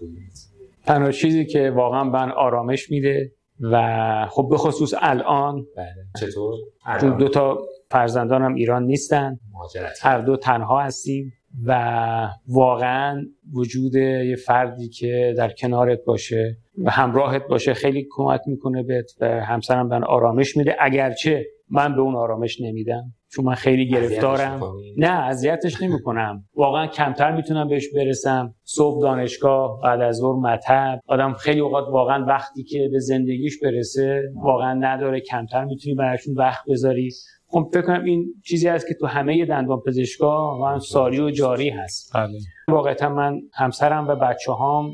تنها 0.85 1.11
چیزی 1.11 1.45
که 1.45 1.71
واقعا 1.71 2.03
من 2.03 2.31
آرامش 2.31 2.91
میده 2.91 3.31
و 3.61 4.27
خب 4.31 4.47
به 4.49 4.57
خصوص 4.57 4.93
الان 5.01 5.65
بله. 5.77 5.87
چطور؟ 6.19 6.55
الان. 6.85 7.17
دو 7.17 7.29
تا 7.29 7.57
فرزندانم 7.91 8.53
ایران 8.55 8.83
نیستن. 8.83 9.39
مهاجرت 9.53 9.99
هر 10.01 10.21
دو 10.21 10.37
تنها 10.37 10.81
هستیم. 10.81 11.33
و 11.65 12.29
واقعا 12.47 13.25
وجود 13.53 13.95
یه 13.95 14.35
فردی 14.45 14.89
که 14.89 15.33
در 15.37 15.49
کنارت 15.49 15.99
باشه 16.05 16.57
و 16.83 16.91
همراهت 16.91 17.47
باشه 17.47 17.73
خیلی 17.73 18.07
کمک 18.11 18.41
می‌کنه 18.45 18.83
بهت 18.83 19.11
و 19.21 19.25
همسرم 19.25 19.87
من 19.87 20.03
آرامش 20.03 20.57
میده. 20.57 20.75
اگرچه 20.79 21.45
من 21.69 21.95
به 21.95 22.01
اون 22.01 22.15
آرامش 22.15 22.61
نمیدم 22.61 23.03
چون 23.31 23.45
من 23.45 23.53
خیلی 23.53 23.89
گرفتارم؟ 23.89 24.61
نه 24.97 25.09
اذیتش 25.09 25.81
نمی‌کنم. 25.81 26.43
واقعا 26.55 26.87
کمتر 26.87 27.35
می‌تونم 27.35 27.67
بهش 27.67 27.93
برسم. 27.95 28.53
صبح 28.63 29.01
دانشگاه 29.01 29.79
بعد 29.83 30.01
از 30.01 30.15
ظهر 30.15 30.35
مطب. 30.35 30.99
آدم 31.07 31.33
خیلی 31.33 31.59
اوقات 31.59 31.87
واقعا 31.91 32.25
وقتی 32.25 32.63
که 32.63 32.89
به 32.91 32.99
زندگیش 32.99 33.59
برسه 33.63 34.23
واقعا 34.35 34.73
نداره. 34.73 35.19
کمتر 35.19 35.65
می‌تونی 35.65 35.95
براشون 35.95 36.35
وقت 36.35 36.63
بذاری. 36.69 37.09
خب 37.51 37.69
فکر 37.73 37.81
کنم 37.81 38.03
این 38.03 38.33
چیزی 38.45 38.67
هست 38.67 38.87
که 38.87 38.93
تو 38.93 39.05
همه 39.05 39.45
دندان 39.45 39.79
پزشکا 39.87 40.27
واقعا 40.27 40.79
ساری 40.79 41.19
و 41.19 41.29
جاری 41.29 41.69
هست. 41.69 42.11
بله. 42.15 42.39
واقعا 42.67 43.09
من 43.09 43.41
همسرم 43.53 44.07
و 44.07 44.15
بچه 44.15 44.51
هام 44.51 44.91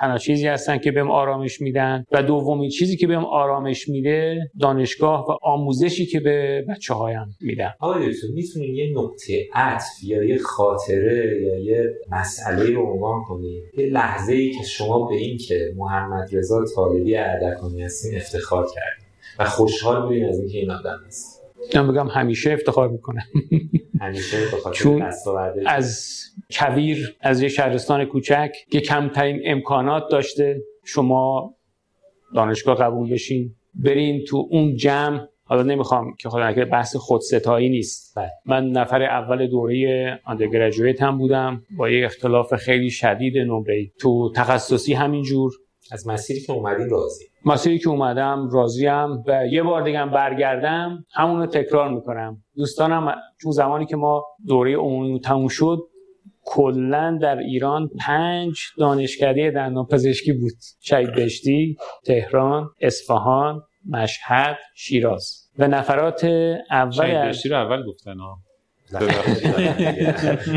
تنها 0.00 0.18
چیزی 0.18 0.46
هستن 0.46 0.78
که 0.78 0.92
بهم 0.92 1.10
آرامش 1.10 1.60
میدن 1.60 2.04
و 2.12 2.22
دومین 2.22 2.70
چیزی 2.70 2.96
که 2.96 3.06
بهم 3.06 3.24
آرامش 3.24 3.88
میده 3.88 4.50
دانشگاه 4.60 5.26
و 5.28 5.36
آموزشی 5.42 6.06
که 6.06 6.20
به 6.20 6.64
بچه 6.68 6.94
هایم 6.94 7.36
میدم 7.40 7.74
آقای 7.80 8.12
دکتر 8.12 8.26
می‌تونید 8.34 8.74
یه 8.74 8.92
نقطه 8.94 9.48
عطف 9.54 10.04
یا 10.04 10.24
یه 10.24 10.38
خاطره 10.38 11.42
یا 11.42 11.58
یه 11.58 11.94
مسئله 12.10 12.70
رو 12.70 12.82
عنوان 12.82 13.22
کنید 13.22 13.64
یه 13.78 13.86
لحظه 13.86 14.32
ای 14.32 14.50
که 14.50 14.64
شما 14.64 15.06
به 15.06 15.14
این 15.14 15.38
که 15.38 15.72
محمد 15.76 16.28
رضا 16.32 16.64
طالبی 16.76 17.16
اردکانی 17.16 17.82
هستین 17.82 18.16
افتخار 18.16 18.66
کردین 18.74 19.06
و 19.38 19.44
خوشحال 19.44 20.02
بودین 20.02 20.28
از 20.28 20.38
اینکه 20.38 20.58
این 20.58 20.70
آدم 20.70 21.00
هست 21.06 21.39
من 21.74 21.88
بگم 21.92 22.08
همیشه 22.08 22.52
افتخار 22.52 22.88
می‌کنم 22.88 23.22
همیشه 24.00 24.36
چون 24.72 25.02
از 25.66 26.20
کویر 26.50 27.16
از 27.20 27.42
یه 27.42 27.48
شهرستان 27.48 28.04
کوچک 28.04 28.52
که 28.70 28.80
کمترین 28.80 29.40
امکانات 29.44 30.02
داشته 30.10 30.62
شما 30.84 31.54
دانشگاه 32.34 32.76
قبول 32.76 33.12
بشین 33.12 33.54
برین 33.74 34.24
تو 34.24 34.48
اون 34.50 34.76
جمع. 34.76 35.26
حالا 35.44 35.62
نمی‌خوام 35.62 36.14
که 36.18 36.28
خدا 36.28 36.50
نکنه 36.50 36.64
بحث 36.64 36.96
خودستایی 36.96 37.68
نیست. 37.68 38.12
بله. 38.16 38.30
من 38.46 38.68
نفر 38.68 39.02
اول 39.02 39.46
دوره 39.46 40.20
آندرگراجویت 40.24 41.02
هم 41.02 41.18
بودم 41.18 41.62
با 41.76 41.90
یه 41.90 42.04
اختلاف 42.04 42.54
خیلی 42.54 42.90
شدید 42.90 43.38
نمره 43.38 43.90
تو 44.00 44.32
تخصصی 44.36 44.94
همینجور. 44.94 45.52
از 45.92 46.08
مسیری 46.08 46.40
که 46.40 46.52
اومدین 46.52 46.90
راضی. 46.90 47.24
مسیری 47.44 47.78
که 47.78 47.88
اومدم 47.88 48.48
راضیم 48.52 49.22
و 49.26 49.46
یه 49.50 49.62
بار 49.62 49.82
دیگه 49.82 49.98
هم 49.98 50.10
برگردم 50.10 51.04
همون 51.14 51.40
رو 51.40 51.46
تکرار 51.46 51.88
می‌کنم. 51.90 52.42
دوستانم 52.56 53.14
چون 53.42 53.52
زمانی 53.52 53.86
که 53.86 53.96
ما 53.96 54.24
دوره 54.46 54.76
عمومی 54.76 55.20
تموم 55.20 55.48
شد 55.48 55.78
کلا 56.44 57.18
در 57.22 57.38
ایران 57.38 57.90
پنج 58.06 58.58
دانشکده 58.78 59.50
دندان 59.50 59.86
پزشکی 59.86 60.32
بود. 60.32 60.52
شهید 60.80 61.14
بهشتی 61.14 61.76
تهران 62.04 62.70
اصفهان 62.80 63.62
مشهد 63.88 64.56
شیراز. 64.76 65.50
و 65.58 65.68
نفرات 65.68 66.24
اول 66.70 66.90
شاید 66.90 67.16
از- 67.16 67.24
بهشتی 67.26 67.48
رو 67.48 67.56
اول 67.56 67.86
گفتن 67.86 68.18
ها 68.18 68.36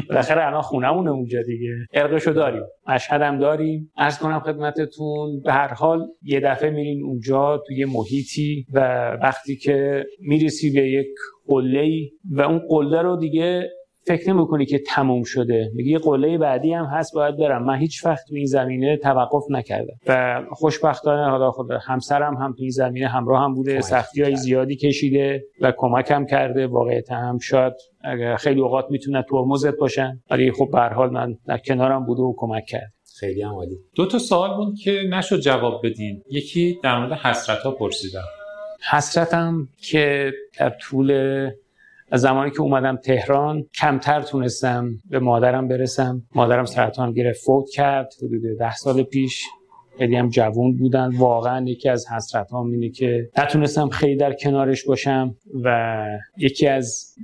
بالاخره 0.10 0.48
الان 0.48 0.62
خونمونه 0.62 1.12
اونجا 1.12 1.41
دیگه. 1.41 1.69
ارقشو 1.93 2.32
داریم. 2.32 2.63
مشهد 2.88 3.39
داریم. 3.39 3.92
ارز 3.98 4.17
کنم 4.17 4.40
خدمتتون 4.40 5.42
به 5.44 5.54
هر 5.54 5.73
حال 5.73 6.08
یه 6.23 6.40
دفعه 6.40 6.69
میرین 6.69 7.04
اونجا 7.04 7.63
توی 7.67 7.86
محیطی 7.86 8.65
و 8.73 8.79
وقتی 9.21 9.56
که 9.56 10.06
می‌رسی 10.19 10.73
به 10.73 10.90
یک 10.90 11.08
قله 11.48 11.90
و 12.31 12.42
اون 12.42 12.62
قله 12.69 13.02
رو 13.02 13.17
دیگه 13.17 13.69
فکر 14.06 14.33
نمی‌کنی 14.33 14.65
که 14.65 14.79
تموم 14.87 15.23
شده. 15.23 15.71
میگی 15.73 15.91
یه 15.91 15.99
قله 15.99 16.37
بعدی 16.37 16.73
هم 16.73 16.85
هست 16.85 17.13
باید 17.13 17.37
برم. 17.37 17.63
من 17.63 17.75
هیچ 17.75 18.06
وقت 18.06 18.27
تو 18.29 18.35
این 18.35 18.45
زمینه 18.45 18.97
توقف 18.97 19.43
نکردم. 19.49 19.95
و 20.08 20.41
خوشبختانه 20.51 21.29
حالا 21.29 21.51
خود 21.51 21.71
همسرم 21.71 22.35
هم 22.35 22.54
تو 22.54 22.62
این 22.62 22.69
زمینه 22.69 23.08
همراه 23.08 23.43
هم 23.43 23.54
بوده. 23.54 23.81
سختی 23.81 24.21
های 24.21 24.35
زیادی 24.35 24.75
کشیده 24.75 25.43
و 25.62 25.73
کمکم 25.77 26.25
کرده. 26.25 26.67
واقعیت 26.67 27.12
هم 27.12 27.37
شاید 27.39 27.73
خیلی 28.37 28.62
اوقات 28.62 28.85
می‌تونه 28.89 29.25
ترمزت 29.29 29.77
باشن. 29.77 30.21
ولی 30.31 30.51
خب 30.51 30.69
به 30.71 30.79
حال 30.79 31.10
من 31.10 31.37
در 31.47 31.58
کنارم 31.58 32.06
بوده 32.06 32.21
و 32.21 32.33
کمک 32.37 32.65
کرد. 32.65 32.93
خیلی 33.19 33.41
هم 33.41 33.54
عالی. 33.54 33.77
دو 33.95 34.06
تا 34.06 34.19
سوال 34.19 34.56
بود 34.56 34.75
که 34.83 35.01
نشد 35.10 35.39
جواب 35.39 35.81
بدین. 35.83 36.23
یکی 36.31 36.79
در 36.83 36.99
مورد 36.99 37.12
حسرت 37.13 37.58
ها 37.58 37.71
پرسیدم. 37.71 38.23
حسرتم 38.91 39.67
که 39.77 40.31
در 40.60 40.69
طول 40.69 41.12
زمانی 42.18 42.52
که 42.52 42.62
اومدم 42.62 42.96
تهران 42.96 43.66
کمتر 43.82 44.22
تونستم 44.22 44.90
به 45.10 45.20
مادرم 45.20 45.68
برسم. 45.68 46.24
مادرم 46.36 46.66
سرطان 46.66 47.14
گرفت 47.14 47.42
فوت 47.46 47.70
کرد 47.70 48.14
حدود 48.18 48.58
ده 48.60 48.76
سال 48.76 49.04
پیش. 49.04 49.46
خیلی 49.98 50.16
هم 50.16 50.30
جوون 50.30 50.78
بودن. 50.78 51.10
واقعا 51.18 51.66
یکی 51.66 51.90
از 51.90 52.06
حسرت 52.12 52.54
هم 52.54 52.72
اینه 52.72 52.90
که 52.90 53.30
نتونستم 53.38 53.90
خیلی 53.90 54.16
در 54.16 54.34
کنارش 54.34 54.86
باشم 54.86 55.36
و 55.64 56.06
یکی 56.38 56.68
از 56.68 57.16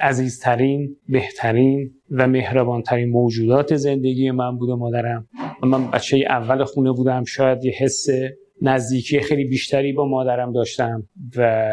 عزیزترین 0.00 0.96
بهترین 1.08 1.90
و 2.10 2.26
مهربانترین 2.26 3.10
موجودات 3.10 3.76
زندگی 3.76 4.30
من 4.30 4.58
بوده 4.58 4.74
مادرم. 4.74 5.28
من 5.62 5.90
بچه 5.90 6.24
اول 6.28 6.64
خونه 6.64 6.92
بودم. 6.92 7.24
شاید 7.24 7.64
یه 7.64 7.72
حس 7.72 8.06
نزدیکی 8.62 9.20
خیلی 9.20 9.44
بیشتری 9.44 9.92
با 9.92 10.08
مادرم 10.08 10.52
داشتم 10.52 11.08
و 11.36 11.70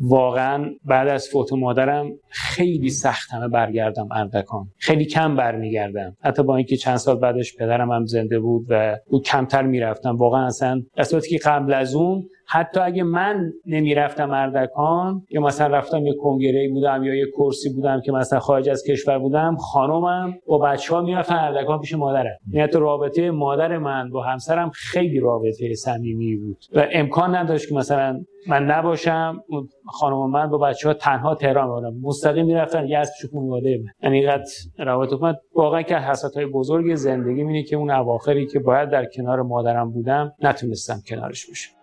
واقعا 0.00 0.70
بعد 0.84 1.08
از 1.08 1.28
فوت 1.28 1.52
مادرم 1.52 2.12
خیلی 2.28 2.90
سخت 2.90 3.32
همه 3.32 3.48
برگردم 3.48 4.08
اردکان. 4.12 4.66
خیلی 4.78 5.04
کم 5.04 5.36
برمیگردم. 5.36 6.16
حتی 6.20 6.42
با 6.42 6.56
اینکه 6.56 6.76
چند 6.76 6.96
سال 6.96 7.18
بعدش 7.18 7.56
پدرم 7.56 7.90
هم 7.92 8.06
زنده 8.06 8.38
بود 8.38 8.66
و 8.68 8.96
او 9.06 9.22
کمتر 9.22 9.62
می‌رفتم. 9.62 10.16
واقعا 10.16 10.46
اصلا 10.46 10.82
قسمتی 10.96 11.28
که 11.28 11.38
قبل 11.44 11.74
از 11.74 11.94
اون 11.94 12.28
حتی 12.52 12.80
اگه 12.80 13.02
من 13.02 13.52
نمی‌رفتم 13.66 14.30
اردکان 14.30 15.22
یا 15.30 15.40
مثلا 15.40 15.66
رفتم 15.66 16.06
یه 16.06 16.14
کنگره 16.14 16.68
بودم 16.68 17.04
یا 17.04 17.14
یه 17.14 17.26
کرسی 17.38 17.70
بودم 17.74 18.00
که 18.00 18.12
مثلا 18.12 18.38
خارج 18.38 18.68
از 18.68 18.84
کشور 18.88 19.18
بودم 19.18 19.56
خانومم 19.56 20.34
با 20.46 20.58
بچه 20.58 20.94
ها 20.94 21.00
می‌رفتن 21.00 21.34
اردکان 21.34 21.80
پیش 21.80 21.94
مادرم. 21.94 22.36
یعنی 22.50 22.64
حتی 22.64 22.78
رابطه 22.78 23.30
مادر 23.30 23.78
من 23.78 24.10
با 24.10 24.22
همسرم 24.22 24.70
خیلی 24.70 25.20
رابطه 25.20 25.74
صمیمی 25.74 26.36
بود. 26.36 26.56
و 26.74 26.86
امکان 26.92 27.34
نداشت 27.34 27.68
که 27.68 27.74
مثلا 27.74 28.20
من 28.48 28.64
نباشم 28.64 29.44
خانم 29.86 30.30
من 30.30 30.50
با 30.50 30.58
بچه 30.58 30.88
ها 30.88 30.94
تنها 30.94 31.34
تهران 31.34 31.68
بودم. 31.68 31.94
مستقیم 32.02 32.46
می‌رفتن 32.46 32.86
یه 32.88 32.98
از 32.98 33.12
پیش 33.20 33.30
خانواده 33.30 33.78
من. 33.78 33.92
یعنی 34.02 34.18
اینقدر 34.18 34.44
روابط 34.78 35.12
من 35.12 35.34
واقعا 35.54 35.82
که 35.82 35.96
حسرت 35.96 36.36
های 36.36 36.46
بزرگ 36.46 36.94
زندگی 36.94 37.40
اینه 37.40 37.62
که 37.62 37.76
اون 37.76 37.90
اواخری 37.90 38.46
که 38.46 38.58
باید 38.58 38.90
در 38.90 39.04
کنار 39.04 39.42
مادرم 39.42 39.90
بودم 39.90 40.32
نتونستم 40.42 41.00
کنارش 41.08 41.46
باشم. 41.46 41.81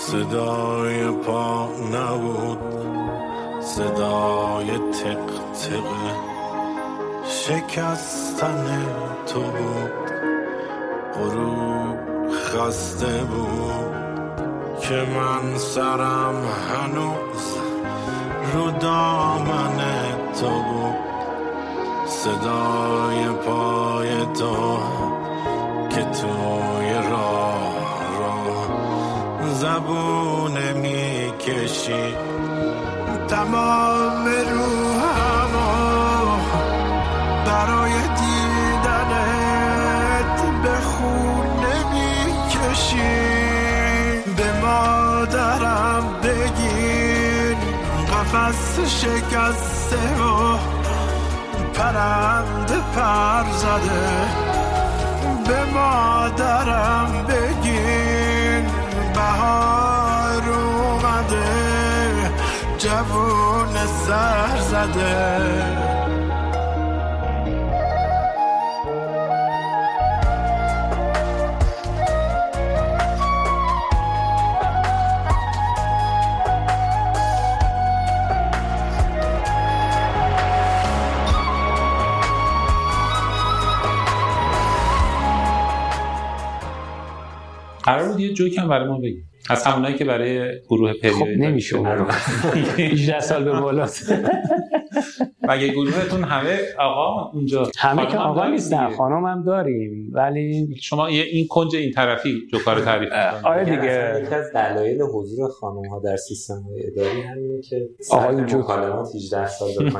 صدای 0.00 1.10
پا 1.10 1.68
نبود. 1.92 2.58
صدای 3.60 4.66
تق 4.78 5.26
تق. 5.52 5.84
شکستن 7.24 8.86
تو 9.26 9.40
بود. 9.40 10.10
غروب 11.14 11.98
خسته 12.32 13.24
بود. 13.24 13.94
که 14.80 14.94
من 14.94 15.58
سرم 15.58 16.42
هنوز 16.70 17.56
رو 18.54 18.70
دامن 18.70 19.78
تو 20.40 20.48
بود. 20.48 21.10
صدای 22.06 23.24
پای 23.46 24.26
تو 24.38 24.78
که 25.90 26.02
توی 26.02 26.99
زبونه 29.60 30.72
می‌کشی. 30.72 32.14
تمام 33.28 34.24
روحمو 34.26 35.68
برای 37.46 37.92
دیدنت 38.20 39.58
به 40.62 40.74
خونه 40.80 41.76
می‌کشی. 41.92 43.20
به 44.36 44.48
مادرم 44.62 46.04
بگین 46.22 47.58
قفص 48.12 48.80
شکسته 48.80 50.02
و 50.22 50.58
پرنده 51.74 52.78
پر 52.94 53.44
زده. 53.52 54.08
به 55.46 55.60
مادرم 55.74 57.10
بگین 57.28 57.99
بهار 59.40 60.44
اومده 60.52 61.44
جوون 62.78 63.86
سر 63.86 64.56
زده. 64.70 65.50
قرار 87.82 88.08
بود 88.08 88.20
یه 88.20 88.32
جوک 88.34 88.58
هم 88.58 88.68
برای 88.68 88.88
ما 88.88 88.98
بگی. 88.98 89.29
از 89.50 89.64
همونایی 89.64 89.94
که 89.94 90.04
برای 90.04 90.60
گروه 90.68 90.92
پریود 90.92 91.18
خب 91.18 91.26
نمیشه 91.26 91.78
18 92.78 93.20
سال 93.30 93.44
به 93.44 93.60
بالاست 93.60 94.12
مگه 95.42 95.68
گروهتون 95.68 96.24
همه 96.24 96.58
آقا 96.78 97.30
اونجا 97.30 97.70
همه 97.78 98.06
که 98.06 98.18
آقا 98.18 98.46
نیستن. 98.46 98.90
خانم 98.90 99.26
هم 99.26 99.44
داریم 99.44 100.10
ولی 100.12 100.68
شما 100.80 101.10
یه 101.10 101.22
این 101.22 101.46
کنج 101.46 101.76
این 101.76 101.92
طرفی 101.92 102.38
جوکا 102.52 102.72
رو 102.72 102.80
تعریف. 102.80 103.12
آره 103.44 103.64
دیگه 103.64 104.22
یکی 104.24 104.34
از 104.34 104.52
دلایل 104.52 105.02
حضور 105.02 105.50
خانم 105.50 105.88
ها 105.88 106.00
در 106.04 106.16
سیستم 106.16 106.64
اداری 106.84 107.22
همینه 107.22 107.62
که 107.62 107.88
جو. 108.46 108.58
مکالمات 108.58 109.08
18 109.14 109.46
سال 109.46 109.70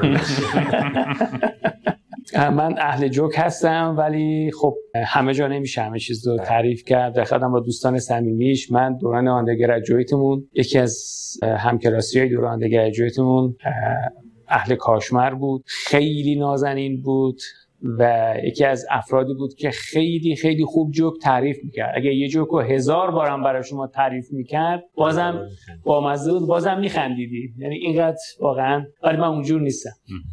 من 2.36 2.78
اهل 2.78 3.08
جوک 3.08 3.32
هستم 3.36 3.94
ولی 3.98 4.50
خب 4.60 4.74
همه 5.06 5.34
جا 5.34 5.48
نمیشه 5.48 5.82
همه 5.82 5.98
چیز 5.98 6.26
رو 6.26 6.38
تعریف 6.38 6.84
کرد. 6.84 7.14
در 7.14 7.24
خدم 7.24 7.52
با 7.52 7.60
دوستان 7.60 7.98
صمیمیش 7.98 8.72
من 8.72 8.96
دوران 8.96 9.28
آندرگرجویتمون 9.28 10.48
یکی 10.54 10.78
از 10.78 10.96
همکلاسی 11.42 12.18
های 12.18 12.28
دوران 12.28 12.52
آندرگرجویتمون 12.52 13.56
اهل 14.48 14.74
کاشمر 14.74 15.34
بود. 15.34 15.64
خیلی 15.66 16.34
نازنین 16.34 17.02
بود 17.02 17.40
و 17.98 18.34
یکی 18.44 18.64
از 18.64 18.86
افرادی 18.90 19.34
بود 19.34 19.54
که 19.54 19.70
خیلی 19.70 20.36
خیلی 20.36 20.64
خوب 20.64 20.90
جوک 20.90 21.14
تعریف 21.22 21.56
می‌کرد. 21.64 21.92
اگه 21.96 22.14
یه 22.14 22.28
جوک 22.28 22.48
رو 22.48 22.60
هزار 22.60 23.10
بارم 23.10 23.42
برای 23.42 23.62
شما 23.62 23.86
تعریف 23.86 24.32
می‌کرد 24.32 24.82
بازم 24.94 25.48
با 25.84 26.10
مزه 26.10 26.32
بود. 26.32 26.48
بازم 26.48 26.78
میخندیدی. 26.78 27.54
یعنی 27.58 27.76
اینقدر 27.76 28.18
واقعا 28.40 28.84
ولی 29.02 29.16
من 29.16 29.28
اونجور 29.28 29.60
نیستم. 29.60 29.92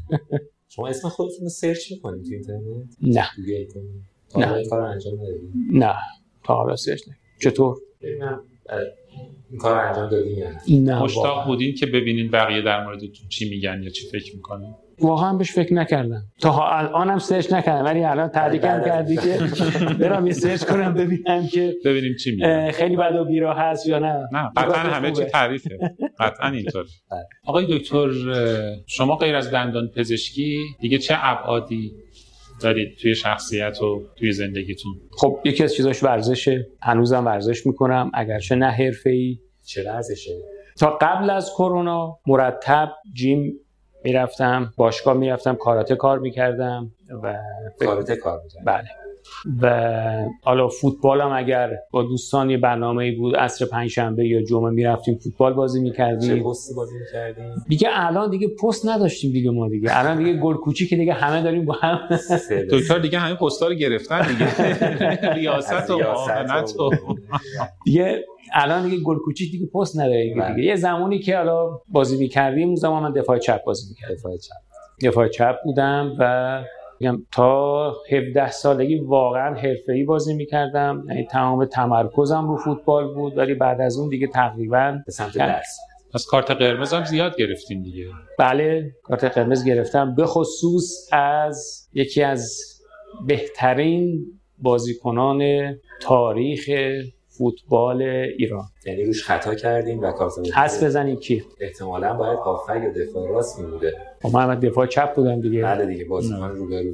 شما 0.77 0.87
اسم 0.87 1.09
خودتون 1.09 1.41
رو 1.41 1.49
search 1.49 1.91
می‌کنید 1.91 2.23
تو 2.25 2.29
اینترنت؟ 2.31 2.87
نه. 3.01 3.27
گوگل 3.37 3.65
کنید 3.73 4.03
نه. 4.35 4.53
این 4.53 4.69
کار 4.69 4.79
رو 4.79 4.85
انجام 4.85 5.13
ندادید 5.13 5.51
نه. 5.71 5.95
تا 6.43 6.55
حالا 6.55 6.75
search 6.75 7.07
نه 7.07 7.17
چطور؟ 7.41 7.77
ببینم 8.01 8.41
این 9.49 9.59
کار 9.59 9.77
انجام 9.77 10.09
دادین 10.09 10.37
یا 10.37 10.51
نه؟ 10.69 11.03
مشتاق. 11.03 11.47
بودین 11.47 11.75
که 11.75 11.85
ببینین 11.85 12.31
بقیه 12.31 12.61
در 12.61 12.85
موردتون 12.85 13.27
چی 13.29 13.49
میگن 13.49 13.83
یا 13.83 13.89
چی 13.89 14.07
فکر 14.07 14.35
می‌کنن 14.35 14.75
واقعا 15.01 15.33
بهش 15.33 15.51
فکر 15.51 15.73
نکردم. 15.73 16.23
تا 16.39 16.67
الانم 16.67 17.19
search 17.19 17.53
نکردم 17.53 17.85
ولی 17.85 18.03
الان 18.03 18.29
تحریکم 18.29 18.77
بله. 18.77 18.85
کردی 18.85 19.17
که 19.17 19.37
برام 19.99 20.27
یه 20.27 20.33
search 20.33 20.63
کنم 20.63 20.93
ببینم 20.93 21.47
که 21.47 21.73
ببینیم 21.85 22.15
چی 22.15 22.31
میگن 22.31 22.49
اه، 22.49 22.71
خیلی 22.71 22.95
بد 22.95 23.15
و 23.15 23.25
بیراه 23.25 23.53
هست 23.53 23.87
یا 23.87 23.99
نه. 23.99 24.27
نه 24.31 24.51
قطعا 24.57 24.73
همه 24.79 25.11
چی. 25.11 25.23
تعریفه. 25.23 25.77
قطعا 26.19 26.49
اینطور. 26.49 26.85
آقای 27.45 27.77
دکتر 27.77 28.07
شما 28.87 29.15
غیر 29.15 29.35
از 29.35 29.51
دندان 29.51 29.87
پزشکی 29.95 30.59
دیگه 30.79 30.97
چه 30.97 31.15
ابعادی 31.17 31.91
دارید 32.61 32.97
توی 33.01 33.15
شخصیت 33.15 33.81
و 33.81 34.01
توی 34.15 34.31
زندگیتون؟ 34.31 34.93
خب 35.17 35.39
یکی 35.45 35.63
از 35.63 35.75
چیزاش 35.75 36.03
ورزشه 36.03 36.67
هنوزم 36.81 37.25
ورزش 37.25 37.65
می‌کنم. 37.67 38.11
اگرچه 38.13 38.55
نه 38.55 38.65
حرفه‌ای. 38.71 39.39
چه 39.65 39.83
ورزشه؟ 39.91 40.31
تا 40.79 40.97
قبل 41.01 41.29
از 41.29 41.49
کرونا 41.57 42.17
مرتب 42.27 42.89
جیم 43.13 43.53
می‌رفتم 44.07 44.73
باشگاه 44.77 45.17
می‌رفتم 45.17 45.55
کاراته 45.55 45.95
کار 45.95 46.19
می‌کردم 46.19 46.91
و 47.23 47.37
کارته 47.79 48.15
کار 48.15 48.41
می‌کنه 48.43 48.63
بله. 48.63 48.87
و 49.61 50.25
حالا 50.43 50.67
فوتبال 50.67 51.21
هم 51.21 51.31
اگر 51.31 51.71
با 51.91 52.03
دوستان 52.03 52.49
یه 52.49 52.57
برنامه 52.57 53.15
بود 53.15 53.35
عصر 53.35 53.65
پنجشنبه 53.65 54.27
یا 54.27 54.41
جمعه 54.43 54.71
می‌رفتیم 54.71 55.15
فوتبال 55.23 55.53
بازی 55.53 55.79
چه 55.79 55.83
می‌کردیم 55.83 56.43
پستی 56.43 56.73
بازی 56.73 56.95
می‌کردین 56.99 57.55
دیگه 57.67 57.87
الان 57.91 58.29
دیگه 58.29 58.47
پست 58.47 58.85
نداشتیم 58.85 59.31
دیگه 59.31 59.51
ما 59.51 59.69
دیگه. 59.69 59.99
الان 59.99 60.17
دیگه 60.17 60.33
گل 60.33 60.55
کوچیک 60.55 60.93
دیگه 60.93 61.13
همه 61.13 61.41
داریم 61.41 61.65
با 61.65 61.73
هم. 61.73 61.99
دکتر 62.71 62.99
دیگه 62.99 63.19
همه 63.19 63.35
پستا 63.35 63.67
رو 63.67 63.73
گرفتن 63.73 64.27
دیگه. 64.27 64.47
ریاست 65.35 65.89
و 65.89 65.97
معاونت 65.99 66.75
و 66.79 66.89
دیگه 67.85 68.25
الان 68.53 68.89
دیگه 68.89 69.03
گل 69.03 69.17
کوچیک 69.17 69.51
دیگه 69.51 69.65
پست 69.65 69.99
نداره 69.99 70.23
دیگه, 70.23 70.41
بله. 70.41 70.55
دیگه. 70.55 70.67
یه 70.67 70.75
زمانی 70.75 71.19
که 71.19 71.37
حالا 71.37 71.79
بازی 71.89 72.17
می‌کردیم 72.17 72.67
اون 72.67 72.75
زمان 72.75 73.03
من 73.03 73.11
دفاع 73.11 73.37
چپ 73.37 73.63
بازی 73.63 73.89
می‌کردم. 73.89 74.15
دفاع 74.15 74.37
چپ. 74.37 74.53
دفاع 75.01 75.27
چپ 75.27 75.55
بودم 75.63 76.15
و 76.19 76.63
میگم 76.99 77.23
تا 77.31 77.93
17 78.11 78.51
سالگی 78.51 78.99
واقعا 78.99 79.55
حرفه‌ای 79.55 80.03
بازی 80.03 80.33
می‌کردم. 80.33 81.05
یعنی 81.09 81.25
تمام 81.25 81.65
تمرکزم 81.65 82.47
رو 82.47 82.57
فوتبال 82.57 83.13
بود 83.13 83.37
ولی 83.37 83.53
بعد 83.53 83.81
از 83.81 83.97
اون 83.97 84.09
دیگه 84.09 84.27
تقریبا 84.27 84.99
به 85.05 85.11
سمت. 85.11 85.37
درس. 85.37 85.77
پس 86.13 86.25
کارت 86.25 86.51
قرمز 86.51 86.93
هم 86.93 87.03
زیاد 87.03 87.37
گرفتین 87.37 87.81
دیگه. 87.81 88.05
بله 88.39 88.91
کارت 89.03 89.23
قرمز 89.23 89.65
گرفتم. 89.65 90.15
به 90.15 90.25
خصوص 90.25 91.09
از 91.11 91.89
یکی 91.93 92.23
از 92.23 92.63
بهترین 93.27 94.25
بازیکنان 94.57 95.43
تاریخ 96.01 96.69
فوتبال 97.37 98.01
ایران. 98.37 98.63
یعنی 98.85 99.03
روش 99.03 99.23
خطا 99.23 99.55
کردیم 99.55 99.99
و 99.99 100.11
کارت 100.11 100.33
قرمز 100.33 100.51
حس 100.51 100.83
بزنید 100.83 101.19
کی؟ 101.19 101.43
احتمالاً 101.59 102.13
باید 102.13 102.39
هافک 102.39 102.81
یا 102.83 103.05
دفاع 103.05 103.29
راست 103.29 103.59
می‌بوده. 103.59 103.93
خب 104.21 104.35
من 104.35 104.43
هم 104.49 104.55
دفاع 104.55 104.85
چپ 104.85 105.15
بودم 105.15 105.41
دیگه. 105.41 105.63
بله 105.63 105.85
دیگه 105.85 106.05
بازیکن 106.05 106.49
روبروتون 106.49 106.93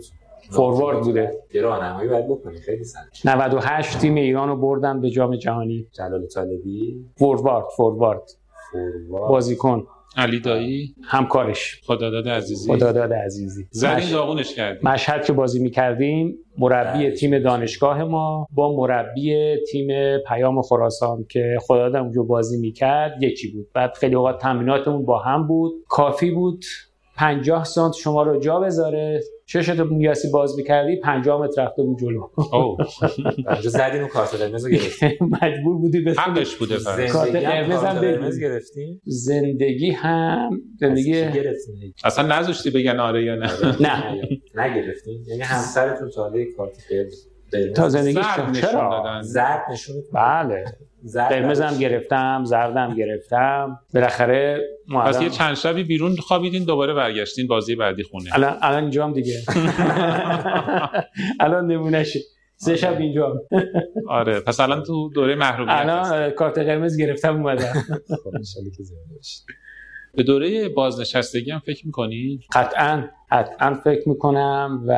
فوروارد 0.49 1.01
بوده. 1.01 1.31
یه 1.53 1.61
راهنمایی 1.61 2.09
باید 2.09 2.27
بکنی 2.27 2.57
خیلی 2.57 2.83
سخت. 2.83 3.25
98 3.25 3.99
تیم 3.99 4.15
ایران 4.15 4.49
رو 4.49 4.55
بردن 4.55 5.01
به 5.01 5.09
جام 5.09 5.35
جهانی. 5.35 5.87
جلال 5.91 6.25
طالبی. 6.25 7.05
فوروارد 7.17 7.65
فوروارد. 7.77 8.21
فوروارد. 8.71 9.29
بازیکن. 9.29 9.87
علی 10.17 10.39
دایی؟ 10.39 10.95
همکارش. 11.03 11.81
خداداد 11.85 12.29
عزیزی؟ 12.29 12.71
خداداد 12.71 13.13
عزیزی. 13.13 13.67
زدین 13.71 13.95
مش... 13.95 14.11
داغونش 14.11 14.55
کردیم. 14.55 14.89
مشهد 14.89 15.25
که 15.25 15.33
بازی 15.33 15.59
می‌کردیم 15.59 16.37
مربی 16.57 16.99
بله. 16.99 17.11
تیم 17.11 17.39
دانشگاه 17.39 18.03
ما 18.03 18.47
با 18.51 18.75
مربی 18.75 19.57
تیم 19.71 20.17
پیام 20.27 20.61
خراسان 20.61 21.25
که 21.29 21.57
خداداد 21.61 21.95
اونجا 21.95 22.23
بازی 22.23 22.57
می‌کرد 22.57 23.23
یکی 23.23 23.47
بود. 23.47 23.67
بعد 23.73 23.93
خیلی 23.93 24.15
اوقات 24.15 24.41
تمریناتمون 24.41 25.05
با 25.05 25.19
هم 25.19 25.47
بود. 25.47 25.73
کافی 25.89 26.31
بود. 26.31 26.65
50 27.17 27.63
سانت 27.63 27.93
شما 27.93 28.23
رو 28.23 28.39
جا 28.39 28.59
بذاره. 28.59 29.21
چشت 29.45 29.79
میاسی 29.79 30.31
باز 30.31 30.57
می‌کردی 30.57 30.99
50 30.99 31.41
متر 31.41 31.65
رفته 31.65 31.83
بود 31.83 31.99
جلو. 31.99 32.27
زدیم 33.63 34.03
و 34.03 34.07
کارت 34.07 34.35
قرمز 34.35 34.65
رو 34.65 34.71
گرفتیم. 34.71 35.17
مجبور 35.41 35.77
بودی 35.77 36.01
به 36.01 36.11
حقش 36.13 36.55
بوده 36.55 36.77
قرمز 36.77 38.39
گرفتیم. 38.39 39.01
زندگی 39.05 39.91
هم 39.91 40.61
زندگی 40.79 41.03
کی 41.03 41.31
گرفتیم؟ 41.31 41.93
اصلا 42.03 42.39
نذاشتی 42.39 42.69
بگن 42.69 42.99
آره 42.99 43.23
یا 43.23 43.35
نه؟ 43.35 43.49
نه. 43.81 44.21
نگرفتیم. 44.55 45.23
یعنی 45.27 45.41
همسرتون 45.41 46.09
تا 46.09 46.23
حالا 46.23 46.39
یک 46.39 46.55
کارت 46.57 46.77
قرمز. 46.89 47.27
تا 47.75 47.89
زندگی 47.89 48.19
نشون 48.19 48.51
چرا؟ 48.51 48.89
دادن. 48.89 49.21
زرد 49.21 49.61
نشون 49.71 49.95
بله. 50.13 50.65
قرمزم. 51.29 51.77
گرفتم 51.79 52.43
زردم 52.45 52.95
گرفتم. 52.95 53.79
بالاخره 53.93 54.61
پس 55.05 55.21
یه 55.21 55.29
چند 55.29 55.55
شبی 55.55 55.83
بیرون 55.83 56.15
خوابیدین 56.15 56.63
دوباره 56.63 56.93
برگشتین 56.93 57.47
بازی 57.47 57.75
بعدی 57.75 58.03
خونه. 58.03 58.29
الان 58.33 58.57
الان 58.61 58.81
اینجام 58.81 59.13
دیگه. 59.13 59.33
الان 61.39 61.67
نمونهشه 61.67 62.19
سه 62.55 62.75
شب 62.75 62.97
اینجام. 62.99 63.39
آره. 64.07 64.39
پس 64.39 64.59
الان 64.59 64.83
تو 64.83 65.09
دوره 65.09 65.35
محرومیت 65.35 65.75
الان 65.75 66.29
کارت 66.29 66.57
قرمز 66.57 66.97
گرفتم 66.97 67.35
اومدم. 67.35 67.73
خب 68.23 68.31
انشالله 68.35 68.71
که 68.77 68.83
زنده 68.83 69.15
باشید. 69.15 69.43
به 70.15 70.23
دوره 70.23 70.69
بازنشستگی 70.69 71.51
هم 71.51 71.59
فکر 71.59 71.85
می‌کنی؟ 71.85 72.39
قطعا 72.53 73.03
قطعا 73.31 73.73
فکر 73.83 74.09
می‌کنم 74.09 74.83
و 74.87 74.91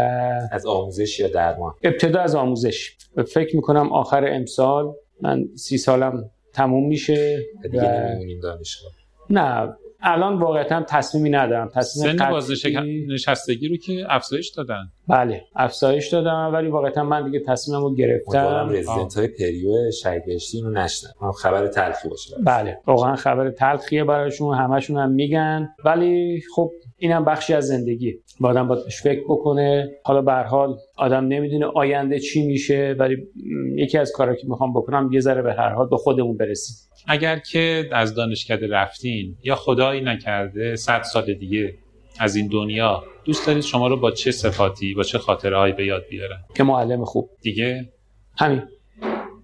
از 0.51 0.65
آموزش 0.65 1.19
یا 1.19 1.27
درمان؟ 1.27 1.73
ابتدا 1.83 2.21
از 2.21 2.35
آموزش. 2.35 2.97
فکر 3.33 3.55
می‌کنم 3.55 3.93
آخر 3.93 4.27
امسال 4.27 4.93
من 5.21 5.47
سی 5.55 5.77
سالم 5.77 6.29
تموم 6.53 6.87
میشه 6.87 7.45
دیگه 7.63 8.17
و 8.37 8.41
دانشگاه. 8.43 8.91
نه 9.29 9.73
الان 10.05 10.39
واقعا 10.39 10.83
تصمیمی 10.89 11.29
ندارم. 11.29 11.71
تصمیم 11.75 12.17
سن 12.17 12.25
قطعی- 12.25 12.31
بازنشستگی 12.31 13.67
رو 13.67 13.77
که 13.77 14.05
افزایش 14.09 14.49
دادن. 14.49 14.83
بله 15.07 15.41
افزایش 15.55 16.07
دادم 16.07 16.51
ولی 16.53 16.67
واقعا 16.67 17.03
من 17.03 17.25
دیگه 17.25 17.39
تصمیمم 17.47 17.81
رو 17.81 17.95
گرفتم. 17.95 18.69
رزیدنت 18.71 19.17
های 19.17 19.27
پریو 19.27 19.91
شهید 19.91 20.25
بهشتی 20.25 20.57
اینو 20.57 20.69
نشنن. 20.69 21.09
هم 21.21 21.31
خبر 21.31 21.67
تلخی 21.67 22.09
باشه 22.09 22.35
بله 22.45 22.77
واقعا 22.87 23.15
خبر 23.15 23.51
تلخیه 23.51 24.03
براشون 24.03 24.57
همشون 24.57 24.97
هم 24.97 25.11
میگن. 25.11 25.69
ولی 25.85 26.41
خب 26.55 26.71
اینم 26.97 27.25
بخشی 27.25 27.53
از 27.53 27.67
زندگی. 27.67 28.13
با 28.39 28.49
آدم 28.49 28.67
باید 28.67 28.83
بهش 28.83 29.01
فکر 29.01 29.23
بکنه. 29.29 29.89
حالا 30.03 30.21
به 30.21 30.31
هر 30.31 30.43
حال 30.43 30.77
آدم 30.97 31.27
نمی‌دونه 31.27 31.65
آینده 31.65 32.19
چی 32.19 32.47
میشه 32.47 32.95
ولی 32.99 33.17
یکی 33.75 33.97
از 33.97 34.11
کارا 34.15 34.35
که 34.35 34.47
می‌خوام 34.47 34.73
بکنم 34.73 35.09
یه 35.11 35.19
ذره 35.19 35.41
به 35.41 35.53
هر 35.53 35.69
حال 35.69 35.89
به 35.89 35.97
خودمون 35.97 36.37
برسیم. 36.37 36.75
اگر 37.07 37.39
که 37.39 37.89
از 37.91 38.15
دانشکده 38.15 38.67
رفتین 38.67 39.35
یا 39.43 39.55
خدایی 39.55 40.01
نکرده 40.01 40.75
صد 40.75 41.01
سال 41.01 41.33
دیگه 41.33 41.73
از 42.19 42.35
این 42.35 42.47
دنیا 42.47 43.03
دوست 43.25 43.47
دارید 43.47 43.63
شما 43.63 43.87
رو 43.87 43.97
با 43.97 44.11
چه 44.11 44.31
صفاتی 44.31 44.93
با 44.93 45.03
چه 45.03 45.17
خاطره 45.17 45.57
هایی 45.57 45.73
به 45.73 45.85
یاد 45.85 46.03
بیارن؟ 46.09 46.37
که 46.55 46.63
معلم 46.63 47.05
خوب. 47.05 47.29
دیگه؟ 47.41 47.89
همین. 48.37 48.61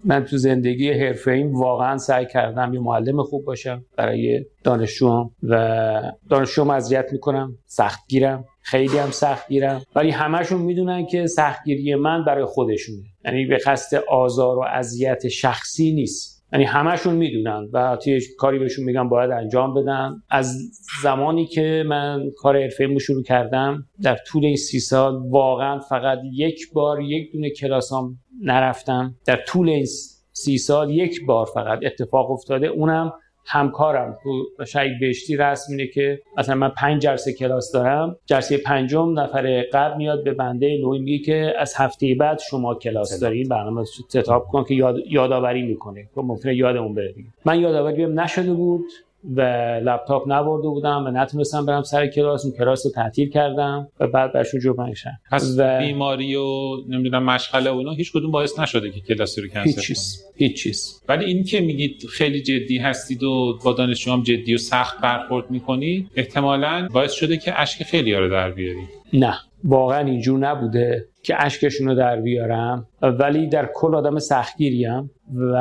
من 0.06 0.26
تو 0.26 0.38
زندگی 0.38 0.92
حرفه 0.92 1.32
ایم 1.32 1.56
واقعا 1.56 1.98
سعی 1.98 2.26
کردم 2.26 2.74
یه 2.74 2.80
معلم 2.80 3.24
خوب 3.24 3.46
باشم 3.46 3.86
برای 3.98 4.46
دانشجوام 4.64 5.32
و 5.44 6.12
دانشجوام 6.30 6.70
اذیت 6.70 7.06
می‌کنم 7.12 7.58
سختگیرم 7.66 8.46
خیلی 8.62 8.98
هم 8.98 9.12
سختگیرم 9.12 9.82
ولی 9.96 10.10
همشون 10.10 10.62
می‌دونن 10.62 11.06
که 11.06 11.28
سختگیری 11.28 11.96
من 11.96 12.26
برای 12.26 12.46
خودشونه. 12.46 13.04
یعنی 13.26 13.46
به 13.46 13.58
قصد 13.66 14.04
آزار 14.10 14.58
و 14.58 14.62
اذیت 14.62 15.28
شخصی 15.28 15.94
نیست. 15.94 16.31
یعنی 16.54 16.66
همشون 16.66 17.16
می‌دونن 17.16 17.70
و 17.74 17.98
توی 18.04 18.22
کاری 18.38 18.60
بهشون 18.60 18.86
میگم 18.86 19.10
باید 19.10 19.32
انجام 19.32 19.74
بدن. 19.74 20.16
از 20.30 20.58
زمانی 21.04 21.46
که 21.46 21.84
من 21.88 22.32
کار 22.38 22.62
حرفه 22.62 22.86
رو 22.86 23.00
شروع 23.00 23.24
کردم 23.24 23.86
در 24.02 24.18
طول 24.28 24.46
این 24.46 24.56
سی 24.56 24.80
سال 24.80 25.16
واقعا 25.30 25.80
فقط 25.80 26.20
یک 26.34 26.74
بار 26.74 27.02
یک 27.02 27.32
دونه 27.34 27.50
کلاسام 27.50 28.18
نرفتم. 28.42 29.16
در 29.26 29.40
طول 29.48 29.70
این 29.70 29.86
سی 30.32 30.58
سال 30.58 30.90
یک 30.90 31.26
بار 31.26 31.46
فقط 31.54 31.80
اتفاق 31.84 32.32
افتاده. 32.32 32.68
اونم 32.68 33.14
همکارم 33.46 34.18
تو 34.24 34.66
شهید 34.66 35.00
بهشتی 35.00 35.38
رسم 35.38 35.72
اینه 35.72 35.88
که 35.88 36.22
مثلا 36.38 36.56
من 36.56 36.70
پنج 36.70 37.02
جلسه 37.02 37.34
کلاس 37.34 37.72
دارم 37.72 38.16
جلسه 38.26 38.58
پنجم 38.58 39.20
نفر 39.20 39.62
قبل 39.74 39.98
میاد 39.98 40.24
به 40.24 40.34
بنده 40.34 40.78
نوعی 40.82 41.00
میگه 41.00 41.26
که 41.26 41.54
از 41.60 41.74
هفته 41.78 42.16
بعد 42.20 42.40
شما 42.50 42.76
کلاس 42.76 43.20
دارین 43.20 43.50
برنامه 43.50 43.84
ستاپ 43.84 44.48
کن 44.48 44.64
که 44.64 44.76
یاد، 44.76 44.96
یادآوری 45.10 45.62
می‌کنه. 45.62 46.04
که 46.16 46.22
ممکنه 46.22 46.56
یادمون 46.56 46.96
بره 46.96 47.16
من 47.46 47.60
یادآوری 47.60 48.06
نشده 48.06 48.54
بود. 48.54 48.86
و 49.24 49.42
لپتاپ 49.84 50.24
نبرده 50.28 50.68
بودم 50.68 51.04
و 51.08 51.12
نتونستم 51.12 51.66
برم 51.66 51.84
سر 51.84 52.08
کلاس 52.08 52.46
اون 52.46 52.54
کلاس 52.58 52.86
رو 52.86 52.92
تعطیل 52.92 53.30
کردم 53.30 53.88
و 54.00 54.08
بعد 54.08 54.34
برشون 54.34 54.60
جبران 54.60 54.94
شدم 54.94 55.20
پس 55.32 55.56
و 55.58 55.80
بیماری 55.80 56.36
و 56.36 56.76
نمی‌دونم 56.90 57.24
مشغله 57.24 57.70
و 57.70 57.78
اینا 57.78 57.92
هیچ 57.92 58.12
کدوم 58.12 58.32
باعث 58.32 58.60
نشده 58.60 58.92
که 58.92 59.00
کلاسی 59.00 59.42
رو 59.42 59.48
کنسل 59.48 59.70
هیچ 59.70 59.88
چیز 59.88 60.26
هیچ 60.36 60.64
چیز. 60.64 61.02
ولی 61.10 61.26
این 61.26 61.44
که 61.44 61.62
میگید 61.62 62.06
خیلی 62.10 62.42
جدی 62.42 62.78
هستید 62.78 63.24
و 63.24 63.60
با 63.66 63.74
دانشجوام 63.74 64.24
جدی 64.24 64.56
و 64.56 64.58
سخت 64.58 65.02
برخورد 65.02 65.52
می‌کنید 65.52 66.08
احتمالاً 66.16 66.88
باعث 66.94 67.12
شده 67.12 67.38
که 67.38 67.62
اشک 67.62 67.84
خیلی 67.84 68.14
رو 68.14 68.30
در 68.30 68.52
بیارید 68.52 68.90
نه 69.14 69.34
واقعا 69.64 70.06
اینجور 70.06 70.40
نبوده. 70.40 71.11
که 71.24 71.46
اشکشون 71.46 71.88
رو 71.88 71.96
در 71.96 72.22
بیارم. 72.22 72.88
ولی 73.02 73.48
در 73.48 73.70
کل 73.74 73.96
آدم 73.96 74.20
سختگیریم 74.20 75.12
و 75.36 75.56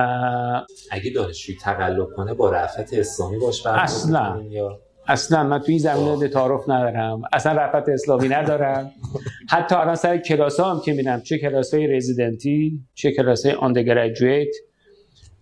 اگه 0.90 1.10
دانشجوی 1.14 1.56
تقلب 1.56 2.08
کنه 2.16 2.34
با 2.34 2.50
رفعت 2.50 2.94
اسلامی 2.94 3.38
باش 3.38 3.66
اصلاً. 3.66 4.40
اصلا. 5.08 5.42
من 5.42 5.58
تو 5.58 5.64
این 5.68 5.78
زمینه 5.78 6.28
تعارف 6.28 6.68
ندارم. 6.68 7.22
اصلا 7.32 7.52
رفت 7.52 7.88
اسلامی 7.88 8.28
ندارم. 8.28 8.90
حتی 9.54 9.74
الان 9.74 9.94
سر 9.94 10.18
کلاس 10.18 10.60
هم 10.60 10.80
که 10.84 10.92
میرم 10.92 11.20
چه 11.20 11.38
کلاس 11.38 11.74
های 11.74 11.86
رزیدنتی 11.86 12.80
چه 12.94 13.12
کلاس 13.12 13.46
های 13.46 13.54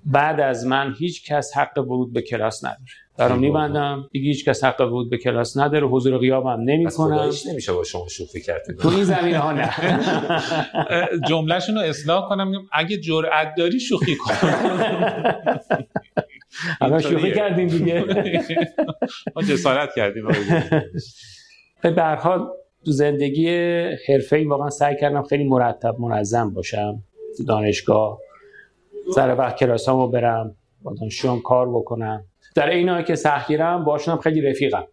بعد 0.05 0.41
از 0.41 0.67
من 0.67 0.95
هیچ 0.99 1.33
کس 1.33 1.57
حق 1.57 1.79
ورود 1.79 2.13
به 2.13 2.23
کلاس 2.23 2.65
نداره. 2.65 3.08
دارم 3.19 3.39
میبندم. 3.39 4.09
دیگه 4.13 4.27
هیچ 4.27 4.45
کس 4.49 4.65
حق 4.65 4.81
ورود 4.81 5.11
به 5.11 5.19
کلاس 5.19 5.57
نداره. 5.57 5.87
حضور 5.87 6.19
غیابم 6.19 6.61
نمی 6.61 6.87
پس 6.87 6.97
کنم. 6.97 7.17
خداییش 7.17 7.47
نمیشه 7.47 7.73
با 7.73 7.85
شما 7.85 8.09
شوخی 8.09 8.41
کرد. 8.41 8.63
تو 8.81 8.89
این 8.89 9.05
زمینه 9.05 9.39
ها 9.39 9.53
نه. 9.53 9.71
جملهشون 11.29 11.75
رو 11.75 11.81
اصلاح 11.81 12.29
کنم. 12.29 12.53
اگه 12.73 12.97
جرأت 12.97 13.55
داری 13.57 13.81
شوخی 13.81 14.17
کن. 14.17 14.35
الان 16.81 17.01
شوخی. 17.01 17.33
کردیم 17.33 17.67
دیگه. 17.67 18.05
ما 19.37 19.43
جسارت 19.43 19.95
کردیم. 19.97 20.25
به 21.83 22.03
هر 22.03 22.17
حال 22.17 22.49
تو 22.85 22.91
زندگی 22.91 23.49
حرفه‌ای 24.09 24.45
واقعا 24.45 24.71
سعی 24.71 24.97
کردم 25.01 25.23
خیلی 25.23 25.45
مرتب 25.45 25.95
منظم 26.01 26.51
باشم. 26.55 27.03
تو 27.37 27.45
دانشگاه. 27.45 28.19
سر 29.15 29.35
وقت 29.39 29.57
کلاسامو 29.59 30.09
برم. 30.09 30.57
با 30.83 30.95
دانشجوام 31.01 31.41
کار 31.41 31.69
بکنم. 31.69 32.25
در 32.55 32.71
این 32.71 32.89
حال 32.89 33.03
که 33.03 33.15
سختگیرم 33.15 33.85
باشون 33.85 34.15
هم 34.15 34.21
خیلی 34.21 34.41
رفیقم. 34.41 34.85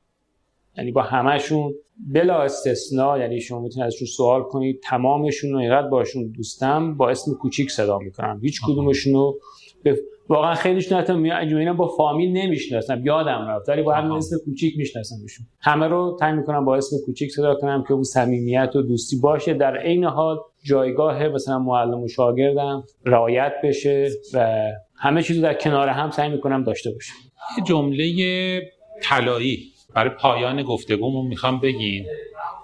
یعنی 0.77 0.91
با 0.91 1.01
همهشون 1.01 1.73
بلا 2.13 2.41
استثنا 2.41 3.17
یعنی 3.17 3.41
شما 3.41 3.59
می‌تونید 3.59 3.87
ازشون 3.87 4.07
سوال 4.07 4.43
کنید 4.43 4.81
تمامشون 4.83 5.51
رو 5.51 5.59
اینقدر 5.59 5.87
باشون 5.87 6.31
دوستم 6.31 6.97
با 6.97 7.09
اسم 7.09 7.33
کوچیک 7.33 7.71
صدا 7.71 7.99
می‌کنم. 7.99 8.39
هیچ 8.43 8.61
کدومشون 8.65 9.13
رو 9.13 9.39
به 9.83 9.99
واقعا 10.29 10.53
خیلیشون 10.53 10.97
حتی 10.97 11.13
اینا 11.13 11.73
با 11.73 11.87
فامیل 11.87 12.37
نمی‌شناسم 12.37 13.05
یادم 13.05 13.45
رفت 13.49 13.69
ولی 13.69 13.81
با 13.81 13.93
همین 13.93 14.11
اسم 14.11 14.37
کوچیک 14.45 14.77
میشناسمشون 14.77 15.45
همه 15.61 15.87
رو 15.87 16.17
تعیین 16.19 16.35
می‌کنم 16.35 16.65
با 16.65 16.75
اسم 16.75 16.97
کوچیک 17.05 17.31
صدا 17.31 17.55
کنم 17.55 17.83
که 17.87 17.93
اون 17.93 18.03
صمیمیت 18.03 18.75
و 18.75 18.81
دوستی 18.81 19.19
باشه. 19.19 19.53
در 19.53 19.77
عین 19.77 20.03
حال 20.03 20.37
جایگاه 20.63 21.27
مثلا 21.27 21.59
معلم 21.59 21.99
و 21.99 22.07
شاگردم 22.07 22.83
رعایت 23.05 23.53
بشه 23.63 24.09
و 24.33 24.61
همه 24.97 25.23
چیزو 25.23 25.41
در 25.41 25.53
کنار 25.53 25.89
هم 25.89 26.11
سعی 26.11 26.29
می‌کنم 26.29 26.63
داشته 26.63 26.91
باشه 26.91 27.13
یه 27.57 27.63
جمله 27.63 28.61
طلایی 29.03 29.59
برای 29.95 30.09
پایان 30.09 30.63
گفتگومون 30.63 31.27
می‌خوام 31.27 31.59
بگین 31.59 32.05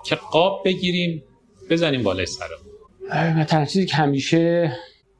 که 0.05 0.15
قاب 0.15 0.61
بگیریم 0.65 1.23
بزنیم 1.69 2.03
بالای 2.03 2.25
سرمون. 2.25 3.41
مثلا 3.41 3.65
چیزی 3.65 3.85
که 3.85 3.95
همیشه 3.95 4.71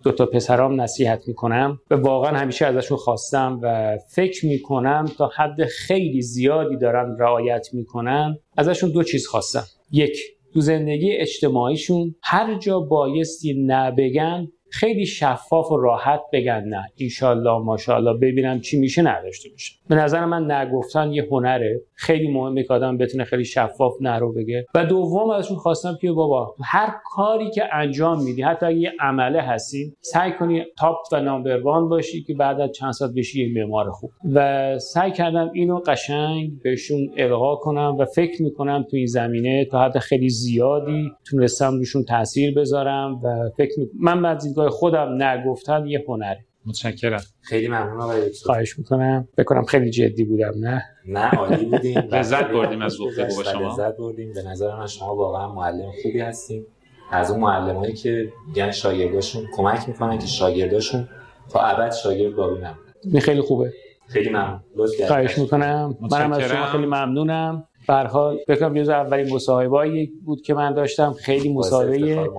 دو 0.03 0.11
تا 0.11 0.25
پسرام 0.25 0.81
نصیحت 0.81 1.27
می‌کنم 1.27 1.79
و 1.91 1.95
واقعا 1.95 2.37
همیشه 2.37 2.65
ازشون 2.65 2.97
خواستم 2.97 3.59
و 3.63 3.97
فکر 4.15 4.45
می‌کنم 4.45 5.05
تا 5.17 5.31
حد 5.35 5.65
خیلی 5.65 6.21
زیادی 6.21 6.77
دارن 6.77 7.17
رعایت 7.19 7.67
می‌کنن 7.73 8.37
ازشون 8.57 8.91
دو 8.91 9.03
چیز 9.03 9.27
خواستم. 9.27 9.63
یک 9.91 10.17
تو 10.53 10.61
زندگی 10.61 11.11
اجتماعیشون 11.11 12.15
هر 12.23 12.59
جا 12.59 12.79
بایستی 12.79 13.63
نبگن 13.67 14.47
خیلی 14.71 15.05
شفاف 15.05 15.71
و 15.71 15.77
راحت 15.77 16.21
بگن 16.33 16.63
نه. 16.63 16.83
ایشالله 16.95 17.59
ماشاءالله 17.59 18.13
ببینم 18.13 18.59
چی 18.59 18.79
میشه 18.79 19.01
نداشته 19.01 19.49
باشه 19.49 19.73
به 19.89 19.95
نظر 19.95 20.25
من 20.25 20.51
نگفتن 20.51 21.11
یه 21.11 21.27
هنره. 21.31 21.81
خیلی 21.93 22.27
مهمه 22.27 22.63
که 22.63 22.73
آدم 22.73 22.97
بتونه 22.97 23.23
خیلی 23.23 23.45
شفاف 23.45 23.93
نه 24.01 24.19
بگه. 24.35 24.65
و 24.75 24.85
دوم 24.85 25.29
ازشون 25.29 25.57
خواستم 25.57 25.97
که 26.01 26.11
بابا 26.11 26.55
هر 26.63 26.93
کاری 27.05 27.51
که 27.51 27.75
انجام 27.75 28.23
میدی 28.23 28.41
حتی 28.41 28.65
اگه 28.65 28.77
یه 28.77 28.91
عمله 28.99 29.41
هستی 29.41 29.93
سعی 30.01 30.31
کنی 30.31 30.63
تاپ 30.77 30.97
و 31.11 31.19
نامبر 31.19 31.61
وان 31.61 31.89
باشی 31.89 32.23
که 32.23 32.33
بعد 32.33 32.61
از 32.61 32.71
چند 32.71 32.91
ساعت 32.91 33.11
بشی 33.17 33.47
یه 33.47 33.61
معمار 33.61 33.91
خوب. 33.91 34.11
و 34.33 34.79
سعی 34.79 35.11
کردم 35.11 35.51
اینو 35.53 35.79
قشنگ 35.79 36.61
بهشون 36.63 36.99
القا 37.17 37.55
کنم 37.55 37.95
و 37.99 38.05
فکر 38.05 38.43
می‌کنم 38.43 38.85
تو 38.91 38.97
این 38.97 39.05
زمینه 39.05 39.65
تا 39.65 39.81
حد 39.81 39.97
خیلی 39.97 40.29
زیادی 40.29 41.11
تونستم 41.29 41.77
روشون 41.77 42.03
تاثیر 42.03 42.53
بذارم 42.53 43.21
و 43.23 43.49
فکر 43.57 43.79
می... 43.79 43.85
من 43.99 44.21
بعد 44.21 44.39
دیدگاه 44.61 44.79
خودم 44.79 45.23
نگفتن 45.23 45.87
یه 45.87 46.05
هنره 46.07 46.45
متشکرم. 46.65 47.21
خیلی 47.41 47.67
ممنون 47.67 48.01
آقای 48.01 48.29
دکتر. 48.29 48.45
خواهش 48.45 48.79
می‌کنم. 48.79 49.27
بکنم 49.37 49.63
خیلی 49.63 49.89
جدی 49.89 50.23
بودم 50.23 50.51
نه؟ 50.59 50.83
نه 51.07 51.29
عالی 51.29 51.65
بودیم. 51.65 51.97
لذت 52.11 52.47
بردیم 52.47 52.81
از 52.81 52.97
گفتگو 52.99 53.35
با 53.35 53.43
شما. 53.43 53.71
لذت 53.71 53.97
بردیم. 53.97 54.33
به 54.33 54.43
نظر 54.43 54.75
من 54.75 54.87
شما 54.87 55.15
واقعا 55.15 55.53
معلم 55.53 55.91
خوبی 56.03 56.19
هستیم. 56.19 56.65
از 57.11 57.31
اون 57.31 57.39
معلمایی 57.39 57.93
که 57.93 58.29
میگن 58.47 58.71
شاگرداشون 58.71 59.47
کمک 59.55 59.87
می‌کنن 59.87 60.17
که 60.17 60.27
شاگرداشون 60.27 61.09
تا 61.49 61.59
ابد 61.59 61.93
شاگرد 61.93 62.35
باقی 62.35 62.55
نمونه. 62.55 62.75
این 63.03 63.19
خیلی 63.21 63.41
خوبه. 63.41 63.73
خیلی 64.07 64.29
ممنون. 64.29 64.63
لطف 64.75 64.91
کردید. 64.91 65.07
خواهش 65.07 65.37
می‌کنم. 65.37 65.97
منم 66.11 66.33
از 66.33 66.41
شما 66.41 66.65
خیلی 66.65 66.85
ممنونم. 66.85 67.67
به 67.87 67.93
هر 67.93 68.07
حال 68.07 68.37
فکر 68.47 68.69
کنم 68.69 68.89
اولین 68.89 69.33
مصاحبه‌ای 69.33 70.09
بود 70.25 70.41
که 70.41 70.53
من 70.53 70.73
داشتم. 70.73 71.13
خیلی 71.13 71.53
مصاحبه 71.53 72.29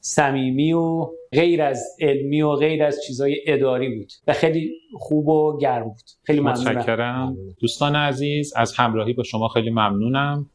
صمیمی 0.00 0.72
و 0.72 1.08
غیر 1.34 1.62
از 1.62 1.82
علمی 2.00 2.42
و 2.42 2.56
غیر 2.56 2.84
از 2.84 3.00
چیزهای 3.06 3.36
اداری 3.46 3.88
بود 3.88 4.12
و 4.26 4.32
خیلی 4.32 4.70
خوب 4.98 5.28
و 5.28 5.58
گرم 5.58 5.84
بود. 5.84 6.10
خیلی 6.22 6.40
ممنونم. 6.40 7.36
دوستان 7.60 7.96
عزیز 7.96 8.52
از 8.56 8.74
همراهی 8.76 9.12
با 9.12 9.22
شما 9.22 9.48
خیلی 9.48 9.70
ممنونم. 9.70 10.46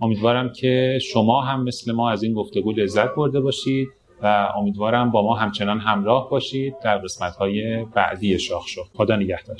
امیدوارم 0.00 0.52
که 0.52 0.98
شما 1.02 1.40
هم 1.40 1.64
مثل 1.64 1.92
ما 1.92 2.10
از 2.10 2.22
این 2.22 2.34
گفتگو 2.34 2.72
لذت 2.72 3.14
برده 3.16 3.40
باشید 3.40 3.88
و 4.22 4.48
امیدوارم 4.56 5.10
با 5.10 5.22
ما 5.22 5.34
همچنان 5.34 5.80
همراه 5.80 6.30
باشید 6.30 6.74
در 6.84 6.98
قسمت 6.98 7.36
های 7.36 7.84
بعدی 7.84 8.38
شاخ 8.38 8.68
شو 8.68 8.82
خدا 8.94 9.16
نگهدار. 9.16 9.56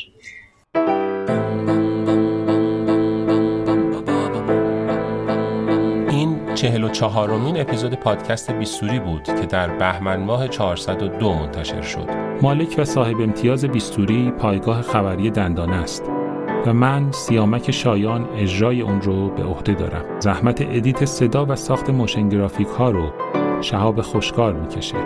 چهل 6.62 6.84
و 6.84 6.88
چهارمین 6.88 7.60
اپیزود 7.60 7.94
پادکست 7.94 8.50
بیستوری 8.50 8.98
بود 8.98 9.22
که 9.22 9.46
در 9.46 9.68
بهمن 9.68 10.16
ماه 10.16 10.48
402 10.48 11.34
منتشر 11.34 11.82
شد. 11.82 12.08
مالک 12.42 12.74
و 12.78 12.84
صاحب 12.84 13.20
امتیاز 13.20 13.64
بیستوری 13.64 14.30
پایگاه 14.30 14.82
خبری 14.82 15.30
دندانه 15.30 15.76
است 15.76 16.10
و 16.66 16.72
من 16.72 17.12
سیامک 17.12 17.70
شایان 17.70 18.28
اجرای 18.36 18.80
اون 18.80 19.00
رو 19.00 19.28
به 19.28 19.44
عهده 19.44 19.74
دارم. 19.74 20.04
زحمت 20.20 20.60
edit 20.60 21.04
صدا 21.04 21.46
و 21.46 21.56
ساخت 21.56 21.90
motion 21.90 22.28
graphic 22.28 22.68
ها 22.68 22.90
رو 22.90 23.12
شهاب 23.60 24.00
خوشکار 24.00 24.52
می‌کشه. 24.52 24.98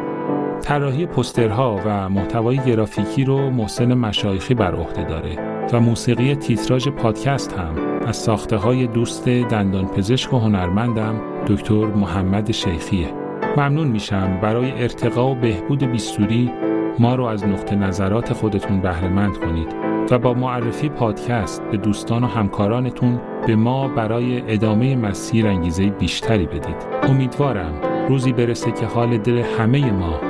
طراحی 0.63 1.07
پوسترها 1.07 1.81
و 1.87 2.09
محتوای 2.09 2.59
گرافیکی 2.59 3.25
رو 3.25 3.51
محسن 3.51 3.95
مشایخی 3.95 4.55
بر 4.55 4.75
عهده 4.75 5.05
داره 5.05 5.37
و 5.73 5.81
موسیقی 5.81 6.35
تیتراژ 6.35 6.89
پادکست 6.89 7.53
هم 7.53 7.75
از 8.07 8.17
ساخته 8.17 8.57
های 8.57 8.87
دوست 8.87 9.29
دندان 9.29 9.87
پزشک 9.87 10.33
و 10.33 10.39
هنرمندم 10.39 11.36
دکتر 11.47 11.87
محمد 11.87 12.53
شیخیه. 12.53 13.09
ممنون 13.57 13.89
میشم 13.89 14.41
برای 14.41 14.83
ارتقا 14.83 15.31
و 15.31 15.35
بهبود 15.35 15.85
بیستوری 15.85 16.53
ما 16.99 17.15
رو 17.15 17.25
از 17.25 17.45
نقطه 17.45 17.77
نظرات 17.77 18.33
خودتون 18.33 18.81
بهرهمند 18.81 19.39
کنید 19.39 19.75
و 20.11 20.19
با 20.19 20.35
معرفی 20.35 20.89
پادکست 20.89 21.63
به 21.63 21.77
دوستان 21.77 22.25
و 22.25 22.27
همکارانتون 22.27 23.21
به 23.47 23.57
ما 23.57 23.89
برای 23.89 24.53
ادامه 24.53 24.97
مسیر 24.97 25.47
انگیزه 25.47 25.87
بیشتری 25.87 26.47
بدید. 26.47 26.77
امیدوارم 27.03 27.75
روزی 28.09 28.33
برسه 28.33 28.73
که 28.73 28.87
حال 28.87 29.19
دل 29.19 29.39
همه 29.39 29.93
ما 29.93 30.21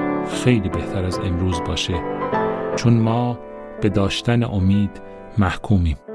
خیلی 0.44 0.68
بهتر 0.68 1.04
از 1.04 1.18
امروز 1.18 1.62
باشه. 1.66 1.94
چون 2.76 3.00
ما 3.00 3.38
به 3.80 3.88
داشتن 3.88 4.42
امید 4.42 5.00
محکومیم. 5.38 6.05